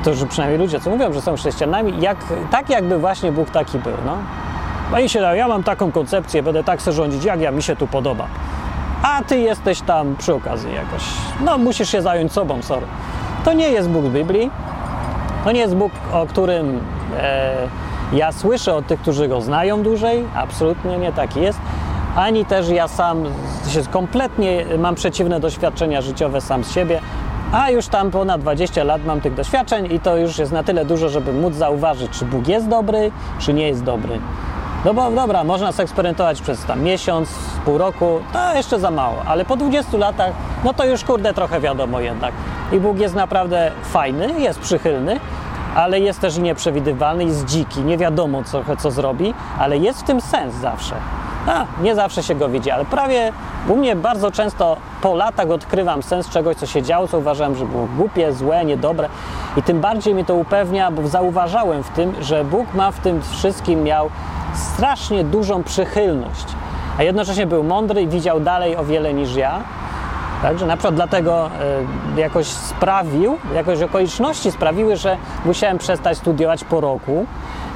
którzy 0.00 0.26
przynajmniej 0.26 0.60
ludzie, 0.60 0.80
co 0.80 0.90
mówią, 0.90 1.12
że 1.12 1.20
są 1.20 1.36
chrześcijanami, 1.36 2.00
jak, 2.00 2.16
tak 2.50 2.70
jakby 2.70 2.98
właśnie 2.98 3.32
Bóg 3.32 3.50
taki 3.50 3.78
był. 3.78 3.92
No. 4.06 4.16
Oni 4.96 5.08
się 5.08 5.20
dają, 5.20 5.36
ja 5.36 5.48
mam 5.48 5.62
taką 5.62 5.92
koncepcję, 5.92 6.42
będę 6.42 6.64
tak 6.64 6.82
sobie 6.82 6.96
rządzić, 6.96 7.24
jak 7.24 7.40
ja, 7.40 7.50
mi 7.50 7.62
się 7.62 7.76
tu 7.76 7.86
podoba. 7.86 8.26
A 9.02 9.22
ty 9.22 9.38
jesteś 9.38 9.80
tam 9.80 10.16
przy 10.16 10.34
okazji 10.34 10.74
jakoś. 10.74 11.02
No, 11.44 11.58
musisz 11.58 11.88
się 11.88 12.02
zająć 12.02 12.32
sobą, 12.32 12.62
sorry. 12.62 12.86
To 13.44 13.52
nie 13.52 13.68
jest 13.68 13.88
Bóg 13.88 14.04
Biblii. 14.04 14.50
To 15.44 15.52
nie 15.52 15.60
jest 15.60 15.76
Bóg, 15.76 15.92
o 16.12 16.26
którym 16.26 16.80
e, 17.18 17.54
ja 18.12 18.32
słyszę 18.32 18.74
od 18.74 18.86
tych, 18.86 19.00
którzy 19.00 19.28
go 19.28 19.40
znają 19.40 19.82
dłużej. 19.82 20.24
Absolutnie 20.34 20.98
nie 20.98 21.12
taki 21.12 21.40
jest 21.40 21.58
ani 22.16 22.44
też 22.44 22.68
ja 22.68 22.88
sam 22.88 23.24
kompletnie 23.90 24.64
mam 24.78 24.94
przeciwne 24.94 25.40
doświadczenia 25.40 26.00
życiowe 26.00 26.40
sam 26.40 26.64
z 26.64 26.72
siebie, 26.72 27.00
a 27.52 27.70
już 27.70 27.86
tam 27.86 28.10
ponad 28.10 28.40
20 28.40 28.84
lat 28.84 29.04
mam 29.04 29.20
tych 29.20 29.34
doświadczeń 29.34 29.92
i 29.92 30.00
to 30.00 30.16
już 30.16 30.38
jest 30.38 30.52
na 30.52 30.62
tyle 30.62 30.84
dużo, 30.84 31.08
żeby 31.08 31.32
móc 31.32 31.54
zauważyć, 31.54 32.10
czy 32.10 32.24
Bóg 32.24 32.48
jest 32.48 32.68
dobry, 32.68 33.10
czy 33.38 33.54
nie 33.54 33.68
jest 33.68 33.84
dobry. 33.84 34.18
No 34.84 34.94
bo 34.94 35.10
dobra, 35.10 35.44
można 35.44 35.68
eksperymentować 35.68 36.40
przez 36.42 36.64
tam 36.64 36.82
miesiąc, 36.82 37.28
pół 37.64 37.78
roku, 37.78 38.20
to 38.32 38.54
jeszcze 38.54 38.80
za 38.80 38.90
mało, 38.90 39.16
ale 39.26 39.44
po 39.44 39.56
20 39.56 39.98
latach, 39.98 40.32
no 40.64 40.74
to 40.74 40.84
już 40.84 41.04
kurde 41.04 41.34
trochę 41.34 41.60
wiadomo 41.60 42.00
jednak. 42.00 42.32
I 42.72 42.80
Bóg 42.80 42.98
jest 42.98 43.14
naprawdę 43.14 43.70
fajny, 43.82 44.40
jest 44.40 44.60
przychylny, 44.60 45.20
ale 45.74 46.00
jest 46.00 46.20
też 46.20 46.38
nieprzewidywalny, 46.38 47.24
jest 47.24 47.44
dziki, 47.44 47.80
nie 47.80 47.98
wiadomo 47.98 48.44
co, 48.44 48.62
co 48.78 48.90
zrobi, 48.90 49.34
ale 49.58 49.78
jest 49.78 50.00
w 50.00 50.02
tym 50.02 50.20
sens 50.20 50.54
zawsze. 50.54 50.94
A, 51.46 51.64
nie 51.82 51.94
zawsze 51.94 52.22
się 52.22 52.34
go 52.34 52.48
widzi, 52.48 52.70
ale 52.70 52.84
prawie 52.84 53.32
u 53.68 53.76
mnie 53.76 53.96
bardzo 53.96 54.30
często 54.30 54.76
po 55.02 55.14
latach 55.14 55.50
odkrywam 55.50 56.02
sens 56.02 56.28
czegoś, 56.28 56.56
co 56.56 56.66
się 56.66 56.82
działo, 56.82 57.08
co 57.08 57.18
uważałem, 57.18 57.56
że 57.56 57.66
było 57.66 57.88
głupie, 57.96 58.32
złe, 58.32 58.64
niedobre. 58.64 59.08
I 59.56 59.62
tym 59.62 59.80
bardziej 59.80 60.14
mi 60.14 60.24
to 60.24 60.34
upewnia, 60.34 60.90
bo 60.90 61.08
zauważałem 61.08 61.82
w 61.82 61.90
tym, 61.90 62.14
że 62.20 62.44
Bóg 62.44 62.74
ma 62.74 62.90
w 62.90 63.00
tym 63.00 63.22
wszystkim 63.22 63.82
miał 63.82 64.10
strasznie 64.54 65.24
dużą 65.24 65.62
przychylność. 65.62 66.46
A 66.98 67.02
jednocześnie 67.02 67.46
był 67.46 67.64
mądry 67.64 68.02
i 68.02 68.08
widział 68.08 68.40
dalej 68.40 68.76
o 68.76 68.84
wiele 68.84 69.14
niż 69.14 69.34
ja. 69.34 69.60
Także 70.42 70.66
na 70.66 70.76
przykład 70.76 70.94
dlatego 70.94 71.50
y, 72.16 72.20
jakoś 72.20 72.46
sprawił, 72.46 73.38
jakoś 73.54 73.82
okoliczności 73.82 74.50
sprawiły, 74.50 74.96
że 74.96 75.16
musiałem 75.44 75.78
przestać 75.78 76.18
studiować 76.18 76.64
po 76.64 76.80
roku 76.80 77.26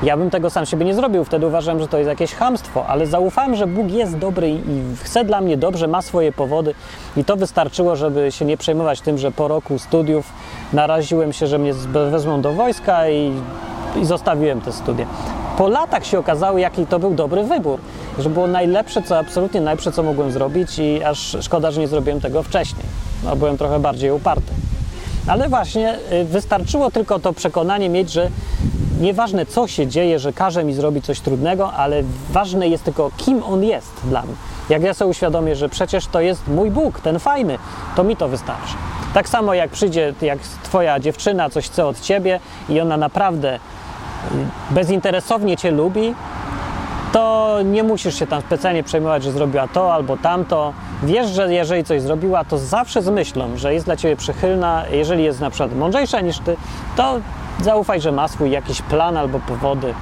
ja 0.04 0.16
bym 0.16 0.30
tego 0.30 0.50
sam 0.50 0.66
siebie 0.66 0.84
nie 0.84 0.94
zrobił, 0.94 1.24
wtedy 1.24 1.46
uważam, 1.46 1.80
że 1.80 1.88
to 1.88 1.98
jest 1.98 2.08
jakieś 2.08 2.34
hamstwo, 2.34 2.86
ale 2.86 3.06
zaufałem, 3.06 3.54
że 3.54 3.66
Bóg 3.66 3.90
jest 3.90 4.18
dobry 4.18 4.50
i 4.50 4.60
chce 5.02 5.24
dla 5.24 5.40
mnie 5.40 5.56
dobrze, 5.56 5.88
ma 5.88 6.02
swoje 6.02 6.32
powody 6.32 6.74
i 7.16 7.24
to 7.24 7.36
wystarczyło, 7.36 7.96
żeby 7.96 8.32
się 8.32 8.44
nie 8.44 8.56
przejmować 8.56 9.00
tym, 9.00 9.18
że 9.18 9.30
po 9.30 9.48
roku 9.48 9.78
studiów 9.78 10.32
naraziłem 10.72 11.32
się, 11.32 11.46
że 11.46 11.58
mnie 11.58 11.74
wezmą 12.10 12.40
do 12.40 12.52
wojska 12.52 13.08
i, 13.08 13.32
i 14.02 14.04
zostawiłem 14.04 14.60
te 14.60 14.72
studia. 14.72 15.06
Po 15.58 15.68
latach 15.68 16.06
się 16.06 16.18
okazało, 16.18 16.58
jaki 16.58 16.86
to 16.86 16.98
był 16.98 17.14
dobry 17.14 17.44
wybór, 17.44 17.80
że 18.18 18.30
było 18.30 18.46
najlepsze, 18.46 19.02
co 19.02 19.18
absolutnie 19.18 19.60
najlepsze, 19.60 19.92
co 19.92 20.02
mogłem 20.02 20.32
zrobić 20.32 20.78
i 20.78 21.04
aż 21.04 21.36
szkoda, 21.40 21.70
że 21.70 21.80
nie 21.80 21.88
zrobiłem 21.88 22.20
tego 22.20 22.42
wcześniej. 22.42 22.86
No, 23.24 23.36
byłem 23.36 23.58
trochę 23.58 23.80
bardziej 23.80 24.10
uparty. 24.10 24.52
Ale 25.26 25.48
właśnie 25.48 25.98
y, 26.12 26.24
wystarczyło 26.24 26.90
tylko 26.90 27.18
to 27.18 27.32
przekonanie 27.32 27.88
mieć, 27.88 28.10
że 28.10 28.30
nieważne 29.04 29.46
co 29.46 29.68
się 29.68 29.86
dzieje, 29.86 30.18
że 30.18 30.32
każe 30.32 30.64
mi 30.64 30.74
zrobić 30.74 31.04
coś 31.04 31.20
trudnego, 31.20 31.72
ale 31.72 32.02
ważne 32.30 32.68
jest 32.68 32.84
tylko 32.84 33.10
kim 33.16 33.42
on 33.42 33.64
jest 33.64 34.00
dla 34.04 34.22
mnie. 34.22 34.34
Jak 34.68 34.82
ja 34.82 34.94
sobie 34.94 35.10
uświadomię, 35.10 35.56
że 35.56 35.68
przecież 35.68 36.06
to 36.06 36.20
jest 36.20 36.48
mój 36.48 36.70
Bóg, 36.70 37.00
ten 37.00 37.18
fajny, 37.18 37.58
to 37.96 38.04
mi 38.04 38.16
to 38.16 38.28
wystarczy. 38.28 38.74
Tak 39.14 39.28
samo 39.28 39.54
jak 39.54 39.70
przyjdzie, 39.70 40.14
jak 40.22 40.38
twoja 40.38 41.00
dziewczyna 41.00 41.50
coś 41.50 41.66
chce 41.66 41.86
od 41.86 42.00
ciebie 42.00 42.40
i 42.68 42.80
ona 42.80 42.96
naprawdę 42.96 43.54
y, 43.54 43.58
bezinteresownie 44.70 45.56
cię 45.56 45.70
lubi, 45.70 46.14
to 47.12 47.56
nie 47.64 47.82
musisz 47.82 48.18
się 48.18 48.26
tam 48.26 48.40
specjalnie 48.40 48.82
przejmować, 48.82 49.22
że 49.22 49.32
zrobiła 49.32 49.68
to 49.68 49.94
albo 49.94 50.16
tamto. 50.16 50.72
Wiesz, 51.02 51.30
że 51.30 51.54
jeżeli 51.54 51.84
coś 51.84 52.02
zrobiła, 52.02 52.44
to 52.44 52.58
zawsze 52.58 53.02
z 53.02 53.08
myślą, 53.08 53.56
że 53.56 53.74
jest 53.74 53.86
dla 53.86 53.96
ciebie 53.96 54.16
przychylna. 54.16 54.84
Jeżeli 54.90 55.24
jest 55.24 55.40
na 55.40 55.50
przykład 55.50 55.76
mądrzejsza 55.76 56.20
niż 56.20 56.38
ty, 56.38 56.56
to 56.96 57.20
zaufaj, 57.64 58.00
że 58.00 58.12
ma 58.12 58.28
swój 58.28 58.50
jakiś 58.50 58.82
plan 58.82 59.16
albo 59.16 59.38
powody. 59.38 59.94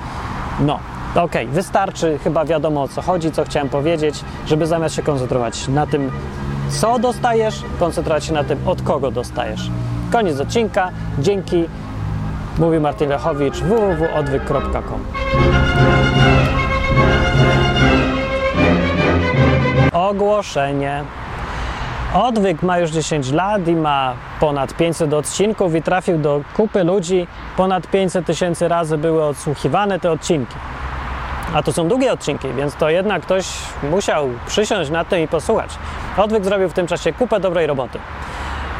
No, 0.60 0.78
okej, 1.10 1.22
okay, 1.24 1.46
wystarczy, 1.46 2.18
chyba 2.24 2.44
wiadomo 2.44 2.82
o 2.82 2.88
co 2.88 3.02
chodzi, 3.02 3.32
co 3.32 3.44
chciałem 3.44 3.68
powiedzieć, 3.68 4.24
żeby 4.46 4.66
zamiast 4.66 4.94
się 4.94 5.02
koncentrować 5.02 5.68
na 5.68 5.86
tym, 5.86 6.10
co 6.68 6.98
dostajesz, 6.98 7.62
koncentrować 7.78 8.24
się 8.24 8.32
na 8.32 8.44
tym, 8.44 8.58
od 8.68 8.82
kogo 8.82 9.10
dostajesz. 9.10 9.70
Koniec 10.12 10.40
odcinka. 10.40 10.90
Dzięki. 11.18 11.64
Mówi 12.58 12.80
Martin 12.80 13.08
Lechowicz 13.08 13.56
www.odwyk.com 13.56 15.04
Ogłoszenie. 19.92 21.04
Odwyk 22.14 22.62
ma 22.62 22.78
już 22.78 22.90
10 22.90 23.30
lat 23.30 23.68
i 23.68 23.76
ma 23.76 24.14
ponad 24.40 24.74
500 24.74 25.14
odcinków 25.14 25.74
i 25.74 25.82
trafił 25.82 26.18
do 26.18 26.40
kupy 26.56 26.84
ludzi. 26.84 27.26
Ponad 27.56 27.86
500 27.86 28.26
tysięcy 28.26 28.68
razy 28.68 28.98
były 28.98 29.24
odsłuchiwane 29.24 30.00
te 30.00 30.10
odcinki. 30.10 30.54
A 31.54 31.62
to 31.62 31.72
są 31.72 31.88
długie 31.88 32.12
odcinki, 32.12 32.48
więc 32.56 32.74
to 32.74 32.90
jednak 32.90 33.22
ktoś 33.22 33.46
musiał 33.90 34.28
przysiąść 34.46 34.90
na 34.90 35.04
tym 35.04 35.20
i 35.20 35.28
posłuchać. 35.28 35.70
Odwyk 36.16 36.44
zrobił 36.44 36.68
w 36.68 36.72
tym 36.72 36.86
czasie 36.86 37.12
kupę 37.12 37.40
dobrej 37.40 37.66
roboty. 37.66 37.98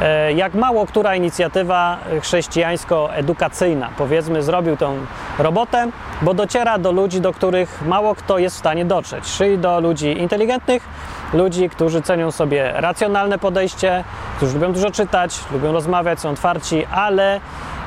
E, 0.03 0.33
jak 0.33 0.55
mało 0.55 0.87
która 0.87 1.17
inicjatywa 1.17 1.99
chrześcijańsko-edukacyjna, 2.21 3.89
powiedzmy, 3.99 4.43
zrobił 4.43 4.77
tą 4.77 4.97
robotę, 5.39 5.89
bo 6.23 6.35
dociera 6.35 6.79
do 6.79 6.93
ludzi, 6.93 7.21
do 7.21 7.33
których 7.33 7.83
mało 7.87 8.15
kto 8.15 8.39
jest 8.39 8.57
w 8.57 8.59
stanie 8.59 8.85
dotrzeć, 8.85 9.25
czyli 9.25 9.59
do 9.59 9.81
ludzi 9.81 10.21
inteligentnych, 10.21 10.89
ludzi, 11.33 11.69
którzy 11.71 12.03
cenią 12.03 12.31
sobie 12.31 12.73
racjonalne 12.75 13.39
podejście, 13.39 14.05
którzy 14.37 14.55
lubią 14.55 14.73
dużo 14.73 14.91
czytać, 14.91 15.41
lubią 15.53 15.73
rozmawiać, 15.73 16.21
są 16.21 16.31
otwarci, 16.31 16.87
ale 16.87 17.41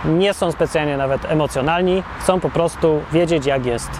nie 0.06 0.34
są 0.34 0.52
specjalnie 0.52 0.98
nawet 0.98 1.32
emocjonalni, 1.32 2.04
chcą 2.20 2.39
po 2.39 2.50
prostu 2.50 3.02
wiedzieć, 3.12 3.46
jak 3.46 3.66
jest 3.66 3.91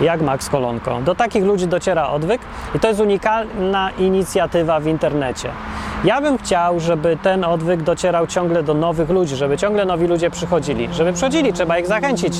jak 0.00 0.20
Max 0.20 0.48
Kolonko. 0.48 1.00
Do 1.04 1.14
takich 1.14 1.44
ludzi 1.44 1.66
dociera 1.66 2.08
odwyk 2.08 2.40
i 2.74 2.80
to 2.80 2.88
jest 2.88 3.00
unikalna 3.00 3.90
inicjatywa 3.98 4.80
w 4.80 4.86
internecie. 4.86 5.48
Ja 6.04 6.20
bym 6.20 6.38
chciał, 6.38 6.80
żeby 6.80 7.18
ten 7.22 7.44
odwyk 7.44 7.82
docierał 7.82 8.26
ciągle 8.26 8.62
do 8.62 8.74
nowych 8.74 9.10
ludzi, 9.10 9.36
żeby 9.36 9.58
ciągle 9.58 9.84
nowi 9.84 10.06
ludzie 10.06 10.30
przychodzili. 10.30 10.88
Żeby 10.92 11.12
przychodzili, 11.12 11.52
trzeba 11.52 11.78
ich 11.78 11.86
zachęcić. 11.86 12.34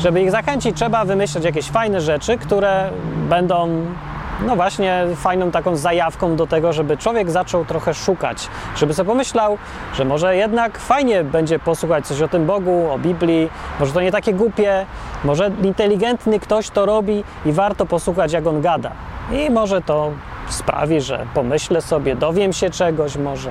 Żeby 0.00 0.22
ich 0.22 0.30
zachęcić, 0.30 0.76
trzeba 0.76 1.04
wymyślać 1.04 1.44
jakieś 1.44 1.70
fajne 1.70 2.00
rzeczy, 2.00 2.38
które 2.38 2.90
będą 3.28 3.86
no 4.46 4.56
właśnie 4.56 5.06
fajną 5.16 5.50
taką 5.50 5.76
zajawką 5.76 6.36
do 6.36 6.46
tego, 6.46 6.72
żeby 6.72 6.96
człowiek 6.96 7.30
zaczął 7.30 7.64
trochę 7.64 7.94
szukać, 7.94 8.48
żeby 8.76 8.94
sobie 8.94 9.08
pomyślał, 9.08 9.58
że 9.94 10.04
może 10.04 10.36
jednak 10.36 10.78
fajnie 10.78 11.24
będzie 11.24 11.58
posłuchać 11.58 12.06
coś 12.06 12.20
o 12.20 12.28
tym 12.28 12.46
Bogu, 12.46 12.90
o 12.90 12.98
Biblii, 12.98 13.50
może 13.80 13.92
to 13.92 14.00
nie 14.00 14.12
takie 14.12 14.34
głupie, 14.34 14.86
może 15.24 15.50
inteligentny 15.62 16.40
ktoś 16.40 16.70
to 16.70 16.86
robi 16.86 17.24
i 17.46 17.52
warto 17.52 17.86
posłuchać 17.86 18.32
jak 18.32 18.46
on 18.46 18.60
gada. 18.60 18.92
I 19.32 19.50
może 19.50 19.80
to 19.80 20.10
sprawi, 20.48 21.00
że 21.00 21.26
pomyślę 21.34 21.80
sobie, 21.80 22.16
dowiem 22.16 22.52
się 22.52 22.70
czegoś 22.70 23.16
może. 23.16 23.50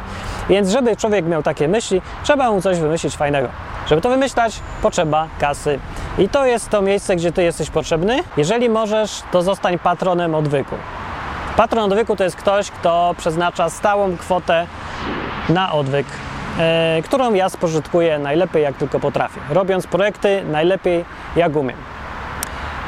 Więc 0.49 0.69
żeby 0.69 0.95
człowiek 0.95 1.25
miał 1.25 1.43
takie 1.43 1.67
myśli, 1.67 2.01
trzeba 2.23 2.51
mu 2.51 2.61
coś 2.61 2.79
wymyślić 2.79 3.15
fajnego. 3.15 3.47
Żeby 3.87 4.01
to 4.01 4.09
wymyślać, 4.09 4.59
potrzeba 4.81 5.27
kasy. 5.39 5.79
I 6.17 6.29
to 6.29 6.45
jest 6.45 6.69
to 6.69 6.81
miejsce, 6.81 7.15
gdzie 7.15 7.31
ty 7.31 7.43
jesteś 7.43 7.69
potrzebny. 7.69 8.19
Jeżeli 8.37 8.69
możesz, 8.69 9.23
to 9.31 9.41
zostań 9.41 9.79
patronem 9.79 10.35
odwyku. 10.35 10.75
Patron 11.57 11.83
odwyku 11.83 12.15
to 12.15 12.23
jest 12.23 12.35
ktoś, 12.35 12.71
kto 12.71 13.15
przeznacza 13.17 13.69
stałą 13.69 14.17
kwotę 14.17 14.67
na 15.49 15.71
odwyk, 15.71 16.07
e, 16.59 17.01
którą 17.05 17.33
ja 17.33 17.49
spożytkuję 17.49 18.19
najlepiej 18.19 18.63
jak 18.63 18.75
tylko 18.75 18.99
potrafię, 18.99 19.39
robiąc 19.49 19.87
projekty 19.87 20.43
najlepiej 20.51 21.05
jak 21.35 21.55
umiem. 21.55 21.77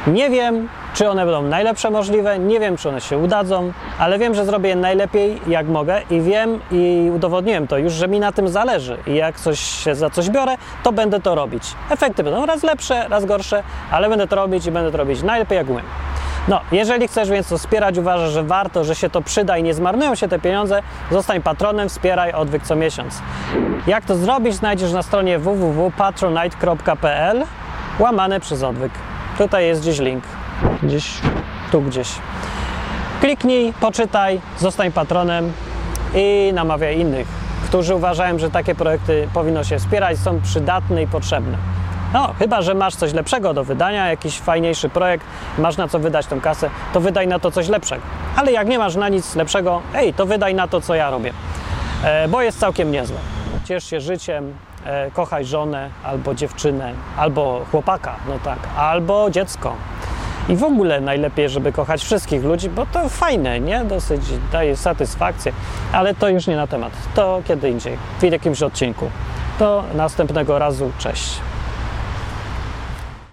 Nie 0.06 0.30
wiem, 0.30 0.68
czy 0.94 1.08
one 1.08 1.24
będą 1.24 1.42
najlepsze 1.42 1.90
możliwe, 1.90 2.38
nie 2.38 2.60
wiem, 2.60 2.76
czy 2.76 2.88
one 2.88 3.00
się 3.00 3.18
udadzą, 3.18 3.72
ale 3.98 4.18
wiem, 4.18 4.34
że 4.34 4.44
zrobię 4.44 4.68
je 4.68 4.76
najlepiej 4.76 5.40
jak 5.46 5.66
mogę 5.66 6.02
i 6.10 6.20
wiem 6.20 6.60
i 6.70 7.10
udowodniłem 7.14 7.66
to 7.66 7.78
już, 7.78 7.92
że 7.92 8.08
mi 8.08 8.20
na 8.20 8.32
tym 8.32 8.48
zależy 8.48 8.96
i 9.06 9.14
jak 9.14 9.40
coś 9.40 9.60
się 9.60 9.94
za 9.94 10.10
coś 10.10 10.30
biorę, 10.30 10.56
to 10.82 10.92
będę 10.92 11.20
to 11.20 11.34
robić. 11.34 11.62
Efekty 11.90 12.24
będą 12.24 12.46
raz 12.46 12.62
lepsze, 12.62 13.08
raz 13.08 13.24
gorsze, 13.24 13.62
ale 13.90 14.08
będę 14.08 14.26
to 14.26 14.36
robić 14.36 14.66
i 14.66 14.70
będę 14.70 14.90
to 14.90 14.98
robić 14.98 15.22
najlepiej 15.22 15.56
jak 15.56 15.70
umiem. 15.70 15.84
No, 16.48 16.60
jeżeli 16.72 17.08
chcesz 17.08 17.30
więc 17.30 17.48
to 17.48 17.58
wspierać, 17.58 17.98
uważasz, 17.98 18.30
że 18.30 18.42
warto, 18.42 18.84
że 18.84 18.94
się 18.94 19.10
to 19.10 19.22
przyda 19.22 19.58
i 19.58 19.62
nie 19.62 19.74
zmarnują 19.74 20.14
się 20.14 20.28
te 20.28 20.38
pieniądze, 20.38 20.82
zostań 21.10 21.42
patronem, 21.42 21.88
wspieraj 21.88 22.32
odwyk 22.32 22.62
co 22.62 22.76
miesiąc. 22.76 23.22
Jak 23.86 24.04
to 24.04 24.16
zrobić, 24.16 24.54
znajdziesz 24.54 24.92
na 24.92 25.02
stronie 25.02 25.38
www.patronite.pl 25.38 27.44
łamane 27.98 28.40
przez 28.40 28.62
odwyk. 28.62 28.92
Tutaj 29.38 29.66
jest 29.66 29.80
gdzieś 29.80 29.98
link. 29.98 30.24
Gdzieś 30.82 31.10
tu 31.72 31.82
gdzieś. 31.82 32.08
Kliknij, 33.20 33.72
poczytaj, 33.80 34.40
zostań 34.58 34.92
patronem 34.92 35.52
i 36.14 36.52
namawiaj 36.54 36.98
innych, 36.98 37.28
którzy 37.64 37.94
uważają, 37.94 38.38
że 38.38 38.50
takie 38.50 38.74
projekty 38.74 39.28
powinno 39.34 39.64
się 39.64 39.78
wspierać, 39.78 40.18
są 40.18 40.40
przydatne 40.40 41.02
i 41.02 41.06
potrzebne. 41.06 41.58
No, 42.14 42.34
chyba, 42.38 42.62
że 42.62 42.74
masz 42.74 42.96
coś 42.96 43.12
lepszego 43.12 43.54
do 43.54 43.64
wydania, 43.64 44.08
jakiś 44.08 44.38
fajniejszy 44.38 44.88
projekt, 44.88 45.26
masz 45.58 45.76
na 45.76 45.88
co 45.88 45.98
wydać 45.98 46.26
tą 46.26 46.40
kasę, 46.40 46.70
to 46.92 47.00
wydaj 47.00 47.28
na 47.28 47.38
to 47.38 47.50
coś 47.50 47.68
lepszego. 47.68 48.02
Ale 48.36 48.52
jak 48.52 48.68
nie 48.68 48.78
masz 48.78 48.96
na 48.96 49.08
nic 49.08 49.34
lepszego, 49.36 49.82
ej, 49.94 50.14
to 50.14 50.26
wydaj 50.26 50.54
na 50.54 50.68
to, 50.68 50.80
co 50.80 50.94
ja 50.94 51.10
robię, 51.10 51.32
e, 52.04 52.28
bo 52.28 52.42
jest 52.42 52.58
całkiem 52.58 52.90
niezłe. 52.90 53.16
Ciesz 53.64 53.84
się 53.84 54.00
życiem, 54.00 54.54
e, 54.84 55.10
kochaj 55.10 55.44
żonę 55.44 55.90
albo 56.04 56.34
dziewczynę, 56.34 56.92
albo 57.16 57.64
chłopaka, 57.70 58.16
no 58.28 58.34
tak, 58.44 58.58
albo 58.76 59.30
dziecko. 59.30 59.76
I 60.48 60.56
w 60.56 60.64
ogóle 60.64 61.00
najlepiej, 61.00 61.48
żeby 61.48 61.72
kochać 61.72 62.04
wszystkich 62.04 62.44
ludzi, 62.44 62.70
bo 62.70 62.86
to 62.86 63.08
fajne, 63.08 63.60
nie? 63.60 63.84
Dosyć 63.84 64.22
daje 64.52 64.76
satysfakcję, 64.76 65.52
ale 65.92 66.14
to 66.14 66.28
już 66.28 66.46
nie 66.46 66.56
na 66.56 66.66
temat. 66.66 66.92
To 67.14 67.42
kiedy 67.48 67.70
indziej, 67.70 67.96
w 68.20 68.22
jakimś 68.22 68.62
odcinku. 68.62 69.10
Do 69.58 69.84
następnego 69.94 70.58
razu, 70.58 70.90
cześć. 70.98 71.40